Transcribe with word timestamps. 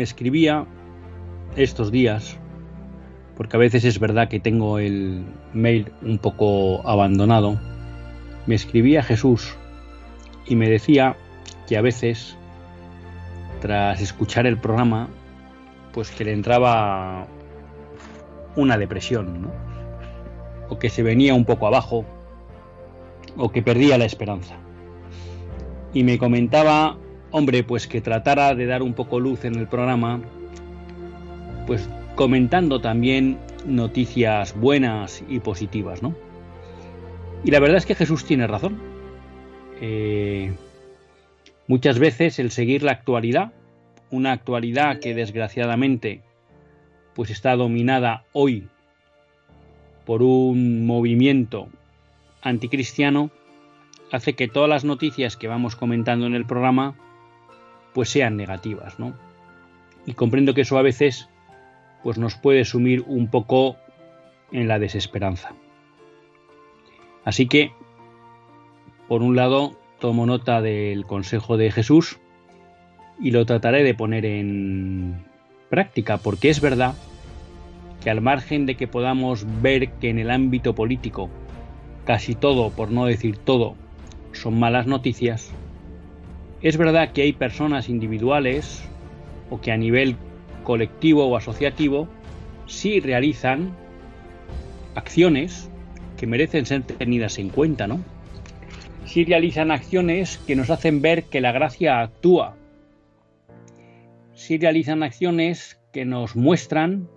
Me 0.00 0.04
escribía 0.04 0.64
estos 1.56 1.92
días, 1.92 2.38
porque 3.36 3.58
a 3.58 3.60
veces 3.60 3.84
es 3.84 3.98
verdad 3.98 4.28
que 4.28 4.40
tengo 4.40 4.78
el 4.78 5.26
mail 5.52 5.92
un 6.00 6.16
poco 6.16 6.80
abandonado, 6.88 7.60
me 8.46 8.54
escribía 8.54 9.02
Jesús 9.02 9.54
y 10.46 10.56
me 10.56 10.70
decía 10.70 11.18
que 11.68 11.76
a 11.76 11.82
veces, 11.82 12.34
tras 13.60 14.00
escuchar 14.00 14.46
el 14.46 14.56
programa, 14.56 15.10
pues 15.92 16.10
que 16.10 16.24
le 16.24 16.32
entraba 16.32 17.26
una 18.56 18.78
depresión, 18.78 19.50
o 20.70 20.78
que 20.78 20.88
se 20.88 21.02
venía 21.02 21.34
un 21.34 21.44
poco 21.44 21.66
abajo, 21.66 22.06
o 23.36 23.52
que 23.52 23.60
perdía 23.60 23.98
la 23.98 24.06
esperanza. 24.06 24.54
Y 25.92 26.04
me 26.04 26.16
comentaba 26.16 26.96
hombre, 27.30 27.62
pues 27.62 27.86
que 27.86 28.00
tratara 28.00 28.54
de 28.54 28.66
dar 28.66 28.82
un 28.82 28.94
poco 28.94 29.20
luz 29.20 29.44
en 29.44 29.56
el 29.56 29.66
programa, 29.66 30.20
pues 31.66 31.88
comentando 32.14 32.80
también 32.80 33.38
noticias 33.66 34.58
buenas 34.58 35.22
y 35.28 35.40
positivas, 35.40 36.02
¿no? 36.02 36.14
Y 37.44 37.50
la 37.50 37.60
verdad 37.60 37.78
es 37.78 37.86
que 37.86 37.94
Jesús 37.94 38.24
tiene 38.24 38.46
razón. 38.46 38.78
Eh, 39.80 40.52
muchas 41.66 41.98
veces 41.98 42.38
el 42.38 42.50
seguir 42.50 42.82
la 42.82 42.92
actualidad, 42.92 43.52
una 44.10 44.32
actualidad 44.32 44.98
que 44.98 45.14
desgraciadamente 45.14 46.22
pues 47.14 47.30
está 47.30 47.56
dominada 47.56 48.24
hoy 48.32 48.68
por 50.04 50.22
un 50.22 50.86
movimiento 50.86 51.68
anticristiano, 52.42 53.30
hace 54.10 54.34
que 54.34 54.48
todas 54.48 54.68
las 54.68 54.84
noticias 54.84 55.36
que 55.36 55.48
vamos 55.48 55.76
comentando 55.76 56.26
en 56.26 56.34
el 56.34 56.44
programa 56.44 56.96
pues 57.92 58.08
sean 58.08 58.36
negativas, 58.36 58.98
¿no? 58.98 59.14
Y 60.06 60.14
comprendo 60.14 60.54
que 60.54 60.62
eso 60.62 60.78
a 60.78 60.82
veces 60.82 61.28
pues 62.02 62.18
nos 62.18 62.34
puede 62.34 62.64
sumir 62.64 63.04
un 63.06 63.28
poco 63.28 63.76
en 64.52 64.68
la 64.68 64.78
desesperanza. 64.78 65.52
Así 67.24 67.46
que, 67.46 67.72
por 69.08 69.22
un 69.22 69.36
lado, 69.36 69.76
tomo 69.98 70.24
nota 70.24 70.62
del 70.62 71.04
consejo 71.04 71.56
de 71.56 71.70
Jesús 71.70 72.18
y 73.20 73.32
lo 73.32 73.44
trataré 73.44 73.84
de 73.84 73.94
poner 73.94 74.24
en 74.24 75.24
práctica, 75.68 76.16
porque 76.16 76.48
es 76.48 76.60
verdad 76.60 76.94
que 78.02 78.10
al 78.10 78.22
margen 78.22 78.64
de 78.64 78.76
que 78.76 78.88
podamos 78.88 79.44
ver 79.60 79.92
que 79.92 80.08
en 80.08 80.18
el 80.18 80.30
ámbito 80.30 80.74
político 80.74 81.28
casi 82.06 82.34
todo, 82.34 82.70
por 82.70 82.90
no 82.90 83.04
decir 83.04 83.36
todo, 83.36 83.74
son 84.32 84.58
malas 84.58 84.86
noticias, 84.86 85.52
es 86.62 86.76
verdad 86.76 87.12
que 87.12 87.22
hay 87.22 87.32
personas 87.32 87.88
individuales 87.88 88.82
o 89.48 89.60
que 89.60 89.72
a 89.72 89.76
nivel 89.76 90.16
colectivo 90.62 91.26
o 91.26 91.36
asociativo 91.36 92.08
sí 92.66 93.00
realizan 93.00 93.74
acciones 94.94 95.70
que 96.18 96.26
merecen 96.26 96.66
ser 96.66 96.82
tenidas 96.82 97.38
en 97.38 97.48
cuenta, 97.48 97.86
¿no? 97.86 98.00
Sí 99.06 99.24
realizan 99.24 99.70
acciones 99.70 100.38
que 100.46 100.54
nos 100.54 100.70
hacen 100.70 101.00
ver 101.00 101.24
que 101.24 101.40
la 101.40 101.52
gracia 101.52 102.00
actúa. 102.00 102.56
Sí 104.34 104.58
realizan 104.58 105.02
acciones 105.02 105.80
que 105.92 106.04
nos 106.04 106.36
muestran 106.36 107.08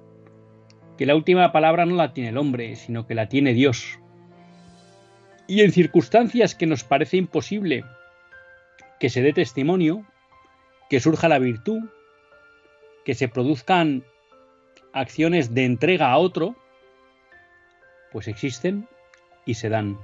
que 0.97 1.05
la 1.05 1.15
última 1.15 1.51
palabra 1.51 1.85
no 1.85 1.95
la 1.95 2.13
tiene 2.13 2.29
el 2.29 2.37
hombre, 2.37 2.75
sino 2.75 3.05
que 3.05 3.15
la 3.15 3.27
tiene 3.27 3.53
Dios. 3.53 3.99
Y 5.47 5.61
en 5.61 5.71
circunstancias 5.71 6.55
que 6.55 6.65
nos 6.65 6.83
parece 6.83 7.17
imposible 7.17 7.83
que 9.03 9.09
se 9.09 9.21
dé 9.21 9.33
testimonio, 9.33 10.05
que 10.89 11.01
surja 11.01 11.27
la 11.27 11.37
virtud, 11.37 11.89
que 13.03 13.15
se 13.15 13.27
produzcan 13.27 14.05
acciones 14.93 15.53
de 15.53 15.65
entrega 15.65 16.09
a 16.09 16.17
otro, 16.17 16.55
pues 18.13 18.29
existen 18.29 18.87
y 19.45 19.55
se 19.55 19.67
dan. 19.67 19.99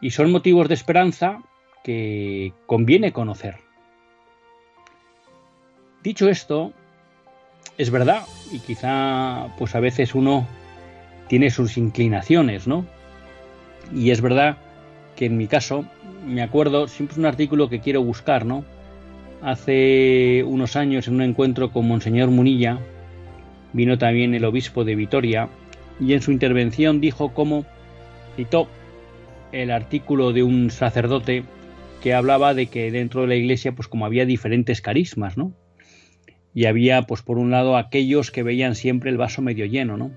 Y 0.00 0.12
son 0.12 0.30
motivos 0.30 0.68
de 0.68 0.74
esperanza 0.74 1.42
que 1.82 2.52
conviene 2.66 3.12
conocer. 3.12 3.56
Dicho 6.00 6.28
esto, 6.28 6.72
es 7.78 7.90
verdad, 7.90 8.22
y 8.52 8.60
quizá 8.60 9.52
pues 9.58 9.74
a 9.74 9.80
veces 9.80 10.14
uno 10.14 10.46
tiene 11.26 11.50
sus 11.50 11.76
inclinaciones, 11.76 12.68
¿no? 12.68 12.86
Y 13.92 14.12
es 14.12 14.20
verdad 14.20 14.56
que 15.16 15.26
en 15.26 15.36
mi 15.36 15.48
caso 15.48 15.84
me 16.28 16.42
acuerdo, 16.42 16.86
siempre 16.88 17.14
es 17.14 17.18
un 17.18 17.26
artículo 17.26 17.68
que 17.68 17.80
quiero 17.80 18.02
buscar, 18.02 18.44
¿no? 18.44 18.64
Hace 19.42 20.44
unos 20.46 20.76
años 20.76 21.08
en 21.08 21.14
un 21.14 21.22
encuentro 21.22 21.70
con 21.70 21.88
Monseñor 21.88 22.30
Munilla, 22.30 22.78
vino 23.72 23.98
también 23.98 24.34
el 24.34 24.44
obispo 24.44 24.84
de 24.84 24.94
Vitoria, 24.94 25.48
y 26.00 26.12
en 26.12 26.22
su 26.22 26.30
intervención 26.30 27.00
dijo 27.00 27.32
cómo 27.32 27.64
citó 28.36 28.68
el 29.52 29.70
artículo 29.70 30.32
de 30.32 30.42
un 30.42 30.70
sacerdote 30.70 31.44
que 32.02 32.14
hablaba 32.14 32.54
de 32.54 32.66
que 32.66 32.90
dentro 32.90 33.22
de 33.22 33.28
la 33.28 33.34
iglesia, 33.34 33.72
pues 33.72 33.88
como 33.88 34.06
había 34.06 34.26
diferentes 34.26 34.80
carismas, 34.80 35.36
¿no? 35.36 35.52
Y 36.54 36.66
había, 36.66 37.02
pues 37.02 37.22
por 37.22 37.38
un 37.38 37.50
lado, 37.50 37.76
aquellos 37.76 38.30
que 38.30 38.42
veían 38.42 38.74
siempre 38.74 39.10
el 39.10 39.16
vaso 39.16 39.42
medio 39.42 39.66
lleno, 39.66 39.96
¿no? 39.96 40.12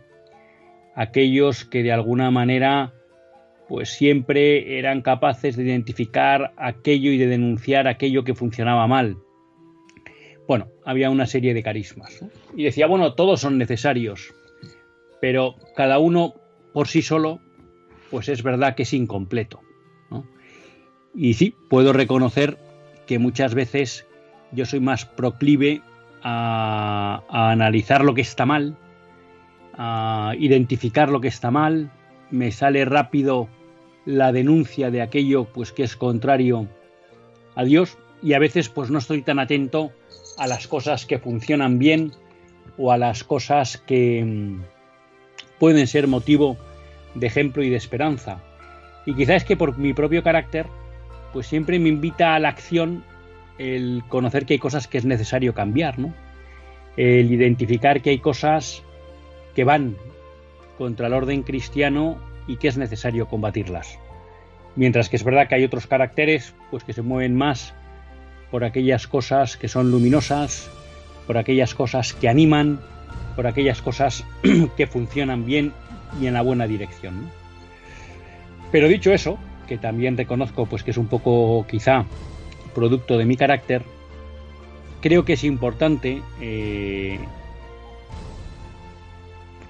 Aquellos 0.96 1.66
que 1.66 1.84
de 1.84 1.92
alguna 1.92 2.32
manera 2.32 2.94
pues 3.72 3.90
siempre 3.90 4.78
eran 4.80 5.02
capaces 5.02 5.56
de 5.56 5.64
identificar 5.64 6.54
aquello 6.58 7.10
y 7.10 7.18
de 7.18 7.28
denunciar 7.28 7.88
aquello 7.88 8.26
que 8.26 8.36
funcionaba 8.36 8.86
mal. 8.86 9.16
Bueno, 10.46 10.68
había 10.84 11.10
una 11.10 11.26
serie 11.26 11.54
de 11.54 11.64
carismas. 11.64 12.20
Y 12.54 12.66
decía, 12.66 12.86
bueno, 12.88 13.14
todos 13.14 13.40
son 13.40 13.58
necesarios, 13.58 14.34
pero 15.22 15.56
cada 15.74 16.00
uno 16.00 16.34
por 16.74 16.90
sí 16.90 17.02
solo, 17.02 17.40
pues 18.10 18.28
es 18.28 18.44
verdad 18.44 18.76
que 18.76 18.84
es 18.84 18.94
incompleto. 18.94 19.62
Y 21.16 21.36
sí, 21.36 21.56
puedo 21.70 21.94
reconocer 21.94 22.58
que 23.08 23.20
muchas 23.20 23.56
veces 23.56 24.06
yo 24.52 24.66
soy 24.66 24.82
más 24.82 25.06
proclive 25.06 25.82
a, 26.24 27.24
analizar 27.30 28.04
lo 28.04 28.16
que 28.16 28.22
está 28.22 28.46
mal, 28.46 28.76
a 29.78 30.34
identificar 30.38 31.08
lo 31.08 31.22
que 31.22 31.30
está 31.30 31.52
mal, 31.52 31.90
me 32.32 32.52
sale 32.52 32.84
rápido 32.84 33.48
la 34.06 34.32
denuncia 34.32 34.92
de 34.92 35.02
aquello 35.02 35.46
pues 35.46 35.72
que 35.72 35.84
es 35.84 35.96
contrario 35.96 36.68
a 37.56 37.64
Dios 37.64 37.98
y 38.22 38.34
a 38.34 38.40
veces 38.40 38.70
pues 38.70 38.90
no 38.90 39.00
estoy 39.00 39.22
tan 39.22 39.40
atento 39.40 39.92
a 40.38 40.48
las 40.48 40.68
cosas 40.68 41.06
que 41.06 41.20
funcionan 41.20 41.80
bien 41.80 42.12
o 42.78 42.92
a 42.92 42.98
las 42.98 43.24
cosas 43.24 43.78
que 43.78 44.24
mm, 44.26 44.62
pueden 45.60 45.88
ser 45.88 46.08
motivo 46.08 46.58
de 47.16 47.28
ejemplo 47.28 47.64
y 47.64 47.70
de 47.70 47.76
esperanza. 47.76 48.42
Y 49.06 49.14
quizás 49.14 49.38
es 49.38 49.44
que 49.44 49.58
por 49.58 49.78
mi 49.78 49.94
propio 49.94 50.24
carácter 50.24 50.68
pues 51.34 51.48
siempre 51.48 51.80
me 51.80 51.90
invita 51.90 52.36
a 52.36 52.40
la 52.40 52.50
acción 52.50 53.04
el 53.58 54.04
conocer 54.08 54.46
que 54.46 54.54
hay 54.54 54.60
cosas 54.60 54.88
que 54.88 54.98
es 54.98 55.06
necesario 55.06 55.54
cambiar, 55.54 56.00
¿no? 56.00 56.14
El 56.98 57.32
identificar 57.32 58.02
que 58.02 58.10
hay 58.10 58.20
cosas 58.20 58.84
que 59.56 59.64
van 59.64 59.96
contra 60.78 61.08
el 61.08 61.14
orden 61.14 61.44
cristiano 61.44 62.18
y 62.48 62.58
que 62.58 62.68
es 62.68 62.78
necesario 62.78 63.28
combatirlas. 63.28 63.98
Mientras 64.76 65.10
que 65.10 65.18
es 65.18 65.24
verdad 65.24 65.48
que 65.48 65.56
hay 65.56 65.64
otros 65.64 65.88
caracteres 65.88 66.54
pues 66.70 66.84
que 66.84 66.94
se 66.94 67.02
mueven 67.02 67.36
más 67.36 67.74
por 68.50 68.64
aquellas 68.64 69.08
cosas 69.08 69.58
que 69.58 69.68
son 69.68 69.92
luminosas, 69.92 70.70
por 71.28 71.38
aquellas 71.38 71.74
cosas 71.74 72.14
que 72.14 72.30
animan, 72.30 72.80
por 73.36 73.48
aquellas 73.48 73.82
cosas 73.82 74.26
que 74.78 74.88
funcionan 74.88 75.46
bien 75.46 75.74
y 76.20 76.28
en 76.28 76.34
la 76.34 76.42
buena 76.42 76.68
dirección. 76.68 77.30
Pero 78.72 78.88
dicho 78.88 79.14
eso, 79.14 79.38
que 79.68 79.78
también 79.78 80.18
reconozco 80.18 80.66
pues 80.66 80.84
que 80.84 80.92
es 80.92 80.98
un 80.98 81.08
poco 81.08 81.66
quizá 81.68 82.06
producto 82.74 83.18
de 83.18 83.26
mi 83.26 83.36
carácter, 83.38 83.84
creo 85.02 85.26
que 85.26 85.34
es 85.34 85.44
importante 85.44 86.22
eh, 86.40 87.20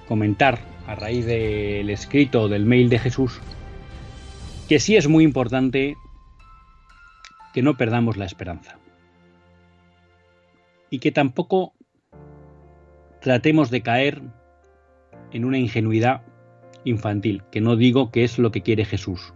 comentar 0.07 0.70
a 0.91 0.95
raíz 0.95 1.25
del 1.25 1.89
escrito 1.89 2.49
del 2.49 2.65
mail 2.65 2.89
de 2.89 2.99
Jesús 2.99 3.39
que 4.67 4.77
sí 4.77 4.97
es 4.97 5.07
muy 5.07 5.23
importante 5.23 5.95
que 7.53 7.61
no 7.61 7.77
perdamos 7.77 8.17
la 8.17 8.25
esperanza 8.25 8.77
y 10.89 10.99
que 10.99 11.13
tampoco 11.13 11.73
tratemos 13.21 13.69
de 13.69 13.81
caer 13.81 14.21
en 15.31 15.45
una 15.45 15.57
ingenuidad 15.57 16.23
infantil, 16.83 17.43
que 17.51 17.61
no 17.61 17.77
digo 17.77 18.11
que 18.11 18.25
es 18.25 18.38
lo 18.38 18.51
que 18.51 18.61
quiere 18.61 18.83
Jesús. 18.83 19.33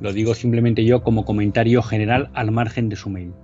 Lo 0.00 0.14
digo 0.14 0.34
simplemente 0.34 0.84
yo 0.86 1.02
como 1.02 1.26
comentario 1.26 1.82
general 1.82 2.30
al 2.32 2.52
margen 2.52 2.88
de 2.88 2.96
su 2.96 3.10
mail. 3.10 3.34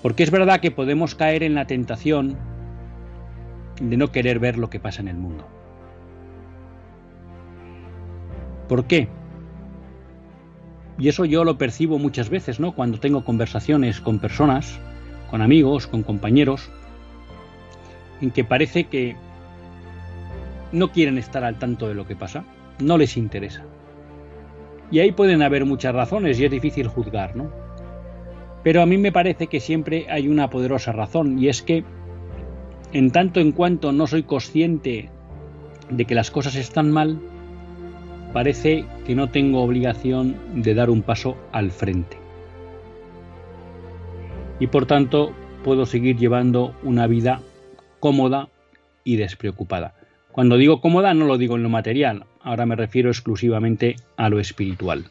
Porque 0.00 0.22
es 0.22 0.30
verdad 0.30 0.60
que 0.60 0.70
podemos 0.70 1.14
caer 1.14 1.42
en 1.42 1.54
la 1.54 1.66
tentación 1.66 2.38
de 3.80 3.96
no 3.98 4.10
querer 4.10 4.38
ver 4.38 4.56
lo 4.56 4.70
que 4.70 4.80
pasa 4.80 5.02
en 5.02 5.08
el 5.08 5.16
mundo. 5.16 5.57
¿Por 8.68 8.84
qué? 8.84 9.08
Y 10.98 11.08
eso 11.08 11.24
yo 11.24 11.44
lo 11.44 11.58
percibo 11.58 11.98
muchas 11.98 12.28
veces, 12.28 12.60
¿no? 12.60 12.72
Cuando 12.72 12.98
tengo 12.98 13.24
conversaciones 13.24 14.00
con 14.00 14.18
personas, 14.18 14.78
con 15.30 15.42
amigos, 15.42 15.86
con 15.86 16.02
compañeros, 16.02 16.70
en 18.20 18.30
que 18.30 18.44
parece 18.44 18.84
que 18.84 19.16
no 20.72 20.90
quieren 20.90 21.16
estar 21.18 21.44
al 21.44 21.58
tanto 21.58 21.88
de 21.88 21.94
lo 21.94 22.06
que 22.06 22.16
pasa, 22.16 22.44
no 22.80 22.98
les 22.98 23.16
interesa. 23.16 23.64
Y 24.90 24.98
ahí 24.98 25.12
pueden 25.12 25.42
haber 25.42 25.64
muchas 25.64 25.94
razones 25.94 26.40
y 26.40 26.44
es 26.44 26.50
difícil 26.50 26.88
juzgar, 26.88 27.36
¿no? 27.36 27.50
Pero 28.64 28.82
a 28.82 28.86
mí 28.86 28.98
me 28.98 29.12
parece 29.12 29.46
que 29.46 29.60
siempre 29.60 30.06
hay 30.10 30.28
una 30.28 30.50
poderosa 30.50 30.92
razón 30.92 31.38
y 31.38 31.48
es 31.48 31.62
que 31.62 31.84
en 32.92 33.10
tanto 33.10 33.40
en 33.40 33.52
cuanto 33.52 33.92
no 33.92 34.06
soy 34.06 34.24
consciente 34.24 35.10
de 35.90 36.04
que 36.04 36.14
las 36.14 36.30
cosas 36.30 36.56
están 36.56 36.90
mal, 36.90 37.20
parece 38.32 38.84
que 39.06 39.14
no 39.14 39.30
tengo 39.30 39.62
obligación 39.62 40.36
de 40.54 40.74
dar 40.74 40.90
un 40.90 41.02
paso 41.02 41.36
al 41.52 41.70
frente. 41.70 42.16
Y 44.60 44.66
por 44.66 44.86
tanto 44.86 45.32
puedo 45.64 45.86
seguir 45.86 46.16
llevando 46.16 46.74
una 46.82 47.06
vida 47.06 47.40
cómoda 48.00 48.48
y 49.04 49.16
despreocupada. 49.16 49.94
Cuando 50.32 50.56
digo 50.56 50.80
cómoda 50.80 51.14
no 51.14 51.26
lo 51.26 51.38
digo 51.38 51.56
en 51.56 51.62
lo 51.62 51.68
material, 51.68 52.26
ahora 52.42 52.66
me 52.66 52.76
refiero 52.76 53.10
exclusivamente 53.10 53.96
a 54.16 54.28
lo 54.28 54.40
espiritual. 54.40 55.06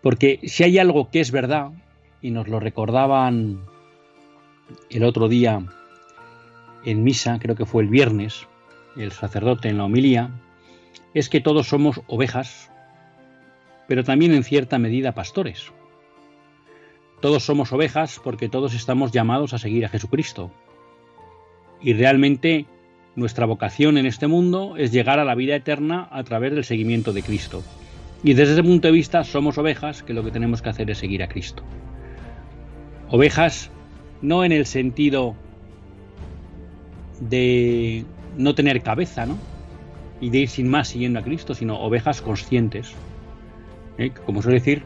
Porque 0.00 0.40
si 0.44 0.64
hay 0.64 0.78
algo 0.78 1.10
que 1.10 1.20
es 1.20 1.30
verdad, 1.30 1.70
y 2.20 2.30
nos 2.30 2.48
lo 2.48 2.60
recordaban 2.60 3.60
el 4.90 5.04
otro 5.04 5.28
día 5.28 5.64
en 6.84 7.04
misa, 7.04 7.38
creo 7.40 7.56
que 7.56 7.66
fue 7.66 7.82
el 7.82 7.88
viernes, 7.88 8.46
el 8.96 9.12
sacerdote 9.12 9.68
en 9.68 9.78
la 9.78 9.84
homilía, 9.84 10.30
es 11.16 11.30
que 11.30 11.40
todos 11.40 11.66
somos 11.66 12.02
ovejas, 12.08 12.70
pero 13.88 14.04
también 14.04 14.34
en 14.34 14.44
cierta 14.44 14.78
medida 14.78 15.14
pastores. 15.14 15.72
Todos 17.22 17.42
somos 17.42 17.72
ovejas 17.72 18.20
porque 18.22 18.50
todos 18.50 18.74
estamos 18.74 19.12
llamados 19.12 19.54
a 19.54 19.58
seguir 19.58 19.86
a 19.86 19.88
Jesucristo. 19.88 20.50
Y 21.80 21.94
realmente 21.94 22.66
nuestra 23.14 23.46
vocación 23.46 23.96
en 23.96 24.04
este 24.04 24.26
mundo 24.26 24.74
es 24.76 24.92
llegar 24.92 25.18
a 25.18 25.24
la 25.24 25.34
vida 25.34 25.56
eterna 25.56 26.06
a 26.12 26.22
través 26.22 26.52
del 26.52 26.64
seguimiento 26.64 27.14
de 27.14 27.22
Cristo. 27.22 27.62
Y 28.22 28.34
desde 28.34 28.52
ese 28.52 28.62
punto 28.62 28.88
de 28.88 28.92
vista 28.92 29.24
somos 29.24 29.56
ovejas 29.56 30.02
que 30.02 30.12
lo 30.12 30.22
que 30.22 30.30
tenemos 30.30 30.60
que 30.60 30.68
hacer 30.68 30.90
es 30.90 30.98
seguir 30.98 31.22
a 31.22 31.28
Cristo. 31.28 31.62
Ovejas 33.08 33.70
no 34.20 34.44
en 34.44 34.52
el 34.52 34.66
sentido 34.66 35.34
de 37.20 38.04
no 38.36 38.54
tener 38.54 38.82
cabeza, 38.82 39.24
¿no? 39.24 39.55
Y 40.20 40.30
de 40.30 40.38
ir 40.38 40.48
sin 40.48 40.68
más 40.68 40.88
siguiendo 40.88 41.18
a 41.18 41.22
Cristo, 41.22 41.54
sino 41.54 41.78
ovejas 41.80 42.22
conscientes. 42.22 42.92
¿eh? 43.98 44.10
Como 44.24 44.42
suele 44.42 44.58
decir, 44.58 44.82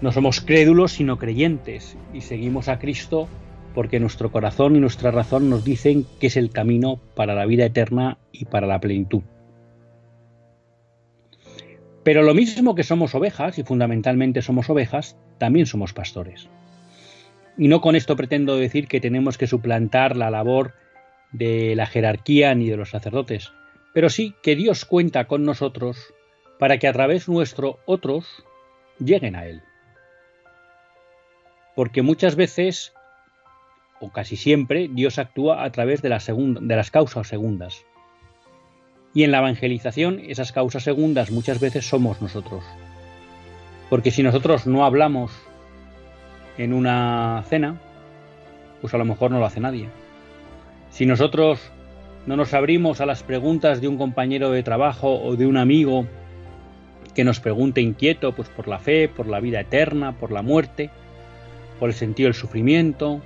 no 0.00 0.12
somos 0.12 0.40
crédulos, 0.40 0.92
sino 0.92 1.18
creyentes. 1.18 1.96
Y 2.12 2.20
seguimos 2.20 2.68
a 2.68 2.78
Cristo 2.78 3.28
porque 3.74 4.00
nuestro 4.00 4.30
corazón 4.30 4.76
y 4.76 4.80
nuestra 4.80 5.10
razón 5.10 5.50
nos 5.50 5.64
dicen 5.64 6.06
que 6.20 6.28
es 6.28 6.36
el 6.36 6.50
camino 6.50 7.00
para 7.16 7.34
la 7.34 7.46
vida 7.46 7.66
eterna 7.66 8.18
y 8.32 8.44
para 8.44 8.66
la 8.66 8.80
plenitud. 8.80 9.22
Pero 12.04 12.22
lo 12.22 12.34
mismo 12.34 12.74
que 12.74 12.84
somos 12.84 13.14
ovejas, 13.14 13.58
y 13.58 13.64
fundamentalmente 13.64 14.42
somos 14.42 14.68
ovejas, 14.68 15.16
también 15.38 15.66
somos 15.66 15.94
pastores. 15.94 16.48
Y 17.56 17.68
no 17.68 17.80
con 17.80 17.96
esto 17.96 18.14
pretendo 18.14 18.56
decir 18.56 18.86
que 18.88 19.00
tenemos 19.00 19.38
que 19.38 19.46
suplantar 19.46 20.16
la 20.16 20.30
labor 20.30 20.74
de 21.32 21.74
la 21.74 21.86
jerarquía 21.86 22.54
ni 22.54 22.68
de 22.68 22.76
los 22.76 22.90
sacerdotes, 22.90 23.52
pero 23.94 24.10
sí 24.10 24.34
que 24.42 24.56
Dios 24.56 24.84
cuenta 24.84 25.26
con 25.26 25.44
nosotros 25.44 26.12
para 26.58 26.78
que 26.78 26.86
a 26.86 26.92
través 26.92 27.28
nuestro 27.28 27.78
otros 27.86 28.44
lleguen 28.98 29.36
a 29.36 29.46
Él. 29.46 29.62
Porque 31.74 32.02
muchas 32.02 32.36
veces 32.36 32.92
o 34.00 34.10
casi 34.10 34.36
siempre, 34.36 34.88
Dios 34.90 35.18
actúa 35.18 35.64
a 35.64 35.70
través 35.70 36.02
de, 36.02 36.08
de 36.08 36.76
las 36.76 36.90
causas 36.90 37.26
segundas. 37.26 37.84
Y 39.14 39.22
en 39.22 39.30
la 39.30 39.38
evangelización, 39.38 40.20
esas 40.20 40.52
causas 40.52 40.82
segundas 40.82 41.30
muchas 41.30 41.60
veces 41.60 41.86
somos 41.86 42.20
nosotros. 42.20 42.64
Porque 43.88 44.10
si 44.10 44.22
nosotros 44.22 44.66
no 44.66 44.84
hablamos 44.84 45.32
en 46.58 46.72
una 46.72 47.44
cena, 47.48 47.80
pues 48.80 48.92
a 48.92 48.98
lo 48.98 49.04
mejor 49.04 49.30
no 49.30 49.38
lo 49.38 49.46
hace 49.46 49.60
nadie. 49.60 49.88
Si 50.90 51.06
nosotros 51.06 51.60
no 52.26 52.36
nos 52.36 52.54
abrimos 52.54 53.00
a 53.00 53.06
las 53.06 53.22
preguntas 53.22 53.80
de 53.80 53.88
un 53.88 53.98
compañero 53.98 54.50
de 54.50 54.62
trabajo 54.62 55.22
o 55.22 55.36
de 55.36 55.46
un 55.46 55.56
amigo 55.56 56.06
que 57.14 57.24
nos 57.24 57.38
pregunte 57.38 57.80
inquieto 57.80 58.34
pues 58.34 58.48
por 58.48 58.66
la 58.66 58.78
fe, 58.78 59.08
por 59.08 59.26
la 59.26 59.40
vida 59.40 59.60
eterna, 59.60 60.18
por 60.18 60.32
la 60.32 60.42
muerte, 60.42 60.90
por 61.78 61.90
el 61.90 61.94
sentido 61.94 62.28
del 62.28 62.34
sufrimiento, 62.34 63.20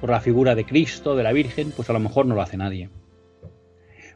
por 0.00 0.10
la 0.10 0.20
figura 0.20 0.54
de 0.54 0.64
Cristo, 0.64 1.16
de 1.16 1.24
la 1.24 1.32
Virgen, 1.32 1.72
pues 1.72 1.90
a 1.90 1.92
lo 1.92 2.00
mejor 2.00 2.26
no 2.26 2.34
lo 2.34 2.42
hace 2.42 2.56
nadie. 2.56 2.90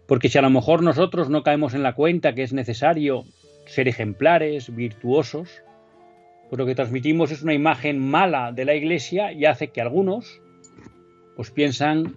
Porque 0.07 0.29
si 0.29 0.39
a 0.39 0.43
lo 0.43 0.51
mejor 0.51 0.83
nosotros 0.83 1.29
no 1.29 1.43
caemos 1.43 1.75
en 1.75 1.83
la 1.83 1.95
cuenta 1.95 2.35
que 2.35 2.43
es 2.43 2.53
necesario 2.53 3.25
ser 3.67 3.89
ejemplares, 3.89 4.75
virtuosos, 4.75 5.63
pues 6.49 6.59
lo 6.59 6.67
que 6.67 6.75
transmitimos 6.75 7.31
es 7.33 7.43
una 7.43 7.55
imagen 7.55 7.99
mala 7.99 8.53
de 8.53 8.65
la 8.65 8.75
Iglesia 8.75 9.33
y 9.33 9.47
hace 9.47 9.69
que 9.69 9.81
algunos 9.81 10.41
pues 11.35 11.51
piensan 11.51 12.17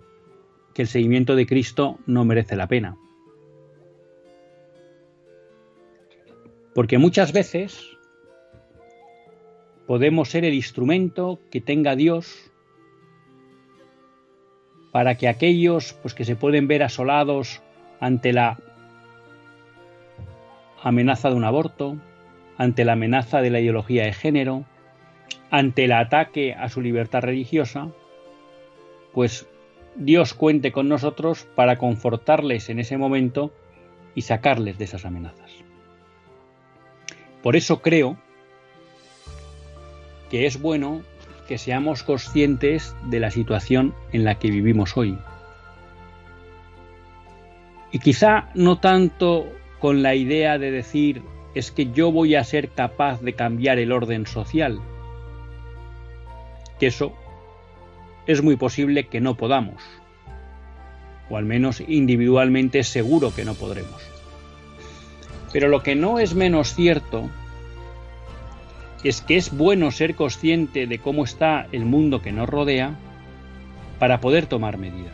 que 0.76 0.82
el 0.82 0.90
seguimiento 0.90 1.36
de 1.38 1.48
Cristo 1.48 1.98
no 2.06 2.26
merece 2.26 2.58
la 2.58 2.68
pena. 2.68 2.98
Porque 6.76 6.98
muchas 6.98 7.32
veces 7.32 7.98
podemos 9.88 10.30
ser 10.30 10.44
el 10.44 10.54
instrumento 10.54 11.40
que 11.50 11.62
tenga 11.62 11.96
Dios 11.96 12.52
para 14.92 15.16
que 15.16 15.30
aquellos 15.30 15.94
pues, 16.02 16.14
que 16.14 16.26
se 16.26 16.36
pueden 16.36 16.68
ver 16.68 16.84
asolados 16.84 17.62
ante 18.02 18.34
la 18.34 18.60
amenaza 20.84 21.30
de 21.30 21.36
un 21.36 21.46
aborto, 21.46 21.98
ante 22.58 22.84
la 22.84 22.94
amenaza 22.94 23.42
de 23.42 23.50
la 23.50 23.62
ideología 23.62 24.04
de 24.04 24.14
género, 24.14 24.66
ante 25.52 25.86
el 25.86 25.94
ataque 25.94 26.54
a 26.54 26.68
su 26.68 26.82
libertad 26.82 27.22
religiosa, 27.22 27.88
pues 29.14 29.48
Dios 29.96 30.34
cuente 30.34 30.72
con 30.72 30.90
nosotros 30.90 31.48
para 31.56 31.78
confortarles 31.78 32.70
en 32.70 32.80
ese 32.80 32.98
momento 32.98 33.54
y 34.14 34.24
sacarles 34.24 34.78
de 34.78 34.86
esas 34.86 35.06
amenazas. 35.06 35.52
Por 37.42 37.56
eso 37.56 37.82
creo 37.82 38.18
que 40.30 40.46
es 40.46 40.60
bueno 40.60 41.02
que 41.48 41.58
seamos 41.58 42.04
conscientes 42.04 42.96
de 43.10 43.20
la 43.20 43.32
situación 43.32 43.94
en 44.12 44.24
la 44.24 44.40
que 44.40 44.50
vivimos 44.50 44.98
hoy. 44.98 45.18
Y 47.92 48.00
quizá 48.00 48.50
no 48.56 48.80
tanto 48.80 49.46
con 49.80 50.02
la 50.02 50.16
idea 50.16 50.58
de 50.58 50.72
decir 50.72 51.22
es 51.54 51.72
que 51.72 51.92
yo 51.92 52.12
voy 52.12 52.36
a 52.36 52.44
ser 52.44 52.70
capaz 52.70 53.22
de 53.22 53.34
cambiar 53.34 53.80
el 53.80 53.92
orden 53.92 54.26
social, 54.26 54.82
que 56.80 56.88
eso 56.88 57.16
es 58.28 58.42
muy 58.42 58.56
posible 58.56 59.08
que 59.08 59.22
no 59.22 59.36
podamos, 59.36 59.82
o 61.30 61.38
al 61.38 61.46
menos 61.46 61.82
individualmente 61.88 62.84
seguro 62.84 63.34
que 63.34 63.46
no 63.46 63.54
podremos. 63.54 64.02
Pero 65.52 65.68
lo 65.70 65.84
que 65.84 65.96
no 65.96 66.20
es 66.20 66.36
menos 66.36 66.74
cierto 66.74 67.30
es 69.04 69.22
que 69.22 69.38
es 69.38 69.56
bueno 69.56 69.92
ser 69.92 70.16
consciente 70.16 70.88
de 70.88 71.00
cómo 71.00 71.24
está 71.24 71.68
el 71.72 71.86
mundo 71.86 72.22
que 72.22 72.32
nos 72.32 72.50
rodea 72.50 72.96
para 74.00 74.20
poder 74.20 74.48
tomar 74.48 74.78
medidas. 74.78 75.14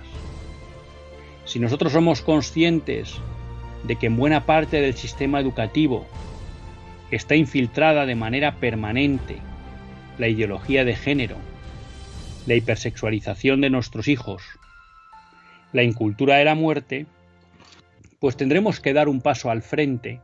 Si 1.45 1.59
nosotros 1.59 1.91
somos 1.91 2.21
conscientes 2.21 3.15
de 3.83 3.97
que 3.97 4.07
en 4.07 4.15
buena 4.15 4.45
parte 4.45 4.79
del 4.79 4.93
sistema 4.93 5.39
educativo 5.39 6.05
está 7.11 7.35
infiltrada 7.35 8.05
de 8.05 8.15
manera 8.15 8.55
permanente 8.55 9.37
la 10.17 10.29
ideología 10.29 10.85
de 10.85 10.95
género, 10.95 11.35
la 12.47 12.55
hipersexualización 12.55 13.61
de 13.61 13.69
nuestros 13.69 14.07
hijos, 14.07 14.43
la 15.73 15.83
incultura 15.83 16.37
de 16.37 16.45
la 16.45 16.55
muerte, 16.55 17.05
pues 18.19 18.37
tendremos 18.37 18.79
que 18.79 18.93
dar 18.93 19.09
un 19.09 19.21
paso 19.21 19.49
al 19.49 19.61
frente 19.61 20.21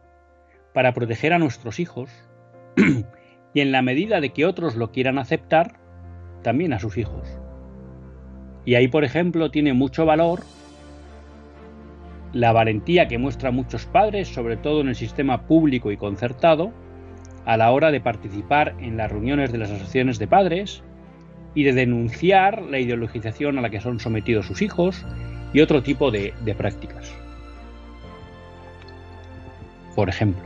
para 0.74 0.94
proteger 0.94 1.34
a 1.34 1.40
nuestros 1.40 1.80
hijos 1.80 2.10
y 3.54 3.62
en 3.62 3.72
la 3.72 3.82
medida 3.82 4.22
de 4.22 4.32
que 4.32 4.46
otros 4.46 4.76
lo 4.76 4.92
quieran 4.92 5.18
aceptar, 5.18 5.80
también 6.44 6.74
a 6.74 6.80
sus 6.80 6.98
hijos. 6.98 7.28
Y 8.66 8.76
ahí, 8.76 8.88
por 8.88 9.04
ejemplo, 9.04 9.50
tiene 9.50 9.74
mucho 9.74 10.06
valor 10.06 10.44
la 12.34 12.52
valentía 12.52 13.08
que 13.08 13.18
muestran 13.18 13.56
muchos 13.56 13.86
padres, 13.86 14.28
sobre 14.28 14.58
todo 14.58 14.82
en 14.82 14.90
el 14.90 14.96
sistema 14.96 15.48
público 15.48 15.92
y 15.92 15.98
concertado, 15.98 16.72
a 17.46 17.58
la 17.58 17.72
hora 17.72 17.92
de 17.92 18.02
participar 18.02 18.76
en 18.80 18.98
las 18.98 19.12
reuniones 19.12 19.52
de 19.52 19.58
las 19.58 19.72
asociaciones 19.72 20.20
de 20.20 20.28
padres 20.28 20.84
y 21.58 21.64
de 21.64 21.74
denunciar 21.74 22.62
la 22.62 22.78
ideologización 22.78 23.58
a 23.58 23.62
la 23.62 23.72
que 23.72 23.82
son 23.82 24.00
sometidos 24.00 24.46
sus 24.46 24.62
hijos 24.62 25.04
y 25.54 25.62
otro 25.62 25.82
tipo 25.82 26.12
de, 26.12 26.32
prácticas. 26.56 27.12
Por 29.96 30.08
ejemplo, 30.08 30.44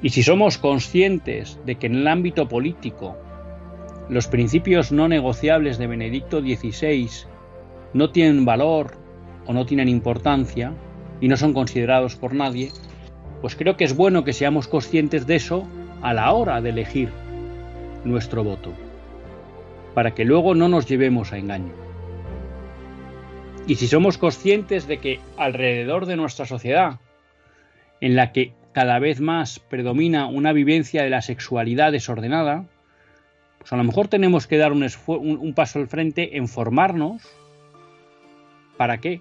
y 0.00 0.10
si 0.10 0.22
somos 0.22 0.58
conscientes 0.58 1.58
de 1.66 1.74
que 1.74 1.88
en 1.88 1.96
el 1.96 2.06
ámbito 2.06 2.46
político 2.46 3.16
los 4.08 4.28
principios 4.28 4.92
no 4.92 5.08
negociables 5.08 5.76
de 5.78 5.88
Benedicto 5.88 6.40
XVI 6.40 7.10
no 7.94 8.10
tienen 8.10 8.44
valor 8.44 8.96
o 9.48 9.52
no 9.52 9.66
tienen 9.66 9.88
importancia 9.88 10.72
y 11.20 11.26
no 11.26 11.36
son 11.36 11.52
considerados 11.52 12.14
por 12.14 12.32
nadie, 12.32 12.70
pues 13.40 13.56
creo 13.56 13.76
que 13.76 13.82
es 13.82 13.96
bueno 13.96 14.22
que 14.22 14.32
seamos 14.32 14.68
conscientes 14.68 15.26
de 15.26 15.34
eso 15.34 15.66
a 16.00 16.14
la 16.14 16.32
hora 16.32 16.60
de 16.60 16.70
elegir 16.70 17.10
nuestro 18.04 18.44
voto, 18.44 18.72
para 19.94 20.14
que 20.14 20.24
luego 20.24 20.54
no 20.54 20.68
nos 20.68 20.86
llevemos 20.86 21.32
a 21.32 21.38
engaño. 21.38 21.72
Y 23.66 23.76
si 23.76 23.86
somos 23.86 24.18
conscientes 24.18 24.86
de 24.86 24.98
que 24.98 25.20
alrededor 25.36 26.06
de 26.06 26.16
nuestra 26.16 26.46
sociedad, 26.46 27.00
en 28.00 28.16
la 28.16 28.32
que 28.32 28.54
cada 28.72 28.98
vez 28.98 29.20
más 29.20 29.58
predomina 29.58 30.26
una 30.26 30.52
vivencia 30.52 31.02
de 31.02 31.10
la 31.10 31.22
sexualidad 31.22 31.92
desordenada, 31.92 32.64
pues 33.58 33.72
a 33.72 33.76
lo 33.76 33.84
mejor 33.84 34.08
tenemos 34.08 34.46
que 34.46 34.56
dar 34.56 34.72
un, 34.72 35.52
paso 35.54 35.78
al 35.80 35.88
frente 35.88 36.36
en 36.36 36.48
formarnos. 36.48 37.22
¿Para 38.76 38.98
qué? 38.98 39.20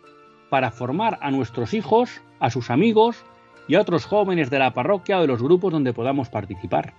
para 0.49 0.71
formar 0.71 1.17
a 1.21 1.31
nuestros 1.31 1.73
hijos, 1.73 2.21
a 2.39 2.49
sus 2.49 2.69
amigos 2.69 3.23
y 3.67 3.75
a 3.75 3.81
otros 3.81 4.05
jóvenes 4.05 4.49
de 4.49 4.59
la 4.59 4.73
parroquia 4.73 5.17
o 5.17 5.21
de 5.21 5.27
los 5.27 5.41
grupos 5.41 5.71
donde 5.71 5.93
podamos 5.93 6.29
participar. 6.29 6.93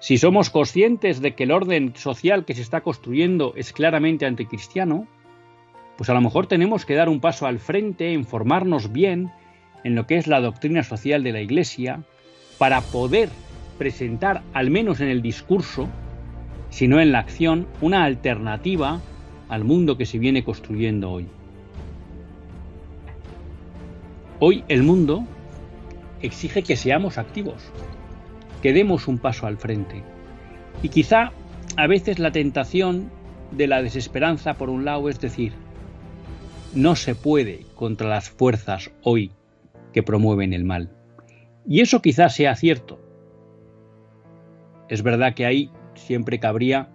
Si 0.00 0.16
somos 0.16 0.50
conscientes 0.50 1.20
de 1.20 1.34
que 1.34 1.44
el 1.44 1.50
orden 1.50 1.94
social 1.96 2.44
que 2.44 2.54
se 2.54 2.62
está 2.62 2.82
construyendo 2.82 3.52
es 3.56 3.72
claramente 3.72 4.26
anticristiano, 4.26 5.08
pues 5.96 6.08
a 6.08 6.14
lo 6.14 6.20
mejor 6.20 6.46
tenemos 6.46 6.84
que 6.84 6.94
dar 6.94 7.08
un 7.08 7.20
paso 7.20 7.46
al 7.46 7.58
frente 7.58 8.12
en 8.12 8.24
formarnos 8.24 8.92
bien 8.92 9.32
en 9.82 9.96
lo 9.96 10.06
que 10.06 10.16
es 10.16 10.28
la 10.28 10.40
doctrina 10.40 10.84
social 10.84 11.24
de 11.24 11.32
la 11.32 11.40
Iglesia 11.40 12.04
para 12.58 12.80
poder 12.80 13.28
presentar, 13.76 14.42
al 14.52 14.70
menos 14.70 15.00
en 15.00 15.08
el 15.08 15.22
discurso, 15.22 15.88
si 16.70 16.86
no 16.86 17.00
en 17.00 17.10
la 17.10 17.18
acción, 17.18 17.66
una 17.80 18.04
alternativa 18.04 19.00
al 19.48 19.64
mundo 19.64 19.96
que 19.96 20.06
se 20.06 20.18
viene 20.18 20.44
construyendo 20.44 21.10
hoy. 21.10 21.26
Hoy 24.38 24.62
el 24.68 24.84
mundo 24.84 25.24
exige 26.22 26.62
que 26.62 26.76
seamos 26.76 27.18
activos, 27.18 27.72
que 28.62 28.72
demos 28.72 29.08
un 29.08 29.18
paso 29.18 29.46
al 29.46 29.56
frente. 29.56 30.02
Y 30.82 30.88
quizá 30.88 31.32
a 31.76 31.86
veces 31.86 32.18
la 32.18 32.32
tentación 32.32 33.10
de 33.50 33.66
la 33.66 33.82
desesperanza 33.82 34.54
por 34.54 34.70
un 34.70 34.84
lado 34.84 35.08
es 35.08 35.20
decir, 35.20 35.52
no 36.74 36.96
se 36.96 37.14
puede 37.14 37.64
contra 37.74 38.08
las 38.08 38.30
fuerzas 38.30 38.90
hoy 39.02 39.32
que 39.92 40.02
promueven 40.02 40.52
el 40.52 40.64
mal. 40.64 40.90
Y 41.66 41.80
eso 41.80 42.02
quizás 42.02 42.34
sea 42.34 42.54
cierto. 42.56 43.00
Es 44.88 45.02
verdad 45.02 45.34
que 45.34 45.46
ahí 45.46 45.70
siempre 45.94 46.38
cabría 46.38 46.88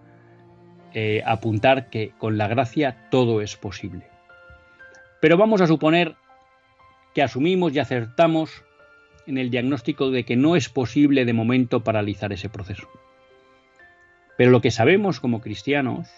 eh, 0.93 1.23
apuntar 1.25 1.89
que 1.89 2.11
con 2.17 2.37
la 2.37 2.47
gracia 2.47 3.07
todo 3.09 3.41
es 3.41 3.55
posible. 3.55 4.07
Pero 5.21 5.37
vamos 5.37 5.61
a 5.61 5.67
suponer 5.67 6.15
que 7.13 7.23
asumimos 7.23 7.73
y 7.73 7.79
acertamos 7.79 8.63
en 9.27 9.37
el 9.37 9.49
diagnóstico 9.49 10.11
de 10.11 10.23
que 10.25 10.35
no 10.35 10.55
es 10.55 10.69
posible 10.69 11.25
de 11.25 11.33
momento 11.33 11.83
paralizar 11.83 12.33
ese 12.33 12.49
proceso. 12.49 12.87
Pero 14.37 14.51
lo 14.51 14.61
que 14.61 14.71
sabemos 14.71 15.19
como 15.19 15.41
cristianos 15.41 16.09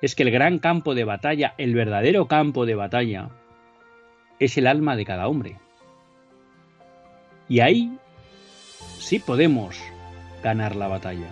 es 0.00 0.14
que 0.14 0.22
el 0.22 0.30
gran 0.30 0.58
campo 0.58 0.94
de 0.94 1.04
batalla, 1.04 1.54
el 1.58 1.74
verdadero 1.74 2.26
campo 2.26 2.66
de 2.66 2.74
batalla, 2.74 3.30
es 4.38 4.56
el 4.58 4.66
alma 4.66 4.96
de 4.96 5.04
cada 5.04 5.28
hombre. 5.28 5.56
Y 7.48 7.60
ahí 7.60 7.96
sí 8.98 9.18
podemos 9.18 9.78
ganar 10.42 10.76
la 10.76 10.88
batalla. 10.88 11.28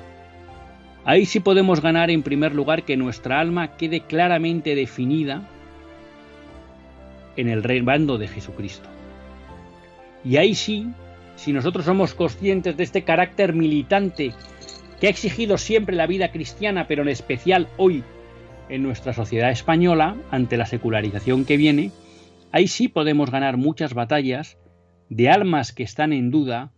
Ahí 1.04 1.26
sí 1.26 1.40
podemos 1.40 1.80
ganar 1.80 2.10
en 2.10 2.22
primer 2.22 2.54
lugar 2.54 2.84
que 2.84 2.96
nuestra 2.96 3.40
alma 3.40 3.76
quede 3.76 4.02
claramente 4.02 4.74
definida 4.74 5.42
en 7.36 7.48
el 7.48 7.82
bando 7.82 8.18
de 8.18 8.28
Jesucristo. 8.28 8.88
Y 10.24 10.36
ahí 10.36 10.54
sí, 10.54 10.86
si 11.36 11.52
nosotros 11.52 11.84
somos 11.84 12.14
conscientes 12.14 12.76
de 12.76 12.84
este 12.84 13.02
carácter 13.02 13.54
militante 13.54 14.32
que 15.00 15.08
ha 15.08 15.10
exigido 15.10 15.58
siempre 15.58 15.96
la 15.96 16.06
vida 16.06 16.30
cristiana, 16.30 16.86
pero 16.86 17.02
en 17.02 17.08
especial 17.08 17.68
hoy 17.76 18.04
en 18.68 18.82
nuestra 18.82 19.12
sociedad 19.12 19.50
española, 19.50 20.16
ante 20.30 20.56
la 20.56 20.66
secularización 20.66 21.44
que 21.44 21.56
viene, 21.56 21.90
ahí 22.52 22.68
sí 22.68 22.88
podemos 22.88 23.30
ganar 23.30 23.56
muchas 23.56 23.94
batallas 23.94 24.58
de 25.08 25.28
almas 25.28 25.72
que 25.72 25.82
están 25.82 26.12
en 26.12 26.30
duda, 26.30 26.72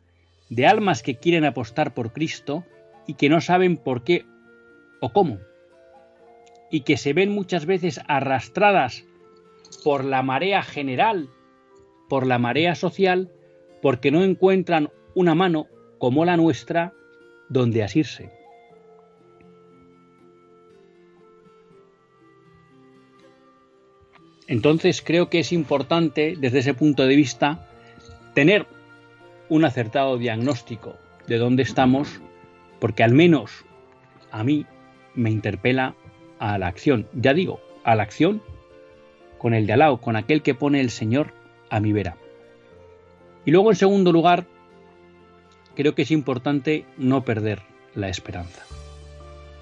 de 0.48 0.66
almas 0.66 1.02
que 1.02 1.16
quieren 1.16 1.44
apostar 1.44 1.94
por 1.94 2.12
Cristo 2.12 2.64
y 3.06 3.14
que 3.14 3.28
no 3.28 3.40
saben 3.40 3.76
por 3.76 4.02
qué 4.04 4.24
o 5.00 5.12
cómo, 5.12 5.38
y 6.70 6.80
que 6.80 6.96
se 6.96 7.12
ven 7.12 7.30
muchas 7.30 7.66
veces 7.66 8.00
arrastradas 8.08 9.04
por 9.84 10.04
la 10.04 10.22
marea 10.22 10.62
general, 10.62 11.28
por 12.14 12.28
la 12.28 12.38
marea 12.38 12.76
social, 12.76 13.28
porque 13.82 14.12
no 14.12 14.22
encuentran 14.22 14.88
una 15.16 15.34
mano 15.34 15.66
como 15.98 16.24
la 16.24 16.36
nuestra 16.36 16.92
donde 17.48 17.82
asirse. 17.82 18.30
Entonces 24.46 25.02
creo 25.02 25.28
que 25.28 25.40
es 25.40 25.52
importante 25.52 26.36
desde 26.38 26.60
ese 26.60 26.72
punto 26.72 27.04
de 27.04 27.16
vista 27.16 27.68
tener 28.32 28.64
un 29.48 29.64
acertado 29.64 30.16
diagnóstico 30.16 30.94
de 31.26 31.38
dónde 31.38 31.64
estamos 31.64 32.20
porque 32.78 33.02
al 33.02 33.12
menos 33.12 33.64
a 34.30 34.44
mí 34.44 34.66
me 35.16 35.32
interpela 35.32 35.96
a 36.38 36.58
la 36.58 36.68
acción. 36.68 37.08
Ya 37.12 37.34
digo, 37.34 37.58
a 37.82 37.96
la 37.96 38.04
acción 38.04 38.40
con 39.36 39.52
el 39.52 39.66
de 39.66 39.72
al 39.72 40.00
con 40.00 40.14
aquel 40.14 40.42
que 40.42 40.54
pone 40.54 40.80
el 40.80 40.90
Señor 40.90 41.42
a 41.74 41.80
mi 41.80 41.92
vera. 41.92 42.16
Y 43.44 43.50
luego, 43.50 43.70
en 43.70 43.76
segundo 43.76 44.12
lugar, 44.12 44.46
creo 45.74 45.96
que 45.96 46.02
es 46.02 46.12
importante 46.12 46.86
no 46.96 47.24
perder 47.24 47.62
la 47.96 48.08
esperanza. 48.08 48.62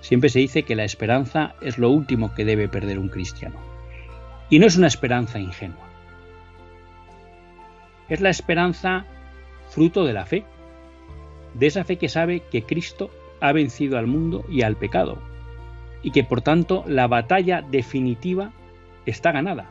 Siempre 0.03 0.29
se 0.29 0.41
dice 0.41 0.65
que 0.65 0.77
la 0.77 0.85
esperanza 0.85 1.55
es 1.63 1.79
lo 1.79 1.89
último 1.89 2.35
que 2.35 2.45
debe 2.45 2.69
perder 2.69 2.99
un 2.99 3.09
cristiano. 3.09 3.57
Y 4.51 4.59
no 4.59 4.67
es 4.67 4.77
una 4.77 4.89
esperanza 4.89 5.39
ingenua. 5.39 5.89
Es 8.11 8.21
la 8.21 8.29
esperanza 8.29 9.07
fruto 9.71 10.05
de 10.05 10.13
la 10.13 10.27
fe, 10.27 10.45
de 11.55 11.67
esa 11.67 11.83
fe 11.83 11.97
que 11.97 12.11
sabe 12.11 12.43
que 12.51 12.65
Cristo 12.65 13.11
ha 13.41 13.53
vencido 13.53 13.97
al 13.97 14.07
mundo 14.07 14.45
y 14.51 14.63
al 14.63 14.77
pecado, 14.77 15.17
y 16.03 16.11
que 16.11 16.25
por 16.25 16.43
tanto 16.43 16.85
la 16.87 17.07
batalla 17.07 17.63
definitiva 17.63 18.53
está 19.07 19.33
ganada. 19.33 19.71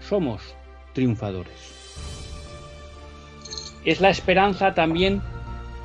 Somos 0.00 0.56
triunfadores. 0.92 1.80
Es 3.84 4.00
la 4.00 4.10
esperanza 4.10 4.74
también 4.74 5.22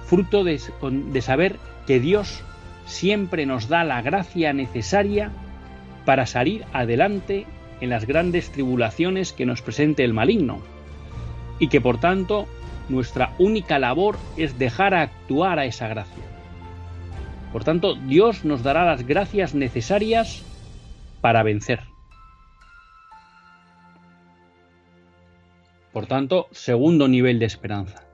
fruto 0.05 0.43
de, 0.43 0.59
saber 1.21 1.57
que 1.87 1.99
Dios 1.99 2.41
siempre 2.85 3.45
nos 3.45 3.67
da 3.67 3.83
la 3.83 4.01
gracia 4.01 4.53
necesaria 4.53 5.31
para 6.05 6.25
salir 6.25 6.65
adelante 6.73 7.45
en 7.81 7.89
las 7.89 8.05
grandes 8.05 8.51
tribulaciones 8.51 9.33
que 9.33 9.45
nos 9.45 9.61
presente 9.61 10.03
el 10.03 10.13
maligno, 10.13 10.59
y 11.59 11.67
que 11.67 11.81
por 11.81 11.99
tanto 11.99 12.47
nuestra 12.89 13.33
única 13.39 13.79
labor 13.79 14.17
es 14.37 14.59
dejar 14.59 14.93
actuar 14.93 15.59
a 15.59 15.65
esa 15.65 15.87
gracia. 15.87 16.23
Por 17.51 17.63
tanto, 17.63 17.95
Dios 17.95 18.43
nos 18.43 18.63
dará 18.63 18.85
las 18.85 19.07
gracias 19.07 19.55
necesarias 19.55 20.43
para 21.21 21.41
vencer. 21.41 21.94
Por 25.95 26.07
tanto, 26.07 26.47
segundo 26.51 27.07
nivel 27.07 27.39
de 27.39 27.45
esperanza. 27.45 28.05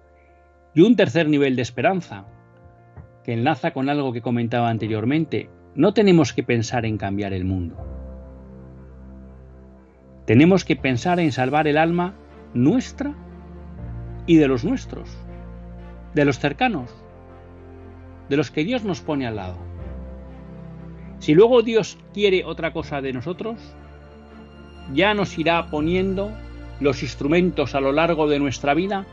Y 0.75 0.81
un 0.81 0.95
tercer 0.95 1.27
nivel 1.27 1.55
de 1.55 1.63
esperanza, 1.63 2.27
que 3.23 3.33
enlaza 3.33 3.71
con 3.71 3.89
algo 3.89 4.13
que 4.13 4.21
comentaba 4.21 4.69
anteriormente. 4.69 5.49
No 5.73 5.91
tenemos 5.91 6.31
que 6.31 6.43
pensar 6.43 6.85
en 6.85 6.99
cambiar 6.99 7.33
el 7.33 7.43
mundo. 7.43 7.77
Tenemos 10.27 10.63
que 10.63 10.75
pensar 10.75 11.19
en 11.19 11.31
salvar 11.31 11.67
el 11.67 11.75
alma 11.75 12.13
nuestra 12.53 13.15
y 14.27 14.35
de 14.35 14.47
los 14.47 14.63
nuestros, 14.63 15.09
de 16.13 16.23
los 16.23 16.37
cercanos, 16.37 16.95
de 18.29 18.37
los 18.37 18.51
que 18.51 18.63
Dios 18.63 18.83
nos 18.83 19.01
pone 19.01 19.25
al 19.25 19.37
lado. 19.37 19.57
Si 21.17 21.33
luego 21.33 21.63
Dios 21.63 21.97
quiere 22.13 22.45
otra 22.45 22.73
cosa 22.73 23.01
de 23.01 23.11
nosotros, 23.11 23.57
ya 24.93 25.15
nos 25.15 25.35
irá 25.39 25.71
poniendo 25.71 26.31
los 26.81 27.03
instrumentos 27.03 27.75
a 27.75 27.79
lo 27.79 27.91
largo 27.93 28.27
de 28.27 28.39
nuestra 28.39 28.73
vida 28.73 29.05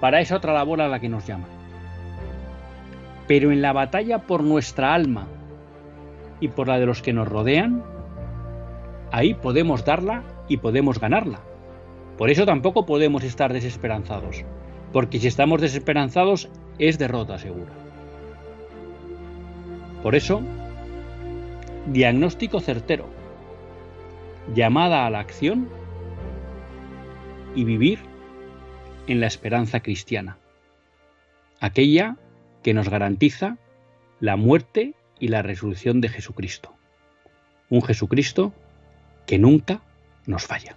para 0.00 0.20
esa 0.20 0.36
otra 0.36 0.54
labor 0.54 0.80
a 0.80 0.88
la 0.88 0.98
que 0.98 1.10
nos 1.10 1.26
llama. 1.26 1.46
Pero 3.28 3.52
en 3.52 3.62
la 3.62 3.72
batalla 3.72 4.26
por 4.26 4.42
nuestra 4.42 4.94
alma 4.94 5.28
y 6.40 6.48
por 6.48 6.66
la 6.66 6.78
de 6.80 6.86
los 6.86 7.02
que 7.02 7.12
nos 7.12 7.28
rodean, 7.28 7.84
ahí 9.12 9.34
podemos 9.34 9.84
darla 9.84 10.24
y 10.48 10.56
podemos 10.56 10.98
ganarla. 10.98 11.40
Por 12.16 12.30
eso 12.30 12.46
tampoco 12.46 12.86
podemos 12.86 13.22
estar 13.22 13.52
desesperanzados, 13.52 14.42
porque 14.92 15.18
si 15.18 15.28
estamos 15.28 15.60
desesperanzados 15.60 16.48
es 16.78 16.98
derrota 16.98 17.38
segura. 17.38 17.72
Por 20.02 20.14
eso, 20.14 20.40
diagnóstico 21.86 22.60
certero, 22.60 23.04
llamada 24.54 25.06
a 25.06 25.10
la 25.10 25.20
acción 25.20 25.68
y 27.54 27.64
vivir 27.64 27.98
en 29.06 29.20
la 29.20 29.26
esperanza 29.26 29.80
cristiana, 29.80 30.38
aquella 31.60 32.16
que 32.62 32.74
nos 32.74 32.88
garantiza 32.88 33.56
la 34.20 34.36
muerte 34.36 34.94
y 35.18 35.28
la 35.28 35.42
resurrección 35.42 36.00
de 36.00 36.08
Jesucristo. 36.08 36.74
Un 37.68 37.82
Jesucristo 37.82 38.52
que 39.26 39.38
nunca 39.38 39.80
nos 40.26 40.44
falla. 40.44 40.76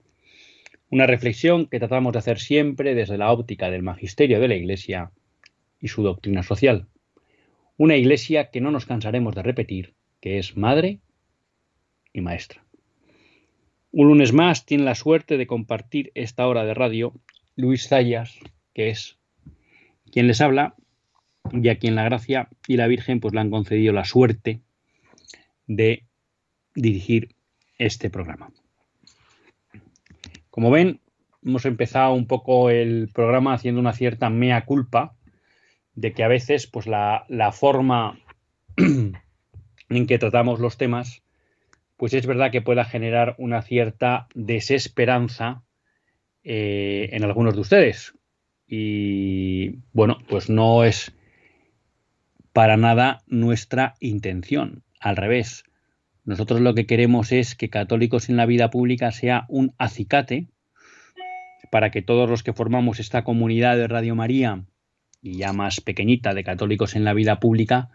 una 0.91 1.07
reflexión 1.07 1.67
que 1.67 1.79
tratamos 1.79 2.11
de 2.11 2.19
hacer 2.19 2.37
siempre 2.37 2.93
desde 2.93 3.17
la 3.17 3.31
óptica 3.31 3.71
del 3.71 3.81
magisterio 3.81 4.41
de 4.41 4.49
la 4.49 4.55
Iglesia 4.55 5.11
y 5.79 5.87
su 5.87 6.03
doctrina 6.03 6.43
social. 6.43 6.87
Una 7.77 7.95
Iglesia 7.95 8.51
que 8.51 8.59
no 8.59 8.71
nos 8.71 8.85
cansaremos 8.85 9.33
de 9.33 9.41
repetir, 9.41 9.93
que 10.19 10.37
es 10.37 10.57
madre 10.57 10.99
y 12.13 12.19
maestra. 12.19 12.63
Un 13.93 14.09
lunes 14.09 14.33
más 14.33 14.65
tiene 14.65 14.83
la 14.83 14.95
suerte 14.95 15.37
de 15.37 15.47
compartir 15.47 16.11
esta 16.13 16.45
hora 16.47 16.65
de 16.65 16.73
radio 16.73 17.13
Luis 17.55 17.87
Zayas, 17.87 18.37
que 18.73 18.89
es 18.89 19.17
quien 20.11 20.27
les 20.27 20.41
habla 20.41 20.75
y 21.53 21.69
a 21.69 21.79
quien 21.79 21.95
la 21.95 22.03
gracia 22.03 22.49
y 22.67 22.75
la 22.75 22.87
Virgen 22.87 23.21
pues 23.21 23.33
le 23.33 23.39
han 23.39 23.49
concedido 23.49 23.93
la 23.93 24.03
suerte 24.03 24.59
de 25.67 26.03
dirigir 26.75 27.29
este 27.77 28.09
programa. 28.09 28.51
Como 30.51 30.69
ven, 30.69 30.99
hemos 31.43 31.65
empezado 31.65 32.13
un 32.13 32.27
poco 32.27 32.69
el 32.69 33.09
programa 33.13 33.53
haciendo 33.53 33.79
una 33.79 33.93
cierta 33.93 34.29
mea 34.29 34.65
culpa 34.65 35.15
de 35.95 36.13
que 36.13 36.23
a 36.23 36.27
veces 36.27 36.67
pues 36.67 36.87
la, 36.87 37.25
forma 37.53 38.19
en 38.77 40.07
que 40.07 40.19
tratamos 40.19 40.59
los 40.59 40.77
temas 40.77 41.23
pues 41.97 42.13
es 42.13 42.25
verdad 42.25 42.51
que 42.51 42.61
pueda 42.61 42.83
generar 42.83 43.35
una 43.37 43.61
cierta 43.61 44.27
desesperanza 44.33 45.63
eh, 46.43 47.09
en 47.11 47.23
algunos 47.23 47.53
de 47.53 47.61
ustedes. 47.61 48.15
Y 48.67 49.81
bueno, 49.93 50.17
pues 50.27 50.49
no 50.49 50.83
es 50.83 51.13
para 52.53 52.75
nada 52.75 53.21
nuestra 53.27 53.93
intención. 53.99 54.81
Al 54.99 55.15
revés, 55.15 55.63
nosotros 56.23 56.61
lo 56.61 56.75
que 56.75 56.85
queremos 56.85 57.31
es 57.31 57.55
que 57.55 57.69
Católicos 57.69 58.29
en 58.29 58.37
la 58.37 58.45
Vida 58.45 58.69
Pública 58.69 59.11
sea 59.11 59.45
un 59.49 59.73
acicate 59.77 60.47
para 61.71 61.89
que 61.89 62.01
todos 62.01 62.29
los 62.29 62.43
que 62.43 62.53
formamos 62.53 62.99
esta 62.99 63.23
comunidad 63.23 63.77
de 63.77 63.87
Radio 63.87 64.15
María 64.15 64.65
y 65.21 65.37
ya 65.37 65.53
más 65.53 65.81
pequeñita 65.81 66.33
de 66.33 66.43
Católicos 66.43 66.95
en 66.95 67.03
la 67.03 67.13
Vida 67.13 67.39
Pública, 67.39 67.89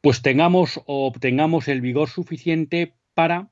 pues 0.00 0.22
tengamos 0.22 0.80
o 0.86 1.06
obtengamos 1.06 1.66
el 1.68 1.80
vigor 1.80 2.08
suficiente 2.08 2.94
para 3.14 3.48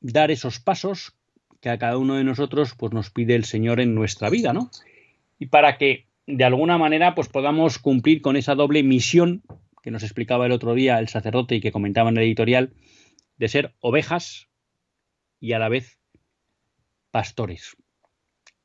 dar 0.00 0.30
esos 0.30 0.60
pasos 0.60 1.14
que 1.60 1.70
a 1.70 1.78
cada 1.78 1.98
uno 1.98 2.14
de 2.14 2.24
nosotros 2.24 2.74
pues 2.76 2.92
nos 2.92 3.10
pide 3.10 3.34
el 3.34 3.44
Señor 3.44 3.80
en 3.80 3.94
nuestra 3.94 4.30
vida, 4.30 4.52
¿no? 4.52 4.70
Y 5.38 5.46
para 5.46 5.76
que 5.76 6.06
de 6.26 6.44
alguna 6.44 6.78
manera 6.78 7.14
pues 7.14 7.28
podamos 7.28 7.78
cumplir 7.78 8.20
con 8.20 8.36
esa 8.36 8.54
doble 8.54 8.82
misión 8.82 9.42
que 9.82 9.90
nos 9.90 10.02
explicaba 10.02 10.46
el 10.46 10.52
otro 10.52 10.74
día 10.74 10.98
el 10.98 11.08
sacerdote 11.08 11.56
y 11.56 11.60
que 11.60 11.72
comentaba 11.72 12.10
en 12.10 12.16
el 12.18 12.24
editorial, 12.24 12.72
de 13.36 13.48
ser 13.48 13.74
ovejas 13.80 14.48
y 15.40 15.52
a 15.52 15.58
la 15.58 15.68
vez 15.68 15.98
pastores. 17.10 17.76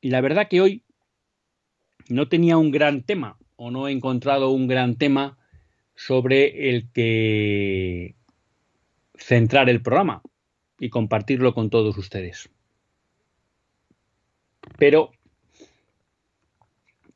Y 0.00 0.10
la 0.10 0.20
verdad 0.20 0.48
que 0.48 0.60
hoy 0.60 0.84
no 2.08 2.28
tenía 2.28 2.56
un 2.56 2.70
gran 2.70 3.02
tema 3.02 3.38
o 3.56 3.70
no 3.70 3.88
he 3.88 3.92
encontrado 3.92 4.50
un 4.50 4.66
gran 4.66 4.96
tema 4.96 5.38
sobre 5.94 6.70
el 6.70 6.90
que 6.92 8.16
centrar 9.16 9.70
el 9.70 9.80
programa 9.80 10.22
y 10.78 10.90
compartirlo 10.90 11.54
con 11.54 11.70
todos 11.70 11.96
ustedes. 11.96 12.50
Pero 14.78 15.12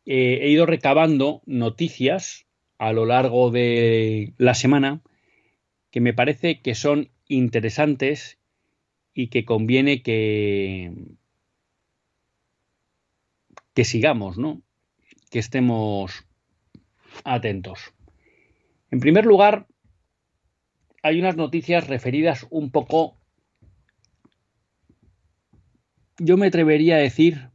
eh, 0.07 0.39
he 0.43 0.49
ido 0.49 0.65
recabando 0.65 1.43
noticias 1.45 2.48
a 2.79 2.93
lo 2.93 3.07
largo 3.07 3.51
de 3.51 4.35
la 4.39 4.55
semana 4.55 5.03
que 5.91 6.01
me 6.01 6.15
parece 6.15 6.61
que 6.61 6.75
son 6.75 7.11
interesantes 7.27 8.39
y 9.15 9.29
que 9.29 9.45
conviene 9.45 10.03
que, 10.03 10.93
que 13.75 13.85
sigamos, 13.85 14.39
¿no? 14.39 14.63
Que 15.31 15.41
estemos 15.41 16.25
atentos. 17.25 17.95
En 18.91 19.01
primer 19.01 19.27
lugar, 19.27 19.67
hay 21.03 21.19
unas 21.19 21.37
noticias 21.37 21.87
referidas 21.87 22.47
un 22.51 22.71
poco, 22.71 23.17
yo 26.19 26.37
me 26.37 26.47
atrevería 26.47 26.97
a 26.97 27.01
decir, 27.01 27.51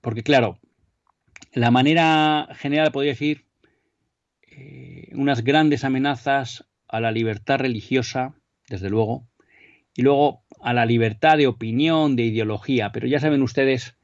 porque 0.00 0.22
claro, 0.22 0.58
la 1.58 1.70
manera 1.72 2.48
general 2.54 2.92
podría 2.92 3.12
decir 3.12 3.44
eh, 4.42 5.10
unas 5.12 5.42
grandes 5.42 5.84
amenazas 5.84 6.64
a 6.86 7.00
la 7.00 7.10
libertad 7.10 7.58
religiosa, 7.58 8.34
desde 8.68 8.88
luego, 8.88 9.26
y 9.94 10.02
luego 10.02 10.44
a 10.62 10.72
la 10.72 10.86
libertad 10.86 11.36
de 11.36 11.48
opinión, 11.48 12.14
de 12.14 12.24
ideología, 12.24 12.92
pero 12.92 13.08
ya 13.08 13.18
saben 13.18 13.42
ustedes 13.42 13.96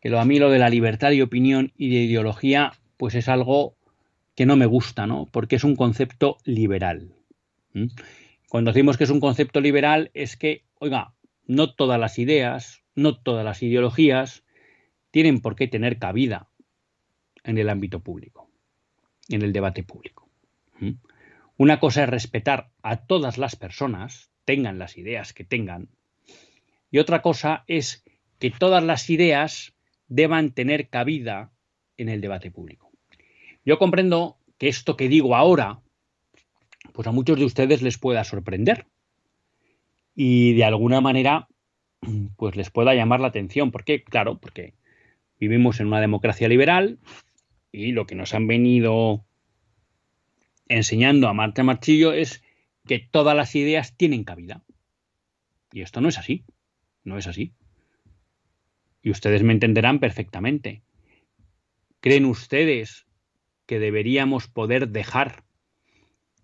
que 0.00 0.10
lo, 0.10 0.18
a 0.18 0.24
mí 0.24 0.38
lo 0.38 0.50
de 0.50 0.58
la 0.58 0.70
libertad 0.70 1.10
de 1.10 1.22
opinión 1.22 1.72
y 1.76 1.90
de 1.90 2.02
ideología, 2.02 2.72
pues 2.96 3.14
es 3.14 3.28
algo 3.28 3.76
que 4.34 4.46
no 4.46 4.56
me 4.56 4.66
gusta, 4.66 5.06
¿no? 5.06 5.28
Porque 5.30 5.56
es 5.56 5.64
un 5.64 5.76
concepto 5.76 6.38
liberal. 6.44 7.12
Cuando 8.48 8.72
decimos 8.72 8.96
que 8.96 9.04
es 9.04 9.10
un 9.10 9.20
concepto 9.20 9.60
liberal 9.60 10.10
es 10.14 10.36
que, 10.36 10.64
oiga, 10.80 11.14
no 11.46 11.74
todas 11.74 12.00
las 12.00 12.18
ideas, 12.18 12.82
no 12.96 13.16
todas 13.16 13.44
las 13.44 13.62
ideologías 13.62 14.44
tienen 15.12 15.40
por 15.40 15.54
qué 15.54 15.68
tener 15.68 15.98
cabida 15.98 16.47
en 17.44 17.58
el 17.58 17.68
ámbito 17.68 18.00
público, 18.00 18.48
en 19.28 19.42
el 19.42 19.52
debate 19.52 19.82
público. 19.82 20.28
Una 21.56 21.80
cosa 21.80 22.04
es 22.04 22.08
respetar 22.08 22.70
a 22.82 22.98
todas 23.06 23.38
las 23.38 23.56
personas, 23.56 24.30
tengan 24.44 24.78
las 24.78 24.96
ideas 24.96 25.32
que 25.32 25.44
tengan, 25.44 25.88
y 26.90 26.98
otra 26.98 27.20
cosa 27.20 27.64
es 27.66 28.04
que 28.38 28.50
todas 28.50 28.82
las 28.82 29.10
ideas 29.10 29.74
deban 30.08 30.52
tener 30.52 30.88
cabida 30.88 31.50
en 31.96 32.08
el 32.08 32.20
debate 32.20 32.50
público. 32.50 32.90
Yo 33.64 33.78
comprendo 33.78 34.38
que 34.56 34.68
esto 34.68 34.96
que 34.96 35.08
digo 35.08 35.36
ahora, 35.36 35.80
pues 36.92 37.06
a 37.06 37.12
muchos 37.12 37.38
de 37.38 37.44
ustedes 37.44 37.82
les 37.82 37.98
pueda 37.98 38.24
sorprender 38.24 38.86
y 40.14 40.54
de 40.54 40.64
alguna 40.64 41.00
manera, 41.00 41.48
pues 42.36 42.56
les 42.56 42.70
pueda 42.70 42.94
llamar 42.94 43.20
la 43.20 43.28
atención. 43.28 43.70
¿Por 43.70 43.84
qué? 43.84 44.02
Claro, 44.02 44.38
porque 44.38 44.74
vivimos 45.38 45.80
en 45.80 45.88
una 45.88 46.00
democracia 46.00 46.48
liberal 46.48 46.98
y 47.72 47.92
lo 47.92 48.06
que 48.06 48.14
nos 48.14 48.34
han 48.34 48.46
venido 48.46 49.24
enseñando 50.68 51.28
a 51.28 51.34
Marta 51.34 51.62
Marchillo 51.62 52.12
es 52.12 52.42
que 52.86 52.98
todas 52.98 53.36
las 53.36 53.54
ideas 53.54 53.96
tienen 53.96 54.24
cabida. 54.24 54.64
Y 55.72 55.82
esto 55.82 56.00
no 56.00 56.08
es 56.08 56.18
así. 56.18 56.44
No 57.04 57.18
es 57.18 57.26
así. 57.26 57.52
Y 59.02 59.10
ustedes 59.10 59.42
me 59.42 59.52
entenderán 59.52 60.00
perfectamente. 60.00 60.82
¿Creen 62.00 62.24
ustedes 62.24 63.06
que 63.66 63.78
deberíamos 63.78 64.48
poder 64.48 64.88
dejar 64.88 65.44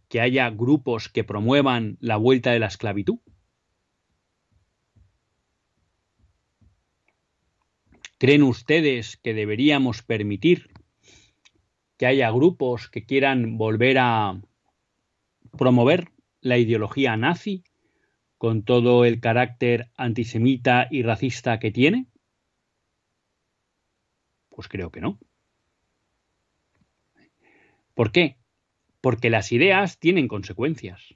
que 0.08 0.20
haya 0.20 0.48
grupos 0.50 1.08
que 1.08 1.24
promuevan 1.24 1.96
la 2.00 2.16
vuelta 2.16 2.52
de 2.52 2.58
la 2.58 2.66
esclavitud? 2.66 3.18
¿Creen 8.18 8.42
ustedes 8.42 9.16
que 9.16 9.34
deberíamos 9.34 10.02
permitir 10.02 10.70
que 11.96 12.06
haya 12.06 12.30
grupos 12.30 12.88
que 12.88 13.04
quieran 13.04 13.56
volver 13.56 13.98
a 13.98 14.40
promover 15.56 16.08
la 16.40 16.58
ideología 16.58 17.16
nazi 17.16 17.64
con 18.38 18.64
todo 18.64 19.04
el 19.04 19.20
carácter 19.20 19.90
antisemita 19.96 20.88
y 20.90 21.02
racista 21.02 21.58
que 21.58 21.70
tiene? 21.70 22.06
Pues 24.50 24.68
creo 24.68 24.90
que 24.90 25.00
no. 25.00 25.18
¿Por 27.94 28.12
qué? 28.12 28.38
Porque 29.00 29.30
las 29.30 29.52
ideas 29.52 29.98
tienen 29.98 30.28
consecuencias. 30.28 31.14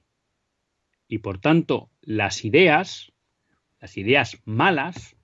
Y 1.09 1.19
por 1.19 1.41
tanto, 1.41 1.91
las 2.01 2.45
ideas, 2.45 3.12
las 3.81 3.97
ideas 3.97 4.41
malas, 4.45 5.17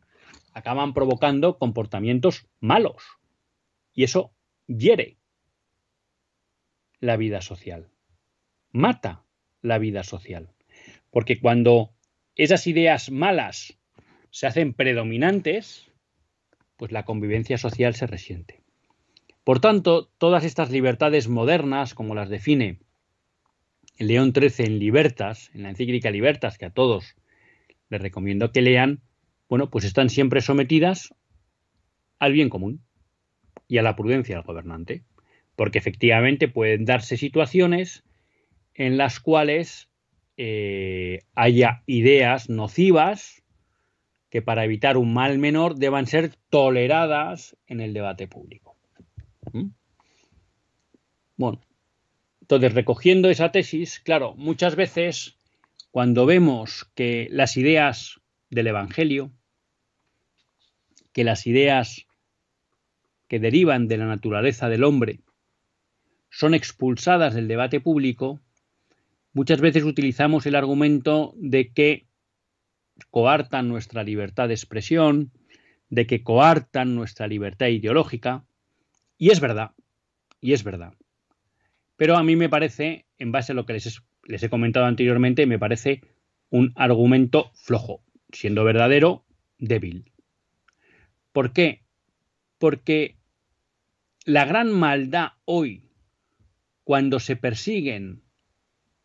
acaban 0.53 0.95
provocando 0.95 1.59
comportamientos 1.59 2.47
malos. 2.61 3.03
Y 3.93 4.05
eso 4.05 4.33
hiere 4.67 5.19
la 7.05 7.17
vida 7.17 7.41
social. 7.43 7.89
Mata 8.73 9.25
la 9.61 9.79
vida 9.79 10.03
social. 10.03 10.51
Porque 11.11 11.39
cuando 11.39 11.93
esas 12.35 12.67
ideas 12.67 13.11
malas 13.11 13.79
se 14.31 14.47
hacen 14.47 14.73
predominantes, 14.73 15.91
pues 16.77 16.93
la 16.93 17.05
convivencia 17.05 17.59
social 17.59 17.95
se 17.95 18.07
resiente. 18.07 18.63
Por 19.45 19.61
tanto, 19.61 20.11
todas 20.19 20.45
estas 20.45 20.71
libertades 20.71 21.29
modernas, 21.29 21.95
como 21.95 22.15
las 22.15 22.31
define 22.31 22.81
León 23.99 24.33
XIII 24.35 24.67
en 24.67 24.79
Libertas, 24.79 25.51
en 25.55 25.65
la 25.65 25.71
encíclica 25.71 26.11
Libertas, 26.11 26.57
que 26.57 26.65
a 26.65 26.71
todos 26.71 27.17
les 27.91 28.01
recomiendo 28.01 28.51
que 28.51 28.63
lean, 28.63 29.03
bueno, 29.49 29.71
pues 29.71 29.85
están 29.85 30.09
siempre 30.09 30.41
sometidas 30.41 31.15
al 32.19 32.33
bien 32.33 32.49
común 32.49 32.81
y 33.69 33.77
a 33.77 33.83
la 33.83 33.95
prudencia 33.95 34.37
del 34.37 34.45
gobernante, 34.45 35.05
porque 35.57 35.79
efectivamente 35.79 36.49
pueden 36.49 36.85
darse 36.85 37.17
situaciones 37.17 38.05
en 38.75 38.97
las 38.97 39.21
cuales 39.21 39.89
eh, 40.37 41.21
haya 41.35 41.83
ideas 41.87 42.49
nocivas 42.49 43.43
que 44.31 44.43
para 44.43 44.65
evitar 44.65 44.97
un 44.97 45.15
mal 45.15 45.39
menor 45.39 45.77
deban 45.77 46.07
ser 46.07 46.33
toleradas 46.51 47.57
en 47.69 47.81
el 47.81 47.95
debate 47.95 48.27
público. 48.27 48.77
¿Mm? 49.53 49.69
Bueno, 51.37 51.61
entonces 52.41 52.75
recogiendo 52.75 53.31
esa 53.31 53.53
tesis, 53.53 54.01
claro, 54.01 54.35
muchas 54.37 54.75
veces 54.75 55.39
cuando 55.93 56.27
vemos 56.27 56.91
que 56.97 57.29
las 57.31 57.57
ideas 57.57 58.21
del 58.51 58.67
Evangelio, 58.67 59.31
que 61.13 61.23
las 61.23 61.47
ideas 61.47 62.07
que 63.29 63.39
derivan 63.39 63.87
de 63.87 63.99
la 63.99 64.07
naturaleza 64.07 64.69
del 64.69 64.85
hombre 64.85 65.21
son 66.35 66.53
expulsadas 66.53 67.33
del 67.35 67.47
debate 67.47 67.81
público, 67.81 68.41
muchas 69.33 69.61
veces 69.61 69.85
utilizamos 69.85 70.47
el 70.47 70.57
argumento 70.57 71.33
de 71.37 71.73
que 71.73 72.09
coartan 73.11 73.69
nuestra 73.69 74.03
libertad 74.03 74.49
de 74.49 74.55
expresión, 74.55 75.31
de 75.91 76.09
que 76.09 76.25
coartan 76.25 76.97
nuestra 76.97 77.29
libertad 77.29 77.69
ideológica. 77.69 78.45
Y 79.17 79.31
es 79.31 79.39
verdad, 79.39 79.73
y 80.41 80.55
es 80.55 80.65
verdad. 80.65 80.95
Pero 81.97 82.17
a 82.17 82.25
mí 82.25 82.35
me 82.35 82.49
parece, 82.49 83.07
en 83.19 83.31
base 83.31 83.53
a 83.53 83.55
lo 83.55 83.65
que 83.65 83.75
les, 83.75 84.43
he 84.43 84.49
comentado 84.51 84.87
anteriormente, 84.87 85.47
me 85.47 85.61
parece 85.61 86.01
un 86.51 86.73
argumento 86.75 87.53
flojo, 87.55 88.03
siendo 88.33 88.65
verdadero, 88.65 89.25
débil. 89.59 90.11
¿Por 91.31 91.53
qué? 91.53 91.85
Porque 92.59 93.19
la 94.25 94.45
gran 94.47 94.73
maldad 94.73 95.35
hoy, 95.45 95.85
cuando 96.85 97.19
se 97.19 97.37
persiguen 97.37 98.23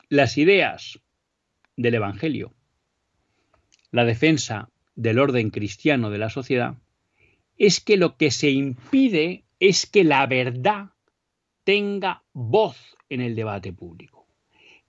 las 0.09 0.37
ideas 0.37 0.99
del 1.77 1.95
Evangelio, 1.95 2.53
la 3.91 4.05
defensa 4.05 4.69
del 4.95 5.17
orden 5.17 5.49
cristiano 5.49 6.09
de 6.09 6.17
la 6.17 6.29
sociedad, 6.29 6.77
es 7.57 7.79
que 7.79 7.97
lo 7.97 8.17
que 8.17 8.31
se 8.31 8.49
impide 8.51 9.45
es 9.59 9.85
que 9.85 10.03
la 10.03 10.25
verdad 10.27 10.91
tenga 11.63 12.23
voz 12.33 12.97
en 13.09 13.21
el 13.21 13.35
debate 13.35 13.73
público, 13.73 14.27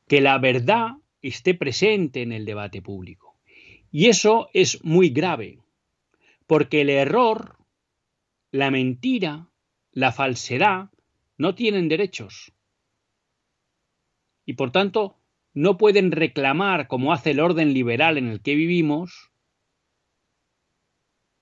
que 0.07 0.20
la 0.20 0.38
verdad 0.38 0.92
esté 1.22 1.55
presente 1.55 2.22
en 2.22 2.33
el 2.33 2.44
debate 2.44 2.83
público. 2.83 3.38
Y 3.92 4.07
eso 4.07 4.48
es 4.55 4.83
muy 4.85 5.11
grave, 5.11 5.59
porque 6.46 6.83
el 6.83 6.90
error, 6.90 7.57
la 8.53 8.70
mentira, 8.70 9.48
la 9.92 10.12
falsedad 10.12 10.90
no 11.37 11.55
tienen 11.55 11.88
derechos. 11.88 12.53
Y 14.50 14.54
por 14.54 14.72
tanto, 14.72 15.16
no 15.54 15.76
pueden 15.76 16.10
reclamar, 16.10 16.88
como 16.88 17.12
hace 17.12 17.30
el 17.30 17.38
orden 17.38 17.72
liberal 17.72 18.18
en 18.18 18.26
el 18.26 18.42
que 18.42 18.56
vivimos, 18.56 19.30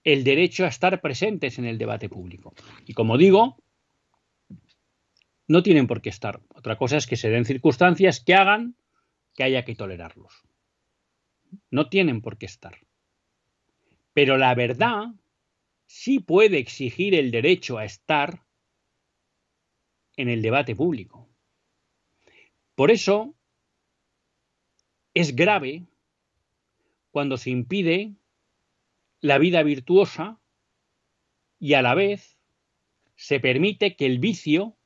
el 0.05 0.25
derecho 0.25 0.67
a 0.67 0.69
estar 0.69 1.01
presentes 1.01 1.59
en 1.59 1.65
el 1.65 1.79
debate 1.79 2.11
público. 2.11 2.53
Y 2.85 2.93
como 2.93 3.17
digo, 3.17 3.57
no 5.47 5.63
tienen 5.63 5.87
por 5.87 6.03
qué 6.03 6.11
estar. 6.11 6.43
Otra 6.55 6.77
cosa 6.77 6.99
es 6.99 7.07
que 7.07 7.17
se 7.17 7.31
den 7.31 7.47
circunstancias 7.47 8.21
que 8.21 8.35
hagan 8.35 8.77
que 9.35 9.45
haya 9.45 9.65
que 9.65 9.75
tolerarlos. 9.75 10.45
No 11.71 11.89
tienen 11.89 12.21
por 12.21 12.37
qué 12.37 12.45
estar. 12.45 12.77
Pero 14.13 14.37
la 14.37 14.55
verdad 14.55 15.15
sí 15.87 16.19
puede 16.19 16.59
exigir 16.59 17.15
el 17.15 17.31
derecho 17.31 17.79
a 17.79 17.87
estar 17.87 18.45
en 20.19 20.29
el 20.29 20.43
debate 20.43 20.77
público. 20.77 21.28
Por 22.79 22.93
eso, 22.93 23.35
es 25.13 25.35
grave 25.35 25.83
cuando 27.11 27.37
se 27.37 27.51
impide 27.51 28.15
la 29.21 29.39
vida 29.39 29.65
virtuosa 29.65 30.39
y 31.59 31.75
a 31.75 31.83
la 31.83 31.97
vez 31.97 32.39
se 33.17 33.41
permite 33.41 33.97
que 33.97 34.07
el 34.07 34.21
vicio 34.21 34.77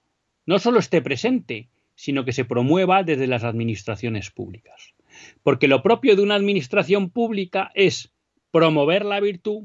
no 0.46 0.59
solo 0.59 0.78
esté 0.78 1.02
presente, 1.02 1.68
sino 1.94 2.24
que 2.24 2.33
se 2.33 2.46
promueva 2.46 3.02
desde 3.02 3.26
las 3.26 3.44
administraciones 3.44 4.31
públicas. 4.31 4.94
Porque 5.42 5.68
lo 5.68 5.83
propio 5.83 6.16
de 6.16 6.22
una 6.22 6.37
administración 6.37 7.11
pública 7.11 7.70
es 7.74 8.14
promover 8.50 9.05
la 9.05 9.20
virtud 9.20 9.64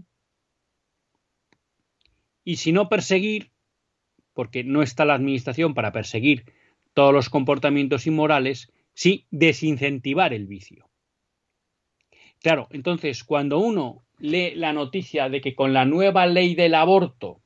y 2.43 2.57
si 2.57 2.73
no 2.73 2.89
perseguir, 2.89 3.51
porque 4.33 4.65
no 4.65 4.81
está 4.81 5.05
la 5.05 5.13
administración 5.13 5.73
para 5.73 5.93
perseguir 5.93 6.43
todos 6.97 7.13
los 7.13 7.29
comportamientos 7.29 8.07
inmorales, 8.07 8.73
sí 8.95 9.27
desincentivar 9.29 10.33
el 10.33 10.47
vicio. 10.47 10.89
Claro, 12.41 12.67
entonces 12.71 13.23
cuando 13.23 13.59
uno 13.59 14.01
lee 14.17 14.55
la 14.55 14.73
noticia 14.73 15.29
de 15.29 15.39
que 15.39 15.53
con 15.53 15.73
la 15.73 15.85
nueva 15.85 16.25
ley 16.25 16.55
del 16.55 16.73
aborto 16.73 17.39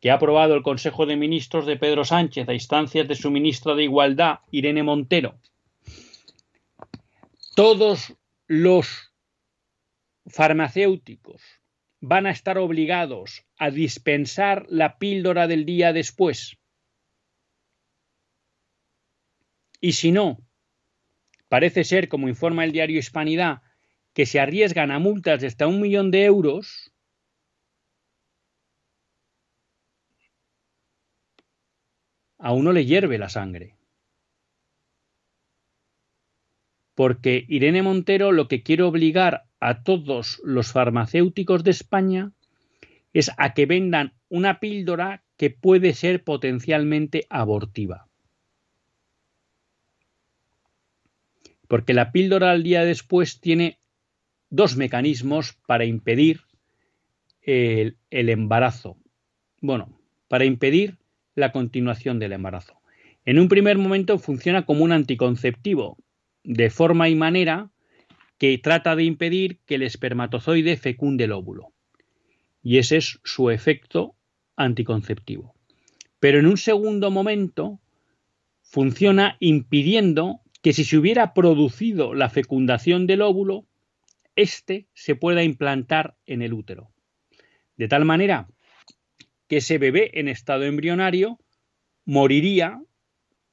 que 0.00 0.10
ha 0.10 0.14
aprobado 0.14 0.56
el 0.56 0.64
Consejo 0.64 1.06
de 1.06 1.14
Ministros 1.14 1.66
de 1.66 1.76
Pedro 1.76 2.04
Sánchez 2.04 2.48
a 2.48 2.54
instancias 2.54 3.06
de 3.06 3.14
su 3.14 3.30
ministra 3.30 3.76
de 3.76 3.84
Igualdad, 3.84 4.40
Irene 4.50 4.82
Montero, 4.82 5.38
todos 7.54 8.12
los 8.48 9.12
farmacéuticos 10.26 11.40
van 12.00 12.26
a 12.26 12.32
estar 12.32 12.58
obligados 12.58 13.44
a 13.56 13.70
dispensar 13.70 14.66
la 14.68 14.98
píldora 14.98 15.46
del 15.46 15.64
día 15.64 15.92
después. 15.92 16.58
Y 19.84 19.92
si 19.92 20.12
no, 20.12 20.38
parece 21.50 21.84
ser, 21.84 22.08
como 22.08 22.30
informa 22.30 22.64
el 22.64 22.72
diario 22.72 22.98
Hispanidad, 22.98 23.60
que 24.14 24.24
se 24.24 24.40
arriesgan 24.40 24.90
a 24.90 24.98
multas 24.98 25.42
de 25.42 25.46
hasta 25.46 25.66
un 25.66 25.82
millón 25.82 26.10
de 26.10 26.24
euros, 26.24 26.90
a 32.38 32.54
uno 32.54 32.72
le 32.72 32.86
hierve 32.86 33.18
la 33.18 33.28
sangre. 33.28 33.76
Porque 36.94 37.44
Irene 37.46 37.82
Montero 37.82 38.32
lo 38.32 38.48
que 38.48 38.62
quiere 38.62 38.84
obligar 38.84 39.44
a 39.60 39.82
todos 39.82 40.40
los 40.44 40.72
farmacéuticos 40.72 41.62
de 41.62 41.72
España 41.72 42.32
es 43.12 43.30
a 43.36 43.52
que 43.52 43.66
vendan 43.66 44.14
una 44.30 44.60
píldora 44.60 45.26
que 45.36 45.50
puede 45.50 45.92
ser 45.92 46.24
potencialmente 46.24 47.26
abortiva. 47.28 48.08
Porque 51.68 51.94
la 51.94 52.12
píldora 52.12 52.50
al 52.50 52.62
día 52.62 52.84
después 52.84 53.40
tiene 53.40 53.78
dos 54.50 54.76
mecanismos 54.76 55.54
para 55.66 55.84
impedir 55.84 56.40
el, 57.42 57.96
el 58.10 58.28
embarazo. 58.28 58.96
Bueno, 59.60 59.98
para 60.28 60.44
impedir 60.44 60.98
la 61.34 61.52
continuación 61.52 62.18
del 62.18 62.32
embarazo. 62.32 62.80
En 63.24 63.38
un 63.38 63.48
primer 63.48 63.78
momento 63.78 64.18
funciona 64.18 64.66
como 64.66 64.84
un 64.84 64.92
anticonceptivo, 64.92 65.96
de 66.42 66.70
forma 66.70 67.08
y 67.08 67.14
manera 67.14 67.70
que 68.38 68.58
trata 68.58 68.96
de 68.96 69.04
impedir 69.04 69.60
que 69.64 69.76
el 69.76 69.82
espermatozoide 69.82 70.76
fecunde 70.76 71.24
el 71.24 71.32
óvulo. 71.32 71.72
Y 72.62 72.78
ese 72.78 72.98
es 72.98 73.20
su 73.24 73.50
efecto 73.50 74.14
anticonceptivo. 74.56 75.54
Pero 76.20 76.38
en 76.38 76.46
un 76.46 76.56
segundo 76.56 77.10
momento 77.10 77.80
funciona 78.62 79.36
impidiendo 79.40 80.40
que 80.64 80.72
si 80.72 80.84
se 80.84 80.96
hubiera 80.96 81.34
producido 81.34 82.14
la 82.14 82.30
fecundación 82.30 83.06
del 83.06 83.20
óvulo, 83.20 83.66
éste 84.34 84.86
se 84.94 85.14
pueda 85.14 85.42
implantar 85.42 86.16
en 86.24 86.40
el 86.40 86.54
útero. 86.54 86.90
De 87.76 87.86
tal 87.86 88.06
manera 88.06 88.48
que 89.46 89.58
ese 89.58 89.76
bebé 89.76 90.12
en 90.14 90.26
estado 90.26 90.64
embrionario 90.64 91.38
moriría 92.06 92.80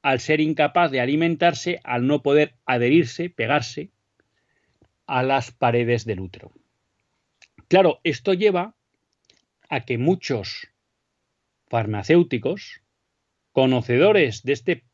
al 0.02 0.21
ser 0.21 0.39
incapaz 0.39 0.89
de 0.89 1.02
alimentarse, 1.02 1.82
al 1.84 2.08
no 2.08 2.24
poder 2.24 2.56
adherirse, 2.65 3.30
pegarse 3.30 3.89
a 5.06 5.21
las 5.21 5.52
paredes 5.52 6.06
del 6.06 6.21
útero. 6.21 6.54
Claro, 7.67 8.00
esto 8.06 8.34
lleva 8.34 8.74
a 9.67 9.82
que 9.82 9.97
muchos 9.97 10.69
farmacéuticos, 11.67 12.80
conocedores 13.52 14.43
de 14.43 14.54
este 14.54 14.86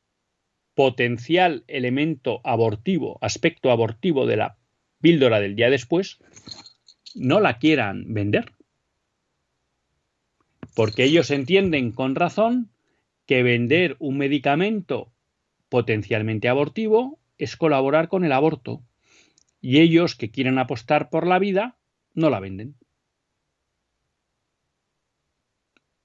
potencial 0.78 1.64
elemento 1.68 2.40
abortivo, 2.44 3.18
aspecto 3.22 3.72
abortivo 3.72 4.28
de 4.28 4.38
la 4.38 4.58
píldora 5.02 5.40
del 5.40 5.56
día 5.56 5.72
después, 5.72 6.20
no 7.16 7.40
la 7.40 7.58
quieran 7.58 8.14
vender. 8.14 8.54
Porque 10.76 11.04
ellos 11.04 11.32
entienden 11.32 11.92
con 11.92 12.14
razón 12.14 12.70
que 13.26 13.42
vender 13.42 13.96
un 13.98 14.20
medicamento 14.20 15.12
potencialmente 15.68 16.48
abortivo 16.48 17.18
es 17.40 17.58
colaborar 17.58 18.08
con 18.08 18.24
el 18.24 18.32
aborto. 18.32 18.84
Y 19.60 19.80
ellos 19.80 20.16
que 20.16 20.30
quieren 20.30 20.60
apostar 20.60 21.10
por 21.10 21.26
la 21.26 21.40
vida, 21.40 21.76
no 22.14 22.30
la 22.30 22.40
venden. 22.40 22.76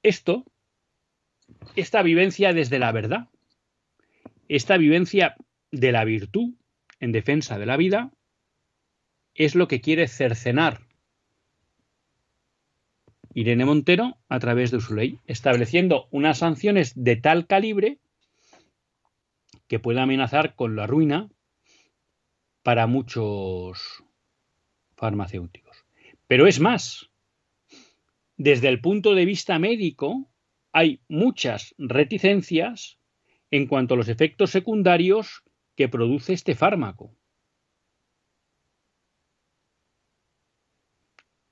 Esto, 0.02 0.46
esta 1.76 2.02
vivencia 2.02 2.54
desde 2.54 2.78
la 2.78 2.90
verdad, 2.90 3.28
esta 4.56 4.76
vivencia 4.76 5.34
de 5.70 5.92
la 5.92 6.04
virtud 6.04 6.54
en 7.00 7.10
defensa 7.10 7.58
de 7.58 7.64
la 7.64 7.78
vida, 7.78 8.12
es 9.34 9.54
lo 9.54 9.66
que 9.66 9.80
quiere 9.80 10.08
cercenar 10.08 10.86
Irene 13.32 13.64
Montero 13.64 14.18
a 14.28 14.38
través 14.40 14.70
de 14.70 14.80
su 14.80 14.94
ley, 14.94 15.18
estableciendo 15.26 16.06
unas 16.10 16.38
sanciones 16.38 16.92
de 16.94 17.16
tal 17.16 17.46
calibre 17.46 17.98
que 19.68 19.78
puede 19.78 20.00
amenazar 20.00 20.54
con 20.54 20.76
la 20.76 20.86
ruina 20.86 21.30
para 22.62 22.86
muchos 22.86 24.04
farmacéuticos. 24.96 25.86
Pero 26.26 26.46
es 26.46 26.60
más, 26.60 27.10
desde 28.36 28.68
el 28.68 28.82
punto 28.82 29.14
de 29.14 29.24
vista 29.24 29.58
médico 29.58 30.28
hay 30.72 31.00
muchas 31.08 31.74
reticencias 31.78 32.98
en 33.52 33.66
cuanto 33.66 33.94
a 33.94 33.96
los 33.96 34.08
efectos 34.08 34.50
secundarios 34.50 35.44
que 35.76 35.88
produce 35.88 36.32
este 36.32 36.54
fármaco. 36.54 37.14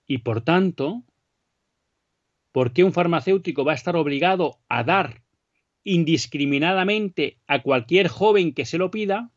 Y 0.06 0.18
por 0.18 0.40
tanto, 0.40 1.04
¿por 2.52 2.72
qué 2.72 2.82
un 2.82 2.92
farmacéutico 2.92 3.64
va 3.64 3.72
a 3.72 3.76
estar 3.76 3.94
obligado 3.96 4.58
a 4.68 4.82
dar 4.82 5.22
indiscriminadamente 5.84 7.38
a 7.46 7.62
cualquier 7.62 8.08
joven 8.08 8.54
que 8.54 8.64
se 8.64 8.78
lo 8.78 8.90
pida 8.90 9.30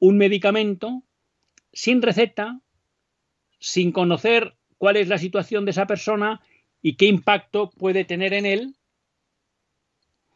un 0.00 0.18
medicamento 0.18 1.04
sin 1.72 2.02
receta, 2.02 2.60
sin 3.60 3.92
conocer 3.92 4.56
cuál 4.76 4.96
es 4.96 5.08
la 5.08 5.18
situación 5.18 5.64
de 5.64 5.70
esa 5.70 5.86
persona 5.86 6.40
y 6.82 6.96
qué 6.96 7.06
impacto 7.06 7.70
puede 7.70 8.04
tener 8.04 8.32
en 8.32 8.46
él 8.46 8.76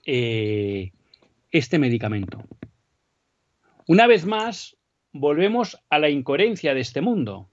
eh, 0.07 0.93
este 1.55 1.79
medicamento. 1.79 2.43
Una 3.87 4.09
vez 4.09 4.27
más, 4.27 4.77
volvemos 5.13 5.79
a 5.89 6.01
la 6.01 6.11
incoherencia 6.11 6.75
de 6.75 6.81
este 6.81 7.01
mundo 7.01 7.49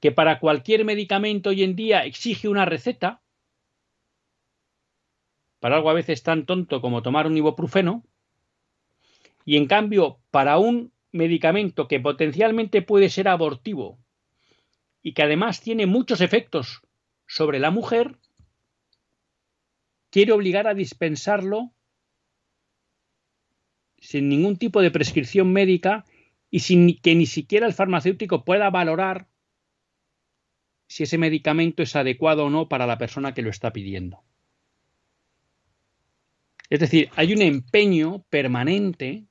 que 0.00 0.10
para 0.10 0.40
cualquier 0.40 0.84
medicamento 0.84 1.50
hoy 1.50 1.62
en 1.62 1.76
día 1.76 2.04
exige 2.04 2.48
una 2.48 2.64
receta, 2.64 3.22
para 5.60 5.76
algo 5.76 5.90
a 5.90 5.94
veces 5.94 6.24
tan 6.24 6.46
tonto 6.46 6.80
como 6.80 7.00
tomar 7.00 7.28
un 7.28 7.36
ibuprofeno, 7.36 8.02
y 9.44 9.56
en 9.56 9.66
cambio 9.66 10.18
para 10.32 10.58
un 10.58 10.92
medicamento 11.12 11.86
que 11.86 12.00
potencialmente 12.00 12.82
puede 12.82 13.08
ser 13.08 13.28
abortivo 13.28 14.00
y 15.00 15.12
que 15.12 15.22
además 15.22 15.60
tiene 15.60 15.86
muchos 15.86 16.20
efectos 16.20 16.82
sobre 17.28 17.60
la 17.60 17.70
mujer, 17.70 18.16
quiere 20.10 20.32
obligar 20.32 20.66
a 20.66 20.74
dispensarlo 20.74 21.72
sin 24.00 24.28
ningún 24.28 24.56
tipo 24.56 24.82
de 24.82 24.90
prescripción 24.90 25.52
médica 25.52 26.04
y 26.50 26.60
sin 26.60 26.98
que 26.98 27.14
ni 27.14 27.26
siquiera 27.26 27.66
el 27.66 27.74
farmacéutico 27.74 28.44
pueda 28.44 28.70
valorar 28.70 29.28
si 30.88 31.04
ese 31.04 31.18
medicamento 31.18 31.82
es 31.82 31.94
adecuado 31.94 32.46
o 32.46 32.50
no 32.50 32.68
para 32.68 32.86
la 32.86 32.98
persona 32.98 33.32
que 33.32 33.42
lo 33.42 33.50
está 33.50 33.72
pidiendo. 33.72 34.24
Es 36.68 36.80
decir, 36.80 37.10
hay 37.16 37.32
un 37.32 37.42
empeño 37.42 38.24
permanente 38.30 39.24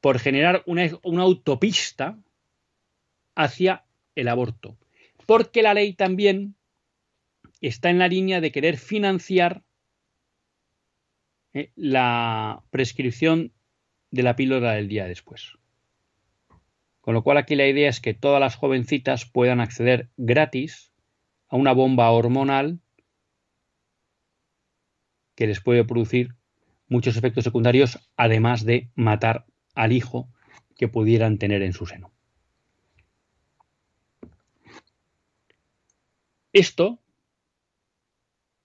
por 0.00 0.18
generar 0.18 0.62
una, 0.66 0.90
autopista 1.22 2.18
hacia 3.34 3.84
el 4.14 4.28
aborto, 4.28 4.76
porque 5.26 5.62
la 5.62 5.74
ley 5.74 5.94
también 5.94 6.56
está 7.60 7.90
en 7.90 7.98
la 7.98 8.08
línea 8.08 8.40
de 8.40 8.52
querer 8.52 8.76
financiar 8.76 9.62
eh, 11.52 11.72
la 11.76 12.62
prescripción 12.70 13.52
de 14.10 14.22
la 14.22 14.36
píldora 14.36 14.72
del 14.72 14.88
día 14.88 15.06
después. 15.06 15.58
Con 17.00 17.14
lo 17.14 17.22
cual 17.22 17.38
aquí 17.38 17.56
la 17.56 17.66
idea 17.66 17.88
es 17.88 18.00
que 18.00 18.14
todas 18.14 18.40
las 18.40 18.56
jovencitas 18.56 19.24
puedan 19.24 19.60
acceder 19.60 20.10
gratis 20.16 20.92
a 21.48 21.56
una 21.56 21.72
bomba 21.72 22.10
hormonal 22.10 22.80
que 25.34 25.46
les 25.46 25.60
puede 25.60 25.84
producir 25.84 26.34
muchos 26.88 27.16
efectos 27.16 27.44
secundarios, 27.44 27.98
además 28.16 28.64
de 28.64 28.90
matar 28.94 29.46
al 29.74 29.92
hijo 29.92 30.28
que 30.76 30.88
pudieran 30.88 31.38
tener 31.38 31.62
en 31.62 31.72
su 31.72 31.86
seno. 31.86 32.12
Esto 36.52 36.98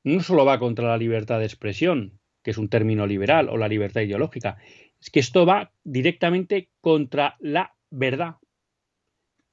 no 0.03 0.21
solo 0.21 0.43
va 0.43 0.59
contra 0.59 0.87
la 0.87 0.97
libertad 0.97 1.39
de 1.39 1.45
expresión, 1.45 2.19
que 2.45 2.51
es 2.51 2.59
un 2.59 2.69
término 2.69 3.07
liberal, 3.07 3.49
o 3.49 3.57
la 3.57 3.67
libertad 3.67 4.01
ideológica, 4.01 4.57
es 5.01 5.09
que 5.09 5.19
esto 5.19 5.47
va 5.47 5.71
directamente 5.83 6.69
contra 6.79 7.37
la 7.39 7.75
verdad, 7.89 8.35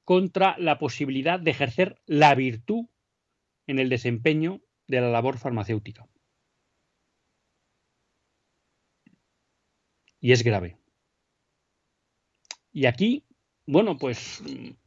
contra 0.03 0.55
la 0.59 0.77
posibilidad 0.77 1.39
de 1.39 1.49
ejercer 1.49 1.99
la 2.05 2.35
virtud 2.35 2.85
en 3.65 3.79
el 3.79 3.89
desempeño 3.89 4.61
de 4.87 5.01
la 5.01 5.09
labor 5.09 5.39
farmacéutica. 5.39 6.07
Y 10.19 10.31
es 10.31 10.43
grave. 10.43 10.77
Y 12.71 12.85
aquí, 12.85 13.25
bueno, 13.65 13.97
pues 13.97 14.43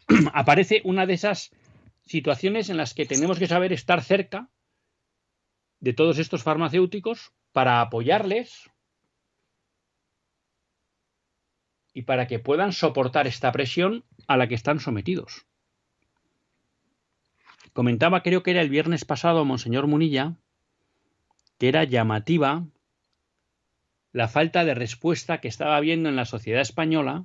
aparece 0.32 0.80
una 0.84 1.06
de 1.06 1.14
esas 1.14 1.50
situaciones 2.04 2.70
en 2.70 2.76
las 2.76 2.94
que 2.94 3.04
tenemos 3.04 3.40
que 3.40 3.48
saber 3.48 3.72
estar 3.72 4.00
cerca 4.00 4.48
de 5.80 5.92
todos 5.92 6.18
estos 6.18 6.44
farmacéuticos 6.44 7.32
para 7.56 7.80
apoyarles 7.80 8.70
y 11.94 12.02
para 12.02 12.26
que 12.26 12.38
puedan 12.38 12.72
soportar 12.72 13.26
esta 13.26 13.50
presión 13.50 14.04
a 14.28 14.36
la 14.36 14.46
que 14.46 14.54
están 14.54 14.78
sometidos. 14.78 15.46
Comentaba, 17.72 18.22
creo 18.22 18.42
que 18.42 18.50
era 18.50 18.60
el 18.60 18.68
viernes 18.68 19.06
pasado, 19.06 19.46
Monseñor 19.46 19.86
Munilla, 19.86 20.36
que 21.56 21.68
era 21.68 21.84
llamativa 21.84 22.66
la 24.12 24.28
falta 24.28 24.66
de 24.66 24.74
respuesta 24.74 25.40
que 25.40 25.48
estaba 25.48 25.78
habiendo 25.78 26.10
en 26.10 26.16
la 26.16 26.26
sociedad 26.26 26.60
española 26.60 27.24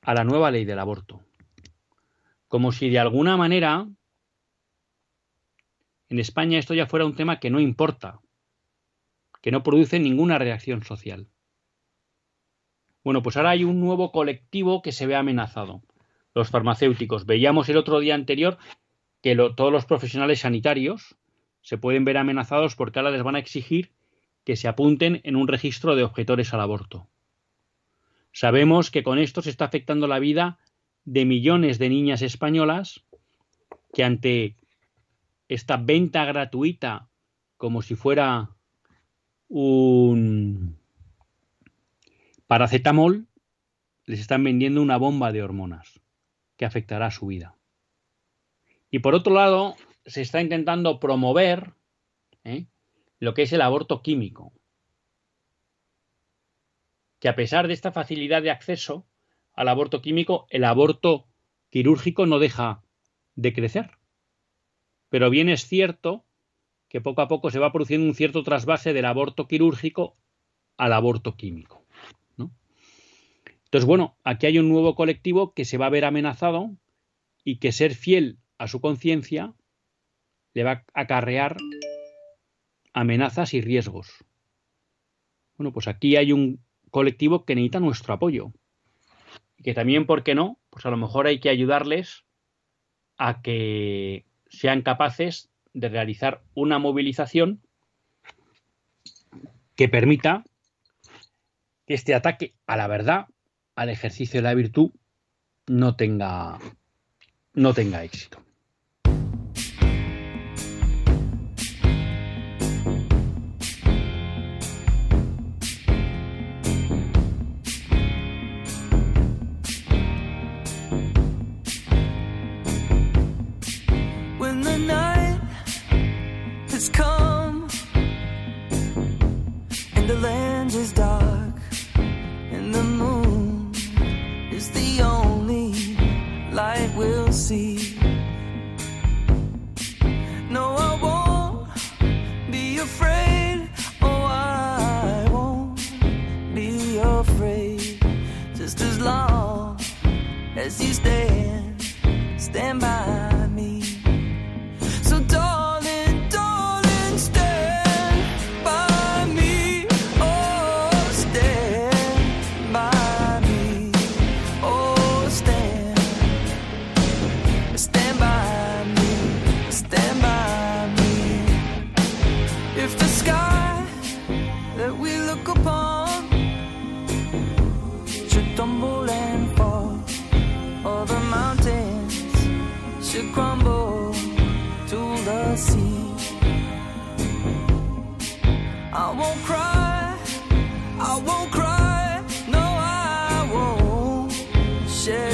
a 0.00 0.12
la 0.12 0.24
nueva 0.24 0.50
ley 0.50 0.64
del 0.64 0.80
aborto. 0.80 1.20
Como 2.48 2.72
si 2.72 2.90
de 2.90 2.98
alguna 2.98 3.36
manera 3.36 3.86
en 6.08 6.18
España 6.18 6.58
esto 6.58 6.74
ya 6.74 6.88
fuera 6.88 7.06
un 7.06 7.14
tema 7.14 7.38
que 7.38 7.48
no 7.48 7.60
importa, 7.60 8.21
que 9.42 9.50
no 9.50 9.62
produce 9.62 9.98
ninguna 9.98 10.38
reacción 10.38 10.82
social. 10.82 11.28
Bueno, 13.04 13.22
pues 13.22 13.36
ahora 13.36 13.50
hay 13.50 13.64
un 13.64 13.80
nuevo 13.80 14.12
colectivo 14.12 14.80
que 14.80 14.92
se 14.92 15.06
ve 15.06 15.16
amenazado, 15.16 15.82
los 16.34 16.48
farmacéuticos. 16.48 17.26
Veíamos 17.26 17.68
el 17.68 17.76
otro 17.76 17.98
día 18.00 18.14
anterior 18.14 18.56
que 19.20 19.36
todos 19.36 19.72
los 19.72 19.84
profesionales 19.84 20.40
sanitarios 20.40 21.16
se 21.60 21.76
pueden 21.78 22.04
ver 22.04 22.16
amenazados 22.16 22.76
porque 22.76 23.00
ahora 23.00 23.10
les 23.10 23.22
van 23.22 23.36
a 23.36 23.40
exigir 23.40 23.92
que 24.44 24.56
se 24.56 24.68
apunten 24.68 25.20
en 25.24 25.36
un 25.36 25.48
registro 25.48 25.96
de 25.96 26.04
objetores 26.04 26.54
al 26.54 26.60
aborto. 26.60 27.08
Sabemos 28.32 28.90
que 28.90 29.02
con 29.02 29.18
esto 29.18 29.42
se 29.42 29.50
está 29.50 29.66
afectando 29.66 30.06
la 30.06 30.18
vida 30.18 30.58
de 31.04 31.24
millones 31.24 31.78
de 31.78 31.88
niñas 31.88 32.22
españolas 32.22 33.04
que 33.92 34.04
ante 34.04 34.56
esta 35.48 35.76
venta 35.76 36.24
gratuita 36.24 37.08
como 37.56 37.82
si 37.82 37.94
fuera 37.94 38.51
un 39.54 40.78
paracetamol, 42.46 43.26
les 44.06 44.18
están 44.18 44.42
vendiendo 44.42 44.80
una 44.80 44.96
bomba 44.96 45.30
de 45.30 45.42
hormonas 45.42 46.00
que 46.56 46.64
afectará 46.64 47.10
su 47.10 47.26
vida. 47.26 47.54
Y 48.90 49.00
por 49.00 49.14
otro 49.14 49.34
lado, 49.34 49.76
se 50.06 50.22
está 50.22 50.40
intentando 50.40 50.98
promover 50.98 51.74
¿eh? 52.44 52.64
lo 53.18 53.34
que 53.34 53.42
es 53.42 53.52
el 53.52 53.60
aborto 53.60 54.02
químico, 54.02 54.54
que 57.18 57.28
a 57.28 57.36
pesar 57.36 57.68
de 57.68 57.74
esta 57.74 57.92
facilidad 57.92 58.40
de 58.40 58.50
acceso 58.50 59.06
al 59.52 59.68
aborto 59.68 60.00
químico, 60.00 60.46
el 60.48 60.64
aborto 60.64 61.26
quirúrgico 61.68 62.24
no 62.24 62.38
deja 62.38 62.82
de 63.34 63.52
crecer. 63.52 63.98
Pero 65.10 65.28
bien 65.28 65.50
es 65.50 65.66
cierto 65.66 66.24
que 66.92 67.00
poco 67.00 67.22
a 67.22 67.28
poco 67.28 67.50
se 67.50 67.58
va 67.58 67.72
produciendo 67.72 68.06
un 68.06 68.14
cierto 68.14 68.42
trasvase 68.42 68.92
del 68.92 69.06
aborto 69.06 69.48
quirúrgico 69.48 70.18
al 70.76 70.92
aborto 70.92 71.38
químico. 71.38 71.86
Entonces, 73.64 73.86
bueno, 73.86 74.18
aquí 74.24 74.44
hay 74.44 74.58
un 74.58 74.68
nuevo 74.68 74.94
colectivo 74.94 75.54
que 75.54 75.64
se 75.64 75.78
va 75.78 75.86
a 75.86 75.88
ver 75.88 76.04
amenazado 76.04 76.76
y 77.42 77.56
que 77.56 77.72
ser 77.72 77.94
fiel 77.94 78.38
a 78.58 78.68
su 78.68 78.82
conciencia 78.82 79.54
le 80.52 80.64
va 80.64 80.84
a 80.92 81.00
acarrear 81.00 81.56
amenazas 82.92 83.54
y 83.54 83.62
riesgos. 83.62 84.26
Bueno, 85.56 85.72
pues 85.72 85.88
aquí 85.88 86.16
hay 86.16 86.32
un 86.32 86.62
colectivo 86.90 87.46
que 87.46 87.54
necesita 87.54 87.80
nuestro 87.80 88.12
apoyo. 88.12 88.52
Y 89.56 89.62
que 89.62 89.72
también, 89.72 90.04
¿por 90.04 90.24
qué 90.24 90.34
no? 90.34 90.60
Pues 90.68 90.84
a 90.84 90.90
lo 90.90 90.98
mejor 90.98 91.26
hay 91.26 91.40
que 91.40 91.48
ayudarles 91.48 92.26
a 93.16 93.40
que 93.40 94.26
sean 94.50 94.82
capaces 94.82 95.51
de 95.74 95.88
realizar 95.88 96.42
una 96.54 96.78
movilización 96.78 97.62
que 99.74 99.88
permita 99.88 100.44
que 101.86 101.94
este 101.94 102.14
ataque 102.14 102.54
a 102.66 102.76
la 102.76 102.86
verdad, 102.86 103.26
al 103.74 103.88
ejercicio 103.88 104.38
de 104.38 104.42
la 104.42 104.54
virtud, 104.54 104.90
no 105.66 105.96
tenga, 105.96 106.58
no 107.54 107.74
tenga 107.74 108.04
éxito. 108.04 108.42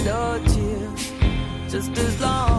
A 0.07 0.41
tear, 0.47 0.89
just 1.69 1.99
as 1.99 2.21
long. 2.21 2.58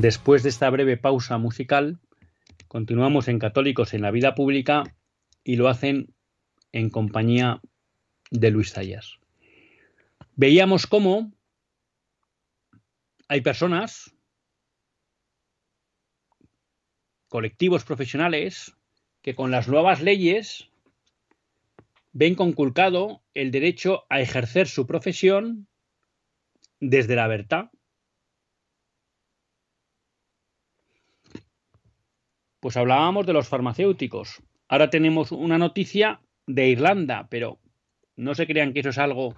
Después 0.00 0.42
de 0.42 0.48
esta 0.48 0.70
breve 0.70 0.96
pausa 0.96 1.36
musical, 1.36 2.00
continuamos 2.68 3.28
en 3.28 3.38
Católicos 3.38 3.92
en 3.92 4.00
la 4.00 4.10
Vida 4.10 4.34
Pública 4.34 4.96
y 5.44 5.56
lo 5.56 5.68
hacen 5.68 6.14
en 6.72 6.88
compañía 6.88 7.60
de 8.30 8.50
Luis 8.50 8.72
Zayas. 8.72 9.18
Veíamos 10.36 10.86
cómo 10.86 11.34
hay 13.28 13.42
personas, 13.42 14.14
colectivos 17.28 17.84
profesionales, 17.84 18.74
que 19.20 19.34
con 19.34 19.50
las 19.50 19.68
nuevas 19.68 20.00
leyes 20.00 20.70
ven 22.12 22.36
conculcado 22.36 23.22
el 23.34 23.50
derecho 23.50 24.06
a 24.08 24.22
ejercer 24.22 24.66
su 24.66 24.86
profesión 24.86 25.68
desde 26.80 27.16
la 27.16 27.26
verdad, 27.26 27.70
pues 32.60 32.76
hablábamos 32.76 33.26
de 33.26 33.32
los 33.32 33.48
farmacéuticos. 33.48 34.42
Ahora 34.68 34.90
tenemos 34.90 35.32
una 35.32 35.58
noticia 35.58 36.20
de 36.46 36.68
Irlanda, 36.68 37.26
pero 37.30 37.58
no 38.16 38.34
se 38.34 38.46
crean 38.46 38.72
que 38.72 38.80
eso 38.80 38.90
es 38.90 38.98
algo 38.98 39.34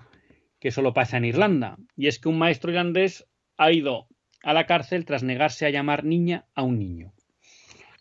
que 0.59 0.71
solo 0.71 0.93
pasa 0.93 1.17
en 1.17 1.25
Irlanda. 1.25 1.77
Y 1.97 2.09
es 2.09 2.19
que 2.19 2.29
un 2.29 2.39
maestro 2.39 2.71
irlandés 2.71 3.27
ha 3.57 3.73
ido 3.73 4.09
a 4.43 4.53
la 4.53 4.67
cárcel 4.67 5.05
tras 5.05 5.23
negarse 5.23 5.67
a 5.67 5.71
llamar 5.71 6.05
niña 6.05 6.47
a 6.55 6.63
un 6.63 6.79
niño. 6.79 7.13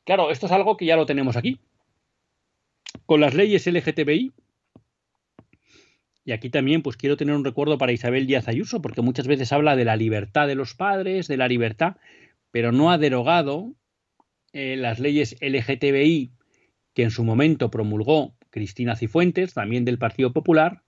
Claro, 0.04 0.32
esto 0.32 0.48
es 0.48 0.52
algo 0.52 0.78
que 0.78 0.86
ya 0.86 0.96
lo 0.96 1.06
tenemos 1.06 1.38
aquí. 1.38 1.60
Con 3.06 3.22
las 3.22 3.34
leyes 3.36 3.68
LGTBI, 3.68 4.34
y 6.24 6.32
aquí 6.34 6.50
también 6.50 6.82
pues 6.82 6.98
quiero 6.98 7.18
tener 7.18 7.36
un 7.36 7.46
recuerdo 7.46 7.78
para 7.78 7.92
Isabel 7.92 8.28
Díaz 8.28 8.48
Ayuso, 8.48 8.82
porque 8.82 9.02
muchas 9.02 9.28
veces 9.28 9.52
habla 9.52 9.76
de 9.76 9.86
la 9.86 9.96
libertad 9.96 10.48
de 10.48 10.56
los 10.56 10.76
padres, 10.76 11.28
de 11.28 11.38
la 11.38 11.48
libertad, 11.48 11.98
pero 12.52 12.72
no 12.72 12.92
ha 12.92 12.98
derogado 12.98 13.74
eh, 14.54 14.76
las 14.76 15.00
leyes 15.00 15.36
LGTBI 15.42 16.32
que 16.94 17.04
en 17.04 17.12
su 17.12 17.24
momento 17.24 17.72
promulgó 17.72 18.36
Cristina 18.50 18.96
Cifuentes, 18.96 19.54
también 19.54 19.86
del 19.86 19.98
Partido 19.98 20.34
Popular, 20.34 20.84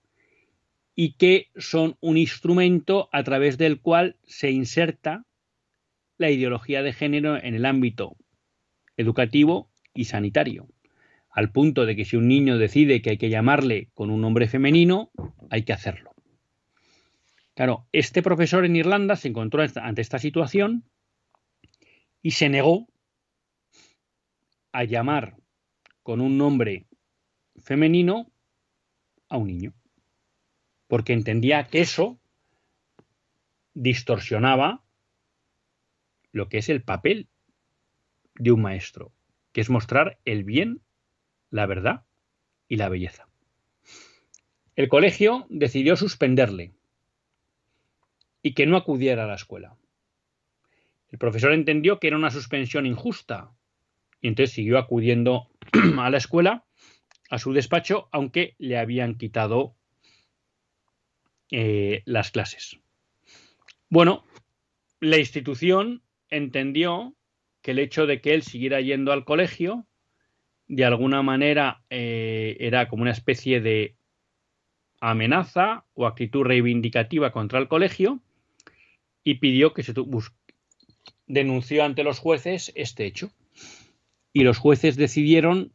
y 0.94 1.14
que 1.14 1.48
son 1.56 1.96
un 2.00 2.18
instrumento 2.18 3.08
a 3.12 3.24
través 3.24 3.58
del 3.58 3.80
cual 3.80 4.16
se 4.24 4.50
inserta 4.50 5.24
la 6.18 6.30
ideología 6.30 6.82
de 6.82 6.92
género 6.92 7.36
en 7.42 7.54
el 7.54 7.64
ámbito 7.64 8.16
educativo 8.96 9.70
y 9.92 10.04
sanitario, 10.04 10.68
al 11.30 11.50
punto 11.50 11.86
de 11.86 11.96
que 11.96 12.04
si 12.04 12.16
un 12.16 12.28
niño 12.28 12.58
decide 12.58 13.02
que 13.02 13.10
hay 13.10 13.18
que 13.18 13.30
llamarle 13.30 13.88
con 13.94 14.10
un 14.10 14.20
nombre 14.20 14.46
femenino, 14.46 15.10
hay 15.50 15.62
que 15.62 15.72
hacerlo. 15.72 16.14
Claro, 17.54 17.86
este 17.92 18.22
profesor 18.22 18.64
en 18.64 18.76
Irlanda 18.76 19.16
se 19.16 19.28
encontró 19.28 19.64
ante 19.76 20.02
esta 20.02 20.18
situación 20.18 20.84
y 22.22 22.32
se 22.32 22.48
negó 22.48 22.88
a 24.74 24.82
llamar 24.82 25.36
con 26.02 26.20
un 26.20 26.36
nombre 26.36 26.88
femenino 27.62 28.32
a 29.28 29.36
un 29.36 29.46
niño, 29.46 29.72
porque 30.88 31.12
entendía 31.12 31.68
que 31.68 31.80
eso 31.80 32.18
distorsionaba 33.72 34.84
lo 36.32 36.48
que 36.48 36.58
es 36.58 36.68
el 36.68 36.82
papel 36.82 37.28
de 38.34 38.50
un 38.50 38.62
maestro, 38.62 39.12
que 39.52 39.60
es 39.60 39.70
mostrar 39.70 40.18
el 40.24 40.42
bien, 40.42 40.82
la 41.50 41.66
verdad 41.66 42.04
y 42.66 42.74
la 42.74 42.88
belleza. 42.88 43.28
El 44.74 44.88
colegio 44.88 45.46
decidió 45.50 45.94
suspenderle 45.94 46.74
y 48.42 48.54
que 48.54 48.66
no 48.66 48.76
acudiera 48.76 49.22
a 49.22 49.28
la 49.28 49.36
escuela. 49.36 49.76
El 51.10 51.18
profesor 51.18 51.52
entendió 51.52 52.00
que 52.00 52.08
era 52.08 52.16
una 52.16 52.32
suspensión 52.32 52.86
injusta 52.86 53.52
y 54.24 54.28
entonces 54.28 54.54
siguió 54.54 54.78
acudiendo 54.78 55.50
a 55.98 56.08
la 56.08 56.16
escuela, 56.16 56.64
a 57.28 57.38
su 57.38 57.52
despacho, 57.52 58.08
aunque 58.10 58.54
le 58.56 58.78
habían 58.78 59.18
quitado 59.18 59.76
eh, 61.50 62.00
las 62.06 62.30
clases. 62.30 62.78
Bueno, 63.90 64.24
la 64.98 65.18
institución 65.18 66.02
entendió 66.30 67.14
que 67.60 67.72
el 67.72 67.78
hecho 67.78 68.06
de 68.06 68.22
que 68.22 68.32
él 68.32 68.42
siguiera 68.42 68.80
yendo 68.80 69.12
al 69.12 69.26
colegio, 69.26 69.86
de 70.68 70.86
alguna 70.86 71.20
manera 71.22 71.84
eh, 71.90 72.56
era 72.60 72.88
como 72.88 73.02
una 73.02 73.12
especie 73.12 73.60
de 73.60 73.94
amenaza 75.00 75.84
o 75.92 76.06
actitud 76.06 76.44
reivindicativa 76.44 77.30
contra 77.30 77.58
el 77.58 77.68
colegio 77.68 78.22
y 79.22 79.34
pidió 79.34 79.74
que 79.74 79.82
se 79.82 79.92
denunció 81.26 81.84
ante 81.84 82.04
los 82.04 82.20
jueces 82.20 82.72
este 82.74 83.04
hecho. 83.04 83.30
Y 84.34 84.42
los 84.42 84.58
jueces 84.58 84.96
decidieron 84.96 85.72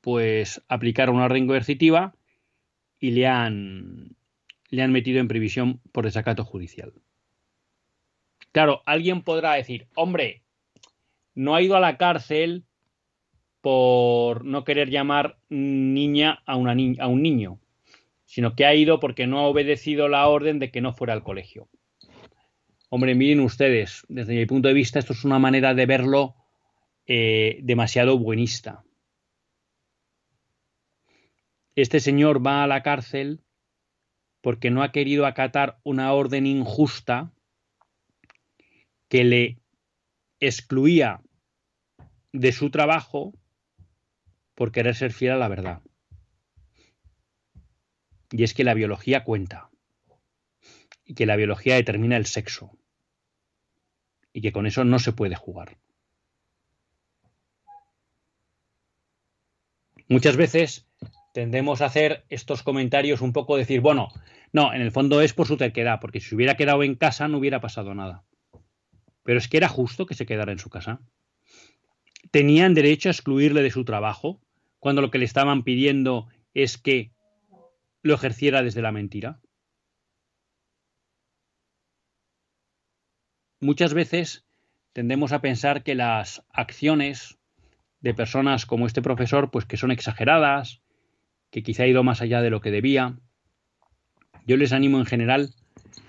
pues 0.00 0.62
aplicar 0.68 1.08
una 1.08 1.24
orden 1.24 1.46
coercitiva 1.46 2.14
y 3.00 3.12
le 3.12 3.26
han, 3.26 4.14
le 4.68 4.82
han 4.82 4.92
metido 4.92 5.18
en 5.18 5.28
previsión 5.28 5.80
por 5.90 6.04
desacato 6.04 6.44
judicial. 6.44 6.92
Claro, 8.52 8.82
alguien 8.84 9.22
podrá 9.22 9.54
decir, 9.54 9.88
hombre, 9.94 10.42
no 11.34 11.54
ha 11.54 11.62
ido 11.62 11.76
a 11.76 11.80
la 11.80 11.96
cárcel 11.96 12.64
por 13.62 14.44
no 14.44 14.64
querer 14.64 14.90
llamar 14.90 15.38
niña 15.48 16.42
a, 16.44 16.56
una 16.56 16.76
a 17.00 17.08
un 17.08 17.22
niño, 17.22 17.58
sino 18.26 18.54
que 18.54 18.66
ha 18.66 18.74
ido 18.74 19.00
porque 19.00 19.26
no 19.26 19.38
ha 19.38 19.46
obedecido 19.46 20.08
la 20.08 20.28
orden 20.28 20.58
de 20.58 20.70
que 20.70 20.82
no 20.82 20.92
fuera 20.92 21.14
al 21.14 21.24
colegio. 21.24 21.70
Hombre, 22.90 23.14
miren 23.14 23.40
ustedes, 23.40 24.04
desde 24.08 24.34
mi 24.34 24.44
punto 24.44 24.68
de 24.68 24.74
vista, 24.74 24.98
esto 24.98 25.14
es 25.14 25.24
una 25.24 25.38
manera 25.38 25.72
de 25.72 25.86
verlo 25.86 26.36
eh, 27.06 27.58
demasiado 27.62 28.18
buenista. 28.18 28.84
Este 31.76 32.00
señor 32.00 32.44
va 32.44 32.62
a 32.62 32.66
la 32.66 32.82
cárcel 32.82 33.42
porque 34.40 34.70
no 34.70 34.82
ha 34.82 34.92
querido 34.92 35.26
acatar 35.26 35.80
una 35.84 36.12
orden 36.12 36.46
injusta 36.46 37.32
que 39.08 39.24
le 39.24 39.58
excluía 40.40 41.22
de 42.32 42.52
su 42.52 42.70
trabajo 42.70 43.32
por 44.54 44.72
querer 44.72 44.94
ser 44.94 45.12
fiel 45.12 45.32
a 45.32 45.36
la 45.36 45.48
verdad. 45.48 45.82
Y 48.30 48.42
es 48.42 48.54
que 48.54 48.64
la 48.64 48.74
biología 48.74 49.24
cuenta. 49.24 49.70
Y 51.04 51.14
que 51.14 51.26
la 51.26 51.36
biología 51.36 51.76
determina 51.76 52.16
el 52.16 52.26
sexo. 52.26 52.76
Y 54.32 54.40
que 54.40 54.52
con 54.52 54.66
eso 54.66 54.84
no 54.84 54.98
se 54.98 55.12
puede 55.12 55.36
jugar. 55.36 55.78
Muchas 60.14 60.36
veces 60.36 60.86
tendemos 61.32 61.80
a 61.80 61.86
hacer 61.86 62.24
estos 62.28 62.62
comentarios 62.62 63.20
un 63.20 63.32
poco 63.32 63.56
decir, 63.56 63.80
bueno, 63.80 64.10
no, 64.52 64.72
en 64.72 64.80
el 64.80 64.92
fondo 64.92 65.20
es 65.20 65.32
por 65.32 65.48
su 65.48 65.56
terquedad, 65.56 65.98
porque 66.00 66.20
si 66.20 66.36
hubiera 66.36 66.56
quedado 66.56 66.84
en 66.84 66.94
casa 66.94 67.26
no 67.26 67.38
hubiera 67.38 67.60
pasado 67.60 67.96
nada. 67.96 68.22
Pero 69.24 69.38
es 69.38 69.48
que 69.48 69.56
era 69.56 69.66
justo 69.66 70.06
que 70.06 70.14
se 70.14 70.24
quedara 70.24 70.52
en 70.52 70.60
su 70.60 70.70
casa. 70.70 71.00
Tenían 72.30 72.74
derecho 72.74 73.08
a 73.08 73.10
excluirle 73.10 73.64
de 73.64 73.72
su 73.72 73.84
trabajo 73.84 74.40
cuando 74.78 75.02
lo 75.02 75.10
que 75.10 75.18
le 75.18 75.24
estaban 75.24 75.64
pidiendo 75.64 76.28
es 76.54 76.78
que 76.78 77.10
lo 78.02 78.14
ejerciera 78.14 78.62
desde 78.62 78.82
la 78.82 78.92
mentira. 78.92 79.40
Muchas 83.58 83.94
veces 83.94 84.46
tendemos 84.92 85.32
a 85.32 85.40
pensar 85.40 85.82
que 85.82 85.96
las 85.96 86.44
acciones 86.52 87.36
de 88.04 88.12
personas 88.12 88.66
como 88.66 88.86
este 88.86 89.00
profesor, 89.00 89.50
pues 89.50 89.64
que 89.64 89.78
son 89.78 89.90
exageradas, 89.90 90.82
que 91.50 91.62
quizá 91.62 91.84
ha 91.84 91.86
ido 91.86 92.04
más 92.04 92.20
allá 92.20 92.42
de 92.42 92.50
lo 92.50 92.60
que 92.60 92.70
debía. 92.70 93.18
Yo 94.46 94.58
les 94.58 94.74
animo 94.74 94.98
en 94.98 95.06
general 95.06 95.54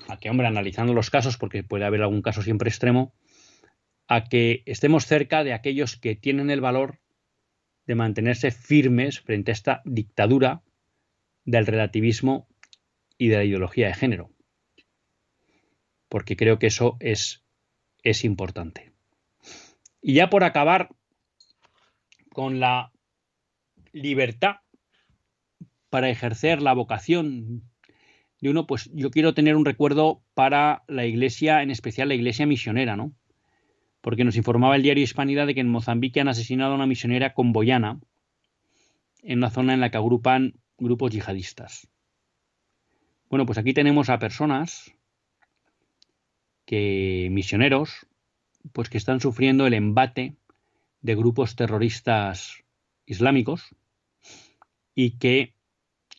a 0.10 0.18
que, 0.18 0.30
hombre, 0.30 0.46
analizando 0.46 0.94
los 0.94 1.10
casos, 1.10 1.38
porque 1.38 1.64
puede 1.64 1.86
haber 1.86 2.02
algún 2.02 2.22
caso 2.22 2.42
siempre 2.42 2.68
extremo, 2.68 3.14
a 4.10 4.26
que 4.26 4.62
estemos 4.66 5.06
cerca 5.06 5.46
de 5.46 5.54
aquellos 5.54 5.96
que 5.96 6.18
tienen 6.18 6.50
el 6.50 6.60
valor 6.60 7.00
de 7.88 7.96
mantenerse 7.96 8.52
firmes 8.52 9.22
frente 9.22 9.52
a 9.52 9.54
esta 9.54 9.82
dictadura 9.86 10.64
del 11.46 11.66
relativismo 11.66 12.50
y 13.18 13.30
de 13.30 13.38
la 13.38 13.46
ideología 13.46 13.88
de 13.88 13.94
género. 13.94 14.32
Porque 16.10 16.36
creo 16.36 16.60
que 16.60 16.68
eso 16.68 16.98
es, 17.00 17.46
es 18.04 18.26
importante. 18.26 18.92
Y 20.02 20.16
ya 20.16 20.30
por 20.30 20.44
acabar 20.44 20.90
con 22.36 22.60
la 22.60 22.92
libertad 23.94 24.58
para 25.90 26.10
ejercer 26.10 26.62
la 26.62 26.74
vocación 26.74 27.64
de 28.42 28.50
uno, 28.50 28.68
pues 28.68 28.92
yo 28.94 29.10
quiero 29.10 29.34
tener 29.34 29.56
un 29.56 29.64
recuerdo 29.64 30.22
para 30.34 30.84
la 30.90 31.06
iglesia, 31.06 31.64
en 31.64 31.72
especial 31.72 32.10
la 32.10 32.16
iglesia 32.16 32.46
misionera, 32.46 32.98
¿no? 32.98 33.14
Porque 34.02 34.26
nos 34.26 34.36
informaba 34.36 34.76
el 34.76 34.84
diario 34.84 35.02
Hispanidad 35.02 35.48
de 35.48 35.56
que 35.56 35.62
en 35.62 35.70
Mozambique 35.70 36.20
han 36.20 36.28
asesinado 36.28 36.74
a 36.74 36.76
una 36.76 36.88
misionera 36.88 37.34
conboyana 37.34 38.02
en 39.24 39.38
una 39.38 39.50
zona 39.50 39.74
en 39.74 39.80
la 39.80 39.90
que 39.90 39.98
agrupan 39.98 40.56
grupos 40.78 41.12
yihadistas. 41.12 41.88
Bueno, 43.30 43.46
pues 43.46 43.58
aquí 43.58 43.74
tenemos 43.74 44.10
a 44.10 44.20
personas 44.20 44.94
que 46.66 47.30
misioneros, 47.32 48.08
pues 48.74 48.90
que 48.90 48.98
están 48.98 49.22
sufriendo 49.22 49.66
el 49.66 49.74
embate 49.74 50.36
de 51.06 51.16
grupos 51.16 51.56
terroristas 51.56 52.64
islámicos 53.06 53.76
y 54.96 55.18
que 55.18 55.54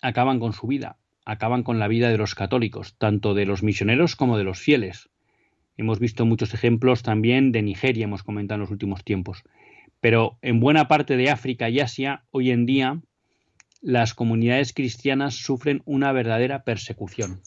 acaban 0.00 0.38
con 0.38 0.52
su 0.52 0.66
vida 0.66 0.98
acaban 1.26 1.64
con 1.64 1.80
la 1.80 1.88
vida 1.88 2.08
de 2.08 2.16
los 2.16 2.36
católicos, 2.36 2.94
tanto 2.98 3.34
de 3.34 3.46
los 3.46 3.64
misioneros 3.64 4.14
como 4.14 4.38
de 4.38 4.44
los 4.44 4.60
fieles. 4.60 5.10
Hemos 5.76 5.98
visto 5.98 6.24
muchos 6.24 6.54
ejemplos 6.54 7.02
también 7.02 7.50
de 7.50 7.62
Nigeria, 7.62 8.04
hemos 8.04 8.22
comentado 8.22 8.56
en 8.56 8.60
los 8.60 8.70
últimos 8.70 9.02
tiempos. 9.02 9.42
Pero 10.00 10.38
en 10.40 10.60
buena 10.60 10.86
parte 10.86 11.16
de 11.16 11.30
África 11.30 11.68
y 11.68 11.80
Asia, 11.80 12.22
hoy 12.30 12.52
en 12.52 12.64
día, 12.64 13.00
las 13.82 14.14
comunidades 14.14 14.72
cristianas 14.72 15.34
sufren 15.34 15.82
una 15.84 16.12
verdadera 16.12 16.62
persecución. 16.62 17.40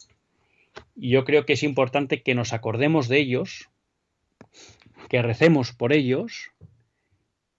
Y 0.94 1.08
yo 1.08 1.24
creo 1.24 1.46
que 1.46 1.54
es 1.54 1.62
importante 1.62 2.22
que 2.22 2.34
nos 2.34 2.52
acordemos 2.52 3.08
de 3.08 3.18
ellos, 3.18 3.70
que 5.08 5.22
recemos 5.22 5.72
por 5.72 5.94
ellos 5.94 6.52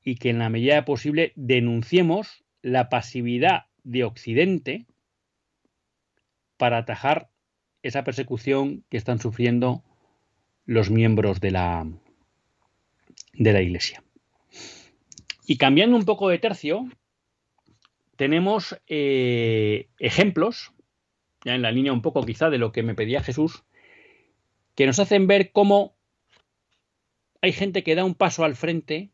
y 0.03 0.15
que 0.15 0.29
en 0.29 0.39
la 0.39 0.49
medida 0.49 0.85
posible 0.85 1.33
denunciemos 1.35 2.43
la 2.61 2.89
pasividad 2.89 3.65
de 3.83 4.03
Occidente 4.03 4.85
para 6.57 6.77
atajar 6.77 7.29
esa 7.83 8.03
persecución 8.03 8.83
que 8.89 8.97
están 8.97 9.19
sufriendo 9.19 9.83
los 10.65 10.89
miembros 10.89 11.41
de 11.41 11.51
la, 11.51 11.87
de 13.33 13.53
la 13.53 13.61
Iglesia. 13.61 14.03
Y 15.47 15.57
cambiando 15.57 15.97
un 15.97 16.05
poco 16.05 16.29
de 16.29 16.39
tercio, 16.39 16.87
tenemos 18.15 18.79
eh, 18.87 19.89
ejemplos, 19.99 20.71
ya 21.43 21.55
en 21.55 21.63
la 21.63 21.71
línea 21.71 21.93
un 21.93 22.03
poco 22.03 22.23
quizá 22.23 22.49
de 22.49 22.59
lo 22.59 22.71
que 22.71 22.83
me 22.83 22.93
pedía 22.93 23.23
Jesús, 23.23 23.63
que 24.75 24.85
nos 24.85 24.99
hacen 24.99 25.27
ver 25.27 25.51
cómo 25.51 25.95
hay 27.41 27.51
gente 27.51 27.83
que 27.83 27.95
da 27.95 28.05
un 28.05 28.13
paso 28.13 28.43
al 28.43 28.55
frente 28.55 29.09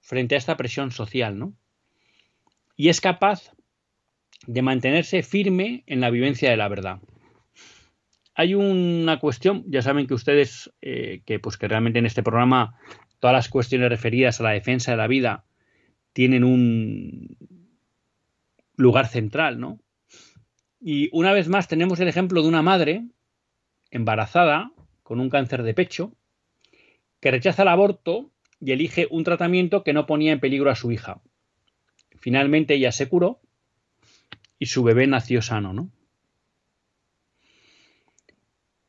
frente 0.00 0.34
a 0.34 0.38
esta 0.38 0.56
presión 0.56 0.90
social, 0.90 1.38
¿no? 1.38 1.54
Y 2.76 2.88
es 2.88 3.00
capaz 3.00 3.52
de 4.46 4.62
mantenerse 4.62 5.22
firme 5.22 5.84
en 5.86 6.00
la 6.00 6.10
vivencia 6.10 6.50
de 6.50 6.56
la 6.56 6.68
verdad. 6.68 7.00
Hay 8.34 8.54
una 8.54 9.18
cuestión, 9.18 9.64
ya 9.66 9.82
saben 9.82 10.06
que 10.06 10.14
ustedes, 10.14 10.72
eh, 10.80 11.22
que 11.26 11.38
pues 11.38 11.56
que 11.58 11.68
realmente 11.68 11.98
en 11.98 12.06
este 12.06 12.22
programa 12.22 12.78
todas 13.18 13.34
las 13.34 13.48
cuestiones 13.48 13.90
referidas 13.90 14.40
a 14.40 14.44
la 14.44 14.50
defensa 14.50 14.92
de 14.92 14.96
la 14.96 15.06
vida 15.06 15.44
tienen 16.12 16.42
un 16.42 17.36
lugar 18.76 19.08
central, 19.08 19.60
¿no? 19.60 19.78
Y 20.80 21.10
una 21.12 21.32
vez 21.32 21.48
más 21.48 21.68
tenemos 21.68 22.00
el 22.00 22.08
ejemplo 22.08 22.40
de 22.40 22.48
una 22.48 22.62
madre 22.62 23.04
embarazada 23.90 24.72
con 25.02 25.20
un 25.20 25.28
cáncer 25.28 25.62
de 25.62 25.74
pecho 25.74 26.14
que 27.20 27.30
rechaza 27.30 27.62
el 27.62 27.68
aborto 27.68 28.32
y 28.60 28.72
elige 28.72 29.08
un 29.10 29.24
tratamiento 29.24 29.82
que 29.82 29.92
no 29.92 30.06
ponía 30.06 30.32
en 30.32 30.40
peligro 30.40 30.70
a 30.70 30.76
su 30.76 30.92
hija. 30.92 31.22
Finalmente 32.20 32.74
ella 32.74 32.92
se 32.92 33.08
curó 33.08 33.40
y 34.58 34.66
su 34.66 34.82
bebé 34.82 35.06
nació 35.06 35.40
sano, 35.40 35.72
¿no? 35.72 35.90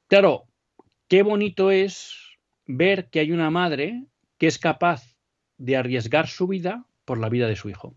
Claro, 0.08 0.48
qué 1.08 1.24
bonito 1.24 1.72
es 1.72 2.38
ver 2.68 3.10
que 3.10 3.22
hay 3.22 3.32
una 3.32 3.50
madre 3.50 4.06
que 4.38 4.48
es 4.48 4.60
capaz 4.60 5.16
de 5.58 5.78
arriesgar 5.78 6.28
su 6.28 6.48
vida 6.48 6.86
por 7.06 7.18
la 7.18 7.30
vida 7.30 7.48
de 7.48 7.56
su 7.56 7.70
hijo. 7.70 7.96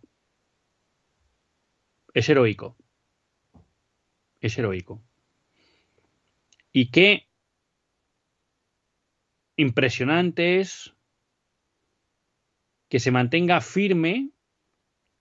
Es 2.13 2.29
heroico. 2.29 2.77
Es 4.41 4.57
heroico. 4.57 5.03
Y 6.73 6.91
qué 6.91 7.27
impresionante 9.57 10.61
es 10.61 10.94
que 12.95 13.01
se 13.01 13.11
mantenga 13.11 13.61
firme 13.61 14.31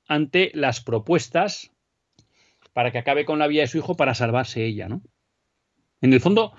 ante 0.06 0.52
las 0.54 0.80
propuestas 0.80 1.72
para 2.72 2.92
que 2.92 3.00
acabe 3.00 3.26
con 3.26 3.40
la 3.40 3.48
vida 3.48 3.62
de 3.62 3.68
su 3.68 3.80
hijo 3.80 3.98
para 3.98 4.14
salvarse 4.14 4.64
ella, 4.64 4.88
¿no? 4.88 5.02
En 6.00 6.14
el 6.14 6.22
fondo, 6.22 6.54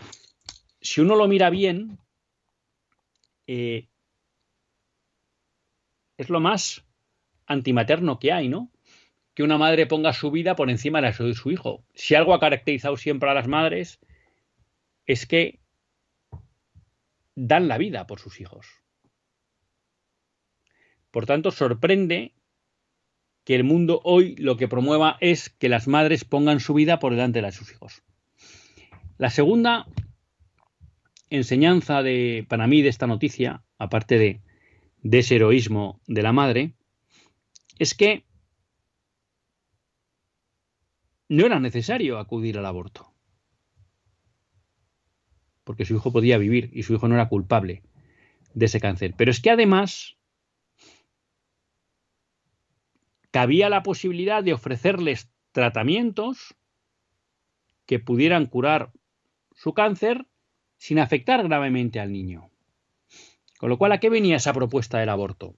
si 0.80 1.02
uno 1.02 1.14
lo 1.14 1.28
mira 1.28 1.50
bien, 1.50 2.00
eh, 3.46 3.86
es 6.16 6.30
lo 6.30 6.40
más 6.40 6.84
antimaterno 7.46 8.18
que 8.18 8.32
hay, 8.32 8.48
¿no? 8.48 8.72
Que 9.34 9.44
una 9.44 9.56
madre 9.56 9.86
ponga 9.86 10.12
su 10.14 10.32
vida 10.32 10.56
por 10.56 10.68
encima 10.68 11.00
de 11.00 11.02
la 11.02 11.12
de 11.12 11.34
su 11.34 11.52
hijo. 11.52 11.84
Si 11.94 12.16
algo 12.16 12.34
ha 12.34 12.40
caracterizado 12.40 12.96
siempre 12.96 13.30
a 13.30 13.34
las 13.34 13.46
madres 13.46 14.00
es 15.06 15.26
que 15.26 15.60
dan 17.36 17.68
la 17.68 17.78
vida 17.78 18.04
por 18.08 18.18
sus 18.18 18.40
hijos. 18.40 18.83
Por 21.14 21.26
tanto, 21.26 21.52
sorprende 21.52 22.34
que 23.44 23.54
el 23.54 23.62
mundo 23.62 24.00
hoy 24.02 24.34
lo 24.34 24.56
que 24.56 24.66
promueva 24.66 25.16
es 25.20 25.48
que 25.48 25.68
las 25.68 25.86
madres 25.86 26.24
pongan 26.24 26.58
su 26.58 26.74
vida 26.74 26.98
por 26.98 27.12
delante 27.12 27.40
de 27.40 27.52
sus 27.52 27.70
hijos. 27.70 28.02
La 29.16 29.30
segunda 29.30 29.86
enseñanza 31.30 32.02
de, 32.02 32.44
para 32.48 32.66
mí 32.66 32.82
de 32.82 32.88
esta 32.88 33.06
noticia, 33.06 33.62
aparte 33.78 34.42
de 35.02 35.18
ese 35.20 35.36
heroísmo 35.36 36.00
de 36.08 36.22
la 36.24 36.32
madre, 36.32 36.74
es 37.78 37.94
que 37.94 38.24
no 41.28 41.46
era 41.46 41.60
necesario 41.60 42.18
acudir 42.18 42.58
al 42.58 42.66
aborto. 42.66 43.14
Porque 45.62 45.84
su 45.84 45.94
hijo 45.94 46.10
podía 46.10 46.38
vivir 46.38 46.70
y 46.72 46.82
su 46.82 46.92
hijo 46.92 47.06
no 47.06 47.14
era 47.14 47.28
culpable 47.28 47.84
de 48.52 48.66
ese 48.66 48.80
cáncer. 48.80 49.14
Pero 49.16 49.30
es 49.30 49.40
que 49.40 49.50
además 49.50 50.16
cabía 53.34 53.68
la 53.68 53.82
posibilidad 53.82 54.44
de 54.44 54.52
ofrecerles 54.52 55.28
tratamientos 55.50 56.54
que 57.84 57.98
pudieran 57.98 58.46
curar 58.46 58.92
su 59.50 59.74
cáncer 59.74 60.28
sin 60.76 61.00
afectar 61.00 61.42
gravemente 61.42 61.98
al 61.98 62.12
niño. 62.12 62.52
Con 63.58 63.70
lo 63.70 63.76
cual, 63.76 63.90
¿a 63.90 63.98
qué 63.98 64.08
venía 64.08 64.36
esa 64.36 64.52
propuesta 64.52 65.00
del 65.00 65.08
aborto? 65.08 65.56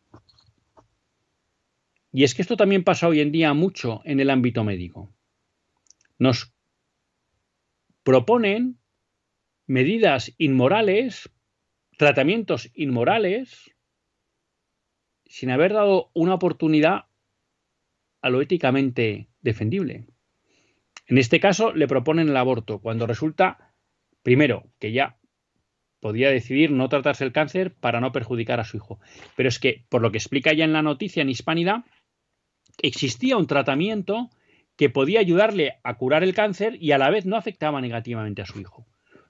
Y 2.13 2.25
es 2.25 2.35
que 2.35 2.41
esto 2.41 2.57
también 2.57 2.83
pasa 2.83 3.09
hoy 3.09 3.21
en 3.21 3.31
día 3.31 3.53
mucho 3.53 4.01
en 4.07 4.21
el 4.21 4.31
ámbito 4.31 4.65
médico. 4.65 5.13
Nos 6.19 6.55
proponen 8.05 8.79
medidas 9.67 10.33
inmorales, 10.39 11.31
tratamientos 11.99 12.71
inmorales, 12.73 13.71
sin 15.27 15.51
haber 15.51 15.75
dado 15.75 16.11
una 16.15 16.33
oportunidad 16.33 17.06
a 18.21 18.31
lo 18.31 18.41
éticamente 18.41 19.29
defendible. 19.41 20.07
En 21.07 21.19
este 21.19 21.41
caso 21.41 21.73
le 21.73 21.87
proponen 21.87 22.29
el 22.29 22.37
aborto, 22.37 22.81
cuando 22.81 23.07
resulta 23.07 23.67
Primero, 24.27 24.65
que 24.81 24.91
ya 24.91 25.21
podía 26.01 26.31
decidir 26.31 26.73
no 26.73 26.89
tratarse 26.89 27.23
el 27.23 27.31
cáncer 27.31 27.77
para 27.77 28.01
no 28.01 28.11
perjudicar 28.11 28.59
a 28.59 28.65
su 28.65 28.77
hijo. 28.77 28.99
Pero 29.37 29.49
es 29.49 29.61
que, 29.61 29.85
por 29.89 30.03
lo 30.03 30.11
que 30.11 30.19
explica 30.19 30.53
ya 30.53 30.65
en 30.65 30.73
la 30.73 30.83
noticia 30.83 31.23
en 31.23 31.29
Hispanidad, 31.29 31.85
existía 32.83 33.37
un 33.37 33.47
tratamiento 33.47 34.31
que 34.75 34.91
podía 34.91 35.21
ayudarle 35.21 35.79
a 35.85 35.97
curar 35.97 36.25
el 36.25 36.35
cáncer 36.35 36.77
y 36.81 36.91
a 36.91 36.99
la 36.99 37.09
vez 37.09 37.25
no 37.25 37.37
afectaba 37.37 37.81
negativamente 37.81 38.43
a 38.43 38.47
su 38.47 38.59
hijo. 38.59 38.85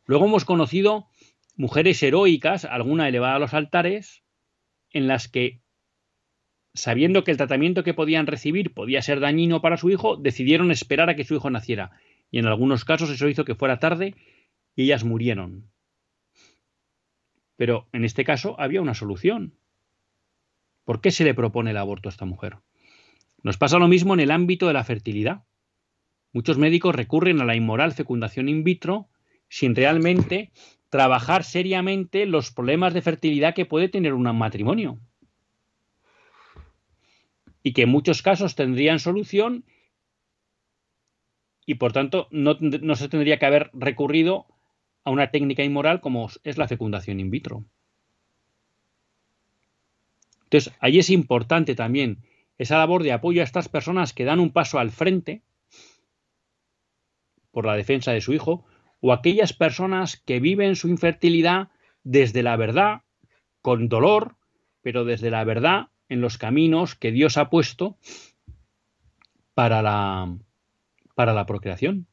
Luego 0.06 0.24
hemos 0.24 0.46
conocido 0.46 1.08
mujeres 1.56 2.02
heroicas, 2.02 2.64
alguna 2.64 3.06
elevada 3.06 3.34
a 3.34 3.40
los 3.40 3.52
altares, 3.52 4.22
en 4.92 5.08
las 5.08 5.28
que, 5.28 5.60
sabiendo 6.76 7.24
que 7.24 7.32
el 7.32 7.36
tratamiento 7.36 7.82
que 7.82 7.94
podían 7.94 8.26
recibir 8.26 8.72
podía 8.72 9.02
ser 9.02 9.20
dañino 9.20 9.60
para 9.60 9.76
su 9.76 9.90
hijo, 9.90 10.16
decidieron 10.16 10.70
esperar 10.70 11.10
a 11.10 11.16
que 11.16 11.24
su 11.24 11.34
hijo 11.34 11.50
naciera. 11.50 11.90
Y 12.30 12.38
en 12.38 12.46
algunos 12.46 12.84
casos 12.84 13.10
eso 13.10 13.28
hizo 13.28 13.44
que 13.44 13.54
fuera 13.54 13.78
tarde 13.78 14.14
y 14.74 14.84
ellas 14.84 15.04
murieron. 15.04 15.70
Pero 17.56 17.88
en 17.92 18.04
este 18.04 18.24
caso 18.24 18.60
había 18.60 18.82
una 18.82 18.94
solución. 18.94 19.54
¿Por 20.84 21.00
qué 21.00 21.10
se 21.10 21.24
le 21.24 21.34
propone 21.34 21.70
el 21.70 21.78
aborto 21.78 22.08
a 22.08 22.12
esta 22.12 22.26
mujer? 22.26 22.58
Nos 23.42 23.56
pasa 23.56 23.78
lo 23.78 23.88
mismo 23.88 24.14
en 24.14 24.20
el 24.20 24.30
ámbito 24.30 24.66
de 24.66 24.74
la 24.74 24.84
fertilidad. 24.84 25.44
Muchos 26.32 26.58
médicos 26.58 26.94
recurren 26.94 27.40
a 27.40 27.44
la 27.44 27.56
inmoral 27.56 27.92
fecundación 27.92 28.48
in 28.48 28.62
vitro 28.62 29.08
sin 29.48 29.74
realmente 29.74 30.52
trabajar 30.90 31.44
seriamente 31.44 32.26
los 32.26 32.52
problemas 32.52 32.92
de 32.92 33.02
fertilidad 33.02 33.54
que 33.54 33.66
puede 33.66 33.88
tener 33.88 34.12
un 34.12 34.24
matrimonio. 34.36 35.00
Y 37.66 37.72
que 37.72 37.82
en 37.82 37.88
muchos 37.88 38.22
casos 38.22 38.54
tendrían 38.54 39.00
solución 39.00 39.64
y 41.66 41.74
por 41.74 41.92
tanto 41.92 42.28
no, 42.30 42.56
no 42.60 42.94
se 42.94 43.08
tendría 43.08 43.40
que 43.40 43.46
haber 43.46 43.70
recurrido 43.72 44.46
a 45.02 45.10
una 45.10 45.32
técnica 45.32 45.64
inmoral 45.64 46.00
como 46.00 46.30
es 46.44 46.58
la 46.58 46.68
fecundación 46.68 47.18
in 47.18 47.28
vitro. 47.28 47.64
Entonces, 50.44 50.72
ahí 50.78 51.00
es 51.00 51.10
importante 51.10 51.74
también 51.74 52.18
esa 52.56 52.78
labor 52.78 53.02
de 53.02 53.10
apoyo 53.10 53.40
a 53.40 53.44
estas 53.44 53.68
personas 53.68 54.12
que 54.12 54.24
dan 54.24 54.38
un 54.38 54.52
paso 54.52 54.78
al 54.78 54.92
frente 54.92 55.42
por 57.50 57.66
la 57.66 57.74
defensa 57.74 58.12
de 58.12 58.20
su 58.20 58.32
hijo, 58.32 58.64
o 59.00 59.12
aquellas 59.12 59.52
personas 59.52 60.18
que 60.24 60.38
viven 60.38 60.76
su 60.76 60.86
infertilidad 60.86 61.70
desde 62.04 62.44
la 62.44 62.54
verdad, 62.54 63.00
con 63.60 63.88
dolor, 63.88 64.36
pero 64.82 65.04
desde 65.04 65.30
la 65.30 65.42
verdad 65.42 65.88
en 66.08 66.20
los 66.20 66.38
caminos 66.38 66.94
que 66.94 67.12
Dios 67.12 67.36
ha 67.36 67.50
puesto 67.50 67.98
para 69.54 69.82
la, 69.82 70.36
para 71.14 71.32
la 71.34 71.46
procreación 71.46 72.06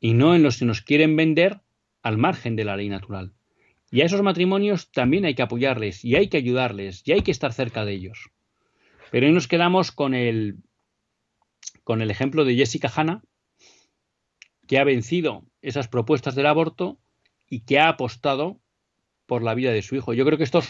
y 0.00 0.14
no 0.14 0.34
en 0.34 0.42
los 0.42 0.58
que 0.58 0.66
nos 0.66 0.82
quieren 0.82 1.16
vender 1.16 1.62
al 2.02 2.18
margen 2.18 2.56
de 2.56 2.64
la 2.64 2.76
ley 2.76 2.88
natural. 2.88 3.32
Y 3.90 4.02
a 4.02 4.04
esos 4.06 4.22
matrimonios 4.22 4.90
también 4.90 5.24
hay 5.24 5.34
que 5.34 5.42
apoyarles 5.42 6.04
y 6.04 6.16
hay 6.16 6.28
que 6.28 6.36
ayudarles 6.36 7.02
y 7.06 7.12
hay 7.12 7.22
que 7.22 7.30
estar 7.30 7.52
cerca 7.52 7.84
de 7.84 7.92
ellos. 7.92 8.30
Pero 9.10 9.26
hoy 9.26 9.32
nos 9.32 9.48
quedamos 9.48 9.92
con 9.92 10.14
el, 10.14 10.58
con 11.84 12.02
el 12.02 12.10
ejemplo 12.10 12.44
de 12.44 12.56
Jessica 12.56 12.92
Hanna, 12.94 13.22
que 14.66 14.78
ha 14.78 14.84
vencido 14.84 15.44
esas 15.62 15.88
propuestas 15.88 16.34
del 16.34 16.46
aborto 16.46 16.98
y 17.48 17.60
que 17.60 17.78
ha 17.78 17.88
apostado 17.88 18.60
por 19.26 19.42
la 19.42 19.54
vida 19.54 19.72
de 19.72 19.82
su 19.82 19.94
hijo. 19.94 20.12
Yo 20.12 20.24
creo 20.24 20.36
que 20.36 20.44
estos 20.44 20.68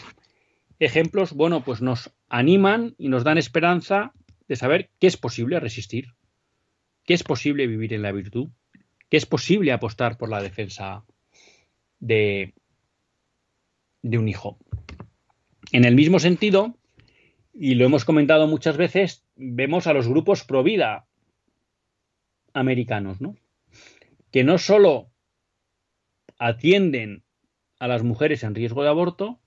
ejemplos, 0.79 1.33
bueno, 1.33 1.63
pues 1.63 1.81
nos 1.81 2.11
animan 2.29 2.95
y 2.97 3.09
nos 3.09 3.23
dan 3.23 3.37
esperanza 3.37 4.13
de 4.47 4.55
saber 4.55 4.89
que 4.99 5.07
es 5.07 5.17
posible 5.17 5.59
resistir, 5.59 6.13
que 7.05 7.13
es 7.13 7.23
posible 7.23 7.67
vivir 7.67 7.93
en 7.93 8.01
la 8.01 8.11
virtud, 8.11 8.49
que 9.09 9.17
es 9.17 9.25
posible 9.25 9.71
apostar 9.71 10.17
por 10.17 10.29
la 10.29 10.41
defensa 10.41 11.03
de, 11.99 12.53
de 14.01 14.17
un 14.17 14.27
hijo. 14.27 14.57
En 15.71 15.85
el 15.85 15.95
mismo 15.95 16.19
sentido, 16.19 16.77
y 17.53 17.75
lo 17.75 17.85
hemos 17.85 18.05
comentado 18.05 18.47
muchas 18.47 18.77
veces, 18.77 19.23
vemos 19.35 19.87
a 19.87 19.93
los 19.93 20.07
grupos 20.07 20.43
pro 20.43 20.63
vida 20.63 21.05
americanos, 22.53 23.21
¿no? 23.21 23.35
Que 24.31 24.43
no 24.43 24.57
solo 24.57 25.09
atienden 26.37 27.23
a 27.79 27.87
las 27.87 28.03
mujeres 28.03 28.43
en 28.43 28.55
riesgo 28.55 28.83
de 28.83 28.89
aborto, 28.89 29.39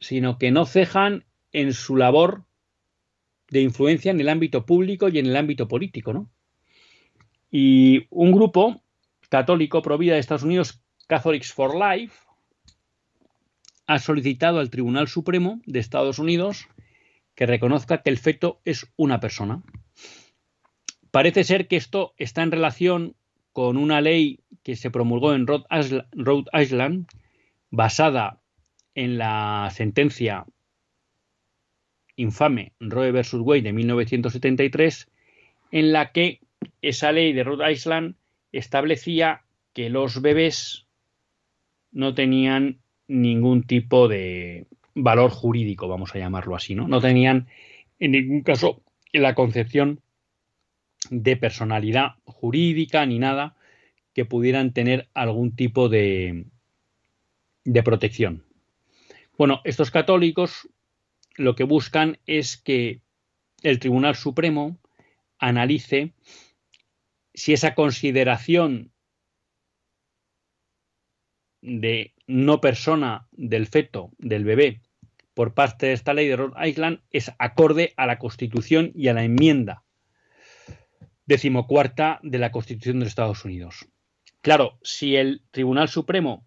sino 0.00 0.38
que 0.38 0.50
no 0.50 0.66
cejan 0.66 1.24
en 1.52 1.72
su 1.72 1.96
labor 1.96 2.44
de 3.48 3.60
influencia 3.60 4.10
en 4.10 4.20
el 4.20 4.28
ámbito 4.28 4.64
público 4.64 5.08
y 5.08 5.18
en 5.18 5.26
el 5.26 5.36
ámbito 5.36 5.68
político, 5.68 6.12
¿no? 6.12 6.30
Y 7.50 8.06
un 8.10 8.32
grupo 8.32 8.82
católico 9.28 9.82
pro 9.82 9.98
vida 9.98 10.14
de 10.14 10.20
Estados 10.20 10.44
Unidos, 10.44 10.80
Catholics 11.06 11.52
for 11.52 11.74
Life, 11.74 12.16
ha 13.86 13.98
solicitado 13.98 14.60
al 14.60 14.70
Tribunal 14.70 15.08
Supremo 15.08 15.60
de 15.66 15.80
Estados 15.80 16.18
Unidos 16.18 16.68
que 17.34 17.46
reconozca 17.46 18.02
que 18.02 18.10
el 18.10 18.18
feto 18.18 18.60
es 18.64 18.86
una 18.96 19.18
persona. 19.18 19.62
Parece 21.10 21.42
ser 21.42 21.66
que 21.66 21.76
esto 21.76 22.14
está 22.16 22.42
en 22.42 22.52
relación 22.52 23.16
con 23.52 23.76
una 23.76 24.00
ley 24.00 24.40
que 24.62 24.76
se 24.76 24.90
promulgó 24.90 25.34
en 25.34 25.46
Rhode 25.46 26.44
Island, 26.52 27.08
basada 27.70 28.39
en 28.94 29.18
la 29.18 29.70
sentencia 29.72 30.46
infame 32.16 32.72
Roe 32.80 33.12
versus 33.12 33.40
Wade 33.40 33.62
de 33.62 33.72
1973, 33.72 35.08
en 35.72 35.92
la 35.92 36.12
que 36.12 36.40
esa 36.82 37.12
ley 37.12 37.32
de 37.32 37.44
Rhode 37.44 37.72
Island 37.72 38.16
establecía 38.52 39.42
que 39.72 39.90
los 39.90 40.20
bebés 40.20 40.86
no 41.92 42.14
tenían 42.14 42.80
ningún 43.08 43.62
tipo 43.62 44.08
de 44.08 44.66
valor 44.94 45.30
jurídico, 45.30 45.88
vamos 45.88 46.14
a 46.14 46.18
llamarlo 46.18 46.54
así, 46.54 46.74
¿no? 46.74 46.88
No 46.88 47.00
tenían 47.00 47.48
en 47.98 48.12
ningún 48.12 48.42
caso 48.42 48.82
la 49.12 49.34
concepción 49.34 50.00
de 51.10 51.36
personalidad 51.36 52.16
jurídica 52.24 53.04
ni 53.06 53.18
nada 53.18 53.56
que 54.14 54.24
pudieran 54.24 54.72
tener 54.72 55.08
algún 55.14 55.54
tipo 55.56 55.88
de, 55.88 56.44
de 57.64 57.82
protección. 57.82 58.44
Bueno, 59.40 59.62
estos 59.64 59.90
católicos 59.90 60.68
lo 61.34 61.54
que 61.54 61.64
buscan 61.64 62.18
es 62.26 62.58
que 62.58 63.00
el 63.62 63.78
Tribunal 63.78 64.14
Supremo 64.14 64.78
analice 65.38 66.12
si 67.32 67.54
esa 67.54 67.74
consideración 67.74 68.92
de 71.62 72.12
no 72.26 72.60
persona 72.60 73.28
del 73.32 73.66
feto, 73.66 74.10
del 74.18 74.44
bebé, 74.44 74.82
por 75.32 75.54
parte 75.54 75.86
de 75.86 75.94
esta 75.94 76.12
ley 76.12 76.28
de 76.28 76.36
Rhode 76.36 76.68
Island 76.68 77.00
es 77.10 77.32
acorde 77.38 77.94
a 77.96 78.04
la 78.04 78.18
Constitución 78.18 78.92
y 78.94 79.08
a 79.08 79.14
la 79.14 79.24
enmienda 79.24 79.84
decimocuarta 81.24 82.20
de 82.22 82.36
la 82.36 82.52
Constitución 82.52 83.00
de 83.00 83.06
Estados 83.06 83.46
Unidos. 83.46 83.88
Claro, 84.42 84.78
si 84.82 85.16
el 85.16 85.44
Tribunal 85.50 85.88
Supremo 85.88 86.44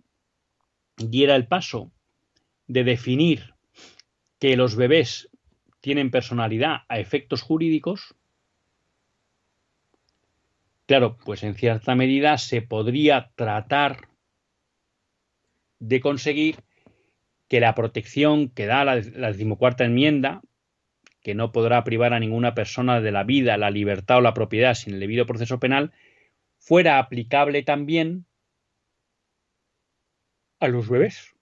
diera 0.96 1.36
el 1.36 1.48
paso 1.48 1.92
de 2.68 2.84
definir 2.84 3.54
que 4.40 4.56
los 4.56 4.76
bebés 4.76 5.30
tienen 5.82 6.12
personalidad 6.12 6.84
a 6.88 7.00
efectos 7.00 7.42
jurídicos, 7.42 8.16
claro, 10.86 11.18
pues 11.26 11.44
en 11.44 11.56
cierta 11.56 11.96
medida 11.96 12.38
se 12.38 12.62
podría 12.62 13.32
tratar 13.36 14.10
de 15.80 16.00
conseguir 16.00 16.58
que 17.50 17.60
la 17.60 17.76
protección 17.76 18.50
que 18.50 18.66
da 18.66 18.86
la, 18.86 18.96
decimocuarta 18.96 19.86
enmienda, 19.86 20.42
que 21.22 21.36
no 21.36 21.52
podrá 21.52 21.84
privar 21.84 22.14
a 22.14 22.20
ninguna 22.20 22.56
persona 22.56 23.02
de 23.02 23.12
la 23.12 23.24
vida, 23.24 23.58
la 23.58 23.70
libertad 23.72 24.18
o 24.18 24.22
la 24.22 24.34
propiedad 24.34 24.74
sin 24.74 24.96
el 24.96 25.00
debido 25.00 25.26
proceso 25.26 25.60
penal, 25.60 25.92
fuera 26.58 27.00
aplicable 27.00 27.64
también 27.64 28.26
a 30.60 30.68
los 30.70 30.90
bebés. 30.90 31.33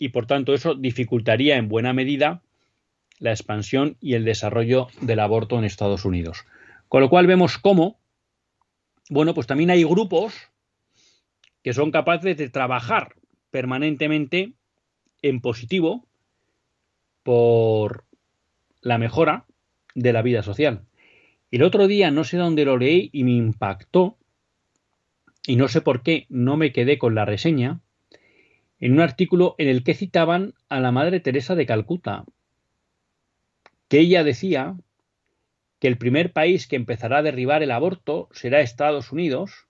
Y 0.00 0.08
por 0.08 0.26
tanto 0.26 0.54
eso 0.54 0.74
dificultaría 0.74 1.56
en 1.58 1.68
buena 1.68 1.92
medida 1.92 2.42
la 3.18 3.30
expansión 3.32 3.98
y 4.00 4.14
el 4.14 4.24
desarrollo 4.24 4.88
del 5.02 5.20
aborto 5.20 5.58
en 5.58 5.64
Estados 5.64 6.06
Unidos. 6.06 6.46
Con 6.88 7.02
lo 7.02 7.10
cual 7.10 7.26
vemos 7.26 7.58
cómo, 7.58 8.00
bueno, 9.10 9.34
pues 9.34 9.46
también 9.46 9.70
hay 9.70 9.84
grupos 9.84 10.34
que 11.62 11.74
son 11.74 11.90
capaces 11.90 12.38
de 12.38 12.48
trabajar 12.48 13.14
permanentemente 13.50 14.54
en 15.20 15.42
positivo 15.42 16.06
por 17.22 18.04
la 18.80 18.96
mejora 18.96 19.44
de 19.94 20.14
la 20.14 20.22
vida 20.22 20.42
social. 20.42 20.86
El 21.50 21.62
otro 21.62 21.88
día 21.88 22.10
no 22.10 22.24
sé 22.24 22.38
dónde 22.38 22.64
lo 22.64 22.78
leí 22.78 23.10
y 23.12 23.24
me 23.24 23.32
impactó, 23.32 24.16
y 25.46 25.56
no 25.56 25.68
sé 25.68 25.82
por 25.82 26.02
qué 26.02 26.24
no 26.30 26.56
me 26.56 26.72
quedé 26.72 26.96
con 26.96 27.14
la 27.14 27.26
reseña, 27.26 27.80
en 28.80 28.92
un 28.92 29.00
artículo 29.00 29.54
en 29.58 29.68
el 29.68 29.84
que 29.84 29.94
citaban 29.94 30.54
a 30.68 30.80
la 30.80 30.90
Madre 30.90 31.20
Teresa 31.20 31.54
de 31.54 31.66
Calcuta, 31.66 32.24
que 33.88 34.00
ella 34.00 34.24
decía 34.24 34.76
que 35.78 35.88
el 35.88 35.98
primer 35.98 36.32
país 36.32 36.66
que 36.66 36.76
empezará 36.76 37.18
a 37.18 37.22
derribar 37.22 37.62
el 37.62 37.70
aborto 37.70 38.28
será 38.32 38.60
Estados 38.60 39.12
Unidos 39.12 39.66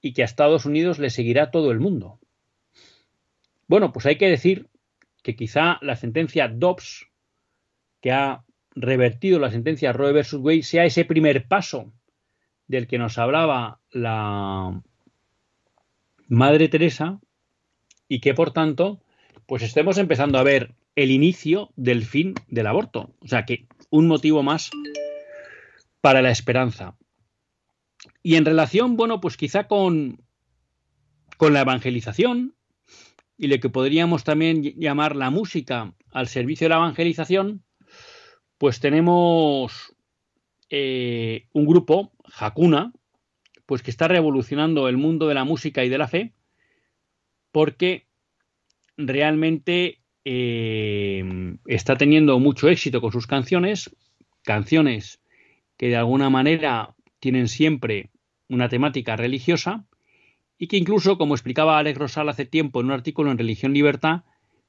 y 0.00 0.12
que 0.12 0.22
a 0.22 0.24
Estados 0.24 0.64
Unidos 0.64 0.98
le 0.98 1.10
seguirá 1.10 1.50
todo 1.50 1.72
el 1.72 1.80
mundo. 1.80 2.18
Bueno, 3.66 3.92
pues 3.92 4.06
hay 4.06 4.16
que 4.16 4.28
decir 4.28 4.68
que 5.22 5.36
quizá 5.36 5.78
la 5.82 5.96
sentencia 5.96 6.48
Dobbs, 6.48 7.06
que 8.00 8.12
ha 8.12 8.44
revertido 8.74 9.38
la 9.38 9.50
sentencia 9.50 9.92
Roe 9.92 10.12
versus 10.12 10.40
Wade, 10.40 10.62
sea 10.62 10.84
ese 10.84 11.04
primer 11.04 11.46
paso 11.46 11.92
del 12.66 12.86
que 12.86 12.98
nos 12.98 13.18
hablaba 13.18 13.80
la 13.90 14.82
Madre 16.28 16.68
Teresa 16.68 17.20
y 18.10 18.18
que 18.18 18.34
por 18.34 18.50
tanto, 18.50 19.00
pues 19.46 19.62
estemos 19.62 19.96
empezando 19.96 20.36
a 20.38 20.42
ver 20.42 20.74
el 20.96 21.12
inicio 21.12 21.70
del 21.76 22.04
fin 22.04 22.34
del 22.48 22.66
aborto. 22.66 23.14
O 23.20 23.28
sea 23.28 23.46
que 23.46 23.68
un 23.88 24.08
motivo 24.08 24.42
más 24.42 24.70
para 26.00 26.20
la 26.20 26.32
esperanza. 26.32 26.96
Y 28.24 28.34
en 28.34 28.44
relación, 28.44 28.96
bueno, 28.96 29.20
pues 29.20 29.36
quizá 29.36 29.68
con, 29.68 30.20
con 31.36 31.52
la 31.52 31.60
evangelización, 31.60 32.56
y 33.38 33.46
lo 33.46 33.60
que 33.60 33.70
podríamos 33.70 34.24
también 34.24 34.62
llamar 34.62 35.14
la 35.14 35.30
música 35.30 35.94
al 36.10 36.26
servicio 36.26 36.64
de 36.64 36.70
la 36.70 36.76
evangelización, 36.76 37.62
pues 38.58 38.80
tenemos 38.80 39.94
eh, 40.68 41.46
un 41.52 41.64
grupo, 41.64 42.10
Hakuna, 42.36 42.92
pues 43.66 43.82
que 43.82 43.92
está 43.92 44.08
revolucionando 44.08 44.88
el 44.88 44.96
mundo 44.96 45.28
de 45.28 45.34
la 45.34 45.44
música 45.44 45.84
y 45.84 45.88
de 45.88 45.98
la 45.98 46.08
fe, 46.08 46.34
porque 47.52 48.06
realmente 48.96 50.00
eh, 50.24 51.56
está 51.66 51.96
teniendo 51.96 52.38
mucho 52.38 52.68
éxito 52.68 53.00
con 53.00 53.12
sus 53.12 53.26
canciones, 53.26 53.94
canciones 54.42 55.20
que 55.76 55.88
de 55.88 55.96
alguna 55.96 56.30
manera 56.30 56.94
tienen 57.20 57.48
siempre 57.48 58.10
una 58.48 58.68
temática 58.68 59.16
religiosa, 59.16 59.86
y 60.58 60.66
que 60.66 60.76
incluso, 60.76 61.16
como 61.16 61.34
explicaba 61.34 61.78
Alex 61.78 61.98
Rosal 61.98 62.28
hace 62.28 62.44
tiempo 62.44 62.80
en 62.80 62.86
un 62.86 62.92
artículo 62.92 63.30
en 63.30 63.38
Religión 63.38 63.72
Libertad, 63.72 64.24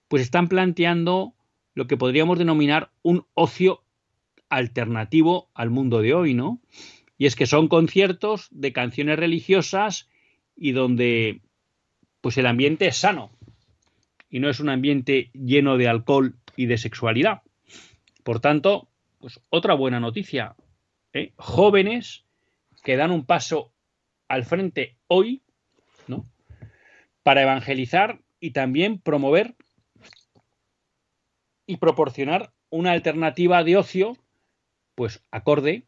pues 0.08 0.22
están 0.22 0.48
planteando 0.48 1.34
lo 1.74 1.86
que 1.86 1.98
podríamos 1.98 2.40
denominar 2.40 2.92
un 3.02 3.26
ocio 3.34 3.84
alternativo 4.48 5.50
al 5.54 5.70
mundo 5.70 6.02
de 6.02 6.14
hoy, 6.14 6.34
¿no? 6.34 6.62
Y 7.18 7.26
es 7.26 7.36
que 7.36 7.46
son 7.46 7.68
conciertos 7.68 8.48
de 8.52 8.72
canciones 8.72 9.20
religiosas 9.20 10.10
y 10.56 10.72
donde 10.72 11.42
pues 12.22 12.38
el 12.38 12.46
ambiente 12.46 12.88
es 12.88 12.98
sano 12.98 13.32
y 14.30 14.40
no 14.40 14.50
es 14.50 14.60
un 14.60 14.70
ambiente 14.70 15.30
lleno 15.34 15.78
de 15.78 15.88
alcohol 15.88 16.36
y 16.56 16.68
de 16.68 16.78
sexualidad. 16.78 17.42
Por 18.24 18.40
tanto, 18.40 18.90
pues 19.20 19.40
otra 19.50 19.74
buena 19.74 20.00
noticia, 20.00 20.56
¿eh? 21.14 21.34
jóvenes 21.36 22.24
que 22.84 22.96
dan 22.96 23.12
un 23.12 23.26
paso 23.26 23.74
al 24.28 24.46
frente 24.46 24.98
hoy 25.08 25.44
para 27.24 27.44
evangelizar 27.44 28.20
y 28.40 28.52
también 28.52 29.00
promover 29.00 29.56
y 31.68 31.78
proporcionar 31.78 32.52
una 32.70 32.92
alternativa 32.92 33.64
de 33.64 33.78
ocio, 33.78 34.18
pues 34.96 35.24
acorde 35.30 35.84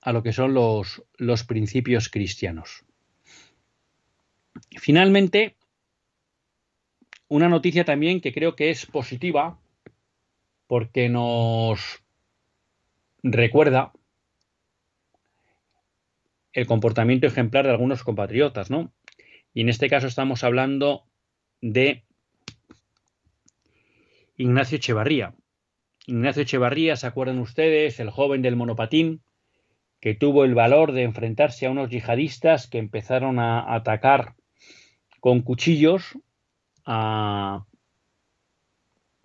a 0.00 0.12
lo 0.12 0.22
que 0.22 0.32
son 0.32 0.54
los, 0.54 1.04
los 1.16 1.44
principios 1.44 2.08
cristianos. 2.08 2.84
Finalmente, 4.78 5.56
una 7.28 7.48
noticia 7.48 7.84
también 7.84 8.20
que 8.20 8.32
creo 8.32 8.56
que 8.56 8.70
es 8.70 8.86
positiva 8.86 9.58
porque 10.66 11.08
nos 11.08 12.02
recuerda 13.22 13.92
el 16.52 16.66
comportamiento 16.66 17.26
ejemplar 17.26 17.64
de 17.66 17.72
algunos 17.72 18.02
compatriotas, 18.02 18.70
¿no? 18.70 18.92
Y 19.54 19.62
en 19.62 19.68
este 19.68 19.88
caso 19.88 20.06
estamos 20.06 20.44
hablando 20.44 21.04
de 21.60 22.04
Ignacio 24.36 24.76
Echevarría. 24.76 25.34
Ignacio 26.06 26.42
Echevarría, 26.42 26.96
¿se 26.96 27.06
acuerdan 27.06 27.38
ustedes? 27.38 28.00
El 28.00 28.10
joven 28.10 28.42
del 28.42 28.56
monopatín, 28.56 29.22
que 30.00 30.14
tuvo 30.14 30.44
el 30.44 30.54
valor 30.54 30.92
de 30.92 31.02
enfrentarse 31.02 31.66
a 31.66 31.70
unos 31.70 31.90
yihadistas 31.90 32.66
que 32.66 32.78
empezaron 32.78 33.38
a 33.38 33.74
atacar 33.74 34.34
con 35.20 35.42
cuchillos 35.42 36.18
a, 36.84 37.64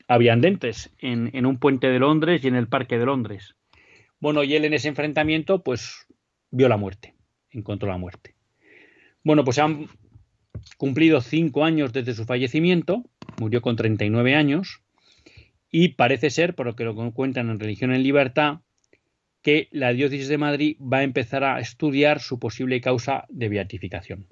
a 0.08 0.18
viandentes 0.18 0.91
en, 1.00 1.32
en 1.34 1.46
un 1.46 1.58
puente 1.58 1.88
de 1.88 2.00
Londres 2.00 2.43
y 2.43 2.48
en 2.48 2.56
el 2.56 2.68
parque 2.68 2.98
de 2.98 3.06
Londres. 3.06 3.56
Bueno, 4.20 4.43
y 4.43 4.56
él 4.56 4.66
en 4.66 4.74
ese 4.74 4.88
enfrentamiento, 4.88 5.64
pues 5.64 6.08
vio 6.52 6.70
la 6.70 6.78
muerte, 6.78 7.16
encontró 7.52 7.89
la 7.89 7.98
muerte. 7.98 8.36
Bueno, 9.24 9.43
pues 9.43 9.60
han 9.60 9.88
cumplido 10.78 11.22
cinco 11.22 11.66
años 11.66 11.93
desde 11.93 12.14
su 12.14 12.26
fallecimiento, 12.26 13.04
murió 13.39 13.62
con 13.62 13.76
39 13.76 14.36
años, 14.36 14.82
y 15.72 15.89
parece 15.89 16.30
ser, 16.30 16.56
por 16.56 16.66
lo 16.68 16.76
que 16.76 16.86
lo 16.86 16.96
cuentan 17.14 17.50
en 17.50 17.60
Religión 17.60 17.93
en 17.93 18.04
Libertad, 18.04 18.60
que 19.41 19.68
la 19.72 19.93
diócesis 19.93 20.28
de 20.28 20.38
Madrid 20.38 20.78
va 20.82 21.00
a 21.00 21.04
empezar 21.04 21.43
a 21.43 21.60
estudiar 21.60 22.20
su 22.20 22.39
posible 22.39 22.82
causa 22.82 23.26
de 23.30 23.50
beatificación. 23.50 24.28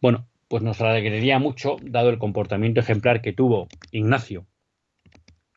Bueno, 0.00 0.28
pues 0.54 0.62
nos 0.62 0.80
alegraría 0.80 1.40
mucho, 1.40 1.78
dado 1.82 2.10
el 2.10 2.18
comportamiento 2.18 2.78
ejemplar 2.78 3.22
que 3.22 3.32
tuvo 3.32 3.66
Ignacio 3.90 4.46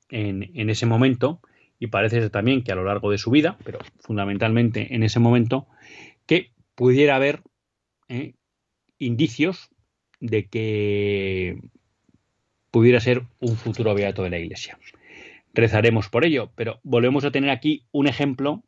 en, 0.10 0.50
en 0.56 0.72
ese 0.72 0.88
momento, 0.88 1.40
y 1.78 1.86
parece 1.86 2.20
ser 2.20 2.32
también 2.32 2.64
que 2.64 2.72
a 2.72 2.76
lo 2.76 2.84
largo 2.84 3.12
de 3.12 3.20
su 3.20 3.30
vida, 3.30 3.60
pero 3.64 3.78
fundamentalmente 4.00 4.96
en 4.96 5.04
ese 5.04 5.20
momento, 5.20 5.68
que 6.26 6.50
pudiera 6.74 7.16
haber 7.16 7.44
eh, 8.10 8.34
indicios 8.98 9.70
de 10.20 10.48
que 10.48 11.62
pudiera 12.72 13.00
ser 13.00 13.22
un 13.40 13.56
futuro 13.56 13.94
beato 13.94 14.24
de 14.24 14.32
la 14.32 14.40
Iglesia. 14.40 14.80
Rezaremos 15.54 16.10
por 16.10 16.26
ello, 16.26 16.50
pero 16.56 16.80
volvemos 16.82 17.24
a 17.24 17.30
tener 17.30 17.52
aquí 17.52 17.86
un 17.92 18.08
ejemplo 18.08 18.64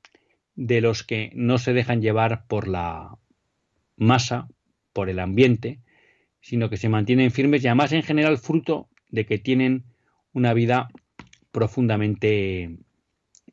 de 0.53 0.79
los 0.81 1.01
que 1.01 1.31
no 1.33 1.57
se 1.57 1.73
dejan 1.73 2.03
llevar 2.03 2.45
por 2.45 2.67
la 2.67 3.17
masa, 3.97 4.47
por 4.93 5.09
el 5.09 5.17
ambiente, 5.17 5.79
sino 6.41 6.69
que 6.69 6.77
se 6.77 6.89
mantienen 6.89 7.31
firmes 7.31 7.63
y 7.63 7.67
además 7.67 7.91
en 7.91 8.03
general 8.03 8.37
fruto 8.37 8.89
de 9.09 9.25
que 9.25 9.37
tienen 9.37 9.83
una 10.33 10.53
vida 10.53 10.89
profundamente 11.51 12.77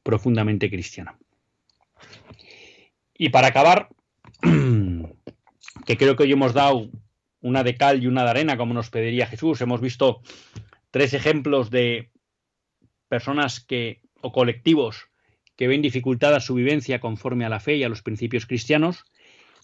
profundamente 0.03 0.71
cristiana. 0.71 1.19
Y 3.19 3.31
para 3.31 3.49
acabar, 3.49 3.89
que 5.87 5.97
creo 5.97 6.15
que 6.15 6.23
hoy 6.23 6.33
hemos 6.33 6.55
dado 6.55 6.89
una 7.41 7.65
de 7.65 7.77
cal 7.77 8.03
y 8.03 8.07
una 8.07 8.23
de 8.23 8.31
arena, 8.31 8.57
como 8.57 8.73
nos 8.73 8.91
pediría 8.91 9.27
Jesús, 9.27 9.61
hemos 9.61 9.81
visto 9.81 10.21
tres 10.93 11.13
ejemplos 11.13 11.71
de 11.71 12.11
personas 13.09 13.61
que 13.61 14.01
o 14.21 14.33
colectivos 14.33 15.09
que 15.57 15.69
ven 15.69 15.83
dificultada 15.83 16.41
su 16.41 16.55
vivencia 16.55 17.01
conforme 17.01 17.45
a 17.45 17.49
la 17.49 17.61
fe 17.61 17.77
y 17.77 17.85
a 17.85 17.89
los 17.89 18.03
principios 18.03 18.47
cristianos, 18.47 19.05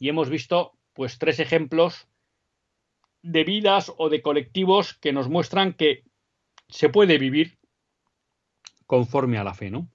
y 0.01 0.09
hemos 0.09 0.31
visto 0.31 0.73
pues 0.95 1.19
tres 1.19 1.39
ejemplos 1.39 2.09
de 3.23 3.45
vidas 3.45 3.93
o 3.97 4.09
de 4.09 4.21
colectivos 4.21 4.95
que 4.95 5.13
nos 5.13 5.29
muestran 5.29 5.75
que 5.75 6.05
se 6.69 6.89
puede 6.89 7.19
vivir 7.19 7.59
conforme 8.87 9.39
a 9.39 9.45
la 9.45 9.55
fe, 9.55 9.71
¿no? 9.71 9.89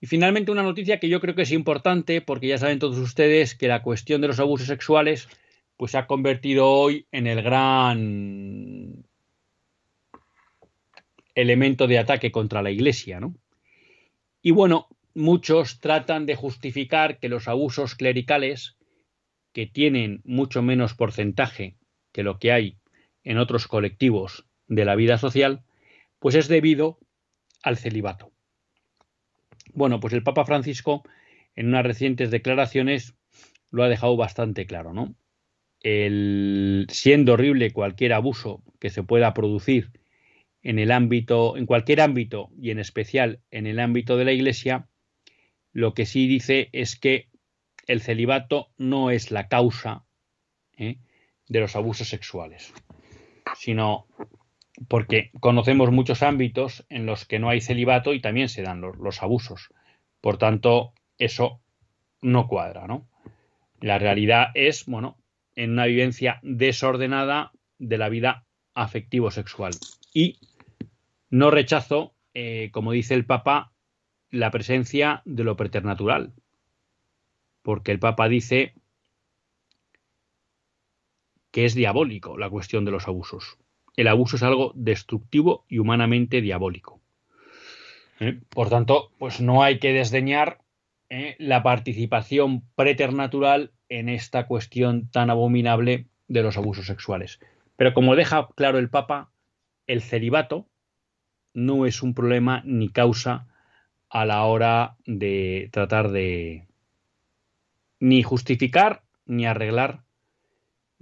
Y 0.00 0.06
finalmente 0.06 0.50
una 0.50 0.62
noticia 0.62 0.98
que 0.98 1.08
yo 1.08 1.20
creo 1.20 1.34
que 1.34 1.42
es 1.42 1.52
importante, 1.52 2.20
porque 2.20 2.48
ya 2.48 2.58
saben 2.58 2.78
todos 2.78 2.98
ustedes 2.98 3.54
que 3.54 3.68
la 3.68 3.82
cuestión 3.82 4.20
de 4.20 4.28
los 4.28 4.40
abusos 4.40 4.66
sexuales 4.66 5.28
pues 5.76 5.92
se 5.92 5.98
ha 5.98 6.06
convertido 6.06 6.68
hoy 6.68 7.06
en 7.10 7.26
el 7.26 7.42
gran 7.42 9.04
elemento 11.34 11.86
de 11.86 11.98
ataque 11.98 12.30
contra 12.30 12.62
la 12.62 12.70
Iglesia, 12.70 13.18
¿no? 13.18 13.34
Y 14.40 14.50
bueno, 14.50 14.88
muchos 15.14 15.80
tratan 15.80 16.26
de 16.26 16.36
justificar 16.36 17.18
que 17.18 17.28
los 17.28 17.48
abusos 17.48 17.94
clericales, 17.94 18.76
que 19.52 19.66
tienen 19.66 20.20
mucho 20.24 20.62
menos 20.62 20.94
porcentaje 20.94 21.76
que 22.14 22.22
lo 22.22 22.38
que 22.38 22.52
hay 22.52 22.78
en 23.24 23.38
otros 23.38 23.66
colectivos 23.66 24.46
de 24.68 24.84
la 24.84 24.94
vida 24.94 25.18
social, 25.18 25.64
pues 26.20 26.36
es 26.36 26.46
debido 26.48 26.98
al 27.62 27.76
celibato. 27.76 28.30
Bueno, 29.74 29.98
pues 29.98 30.14
el 30.14 30.22
Papa 30.22 30.46
Francisco 30.46 31.02
en 31.56 31.66
unas 31.66 31.84
recientes 31.84 32.30
declaraciones 32.30 33.16
lo 33.70 33.82
ha 33.82 33.88
dejado 33.88 34.16
bastante 34.16 34.64
claro, 34.64 34.94
¿no? 34.94 35.16
El, 35.80 36.86
siendo 36.88 37.32
horrible 37.32 37.72
cualquier 37.72 38.12
abuso 38.12 38.62
que 38.78 38.90
se 38.90 39.02
pueda 39.02 39.34
producir 39.34 39.90
en 40.62 40.78
el 40.78 40.92
ámbito, 40.92 41.56
en 41.56 41.66
cualquier 41.66 42.00
ámbito 42.00 42.50
y 42.58 42.70
en 42.70 42.78
especial 42.78 43.40
en 43.50 43.66
el 43.66 43.80
ámbito 43.80 44.16
de 44.16 44.24
la 44.24 44.32
Iglesia, 44.32 44.88
lo 45.72 45.94
que 45.94 46.06
sí 46.06 46.28
dice 46.28 46.68
es 46.72 46.96
que 46.96 47.28
el 47.88 48.00
celibato 48.00 48.68
no 48.78 49.10
es 49.10 49.32
la 49.32 49.48
causa 49.48 50.04
¿eh? 50.76 50.98
De 51.48 51.60
los 51.60 51.76
abusos 51.76 52.08
sexuales, 52.08 52.72
sino 53.56 54.06
porque 54.88 55.30
conocemos 55.40 55.90
muchos 55.90 56.22
ámbitos 56.22 56.84
en 56.88 57.06
los 57.06 57.24
que 57.24 57.38
no 57.38 57.48
hay 57.48 57.60
celibato 57.60 58.12
y 58.12 58.20
también 58.20 58.48
se 58.48 58.62
dan 58.62 58.80
los, 58.80 59.22
abusos. 59.22 59.68
Por 60.20 60.38
tanto, 60.38 60.92
eso 61.18 61.60
no 62.20 62.48
cuadra, 62.48 62.86
¿no? 62.86 63.08
La 63.80 63.98
realidad 63.98 64.48
es, 64.54 64.86
bueno, 64.86 65.18
en 65.54 65.72
una 65.72 65.86
vivencia 65.86 66.40
desordenada 66.42 67.52
de 67.78 67.98
la 67.98 68.08
vida 68.08 68.46
afectivo-sexual. 68.74 69.74
Y 70.12 70.38
no 71.30 71.50
rechazo, 71.50 72.14
eh, 72.32 72.70
como 72.72 72.92
dice 72.92 73.14
el 73.14 73.26
Papa, 73.26 73.72
la 74.30 74.50
presencia 74.50 75.22
de 75.24 75.44
lo 75.44 75.56
preternatural. 75.56 76.32
Porque 77.62 77.92
el 77.92 77.98
Papa 77.98 78.28
dice 78.28 78.74
que 81.54 81.64
es 81.64 81.74
diabólico 81.74 82.36
la 82.36 82.50
cuestión 82.50 82.84
de 82.84 82.90
los 82.90 83.06
abusos 83.08 83.56
el 83.96 84.08
abuso 84.08 84.36
es 84.36 84.42
algo 84.42 84.72
destructivo 84.74 85.64
y 85.68 85.78
humanamente 85.78 86.40
diabólico. 86.40 87.00
¿Eh? 88.20 88.40
Por 88.48 88.68
tanto, 88.68 89.10
pues 89.18 89.40
no 89.40 89.62
hay 89.62 89.78
que 89.78 89.92
desdeñar 89.92 90.58
¿eh? 91.10 91.36
la 91.38 91.62
participación 91.62 92.62
preternatural 92.74 93.72
en 93.88 94.08
esta 94.08 94.46
cuestión 94.46 95.08
tan 95.10 95.30
abominable 95.30 96.06
de 96.28 96.42
los 96.42 96.56
abusos 96.56 96.86
sexuales. 96.86 97.40
Pero 97.76 97.94
como 97.94 98.16
deja 98.16 98.48
claro 98.56 98.78
el 98.78 98.90
Papa, 98.90 99.30
el 99.86 100.02
celibato 100.02 100.66
no 101.52 101.86
es 101.86 102.02
un 102.02 102.14
problema 102.14 102.62
ni 102.64 102.88
causa 102.88 103.46
a 104.08 104.24
la 104.24 104.44
hora 104.44 104.96
de 105.06 105.68
tratar 105.72 106.10
de 106.10 106.66
ni 108.00 108.22
justificar 108.22 109.02
ni 109.26 109.46
arreglar 109.46 110.02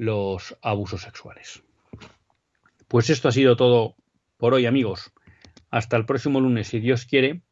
los 0.03 0.57
abusos 0.63 1.03
sexuales. 1.03 1.63
Pues 2.89 3.09
esto 3.09 3.29
ha 3.29 3.33
sido 3.33 3.55
todo 3.55 3.95
por 4.37 4.53
hoy, 4.53 4.67
amigos. 4.67 5.13
Hasta 5.71 5.97
el 5.97 6.07
próximo 6.07 6.41
lunes, 6.41 6.67
si 6.67 6.81
Dios 6.81 7.07
quiere, 7.07 7.43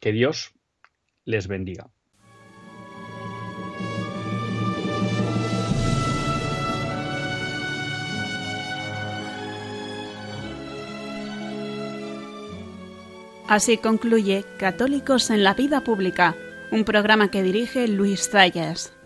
que 0.00 0.12
Dios 0.12 0.52
les 1.24 1.48
bendiga. 1.48 1.90
Así 13.48 13.78
concluye 13.78 14.44
Católicos 14.58 15.30
en 15.30 15.42
la 15.42 15.54
Vida 15.54 15.82
Pública, 15.82 16.36
un 16.70 16.84
programa 16.84 17.30
que 17.30 17.42
dirige 17.42 17.88
Luis 17.88 18.28
Zayas. 18.30 18.97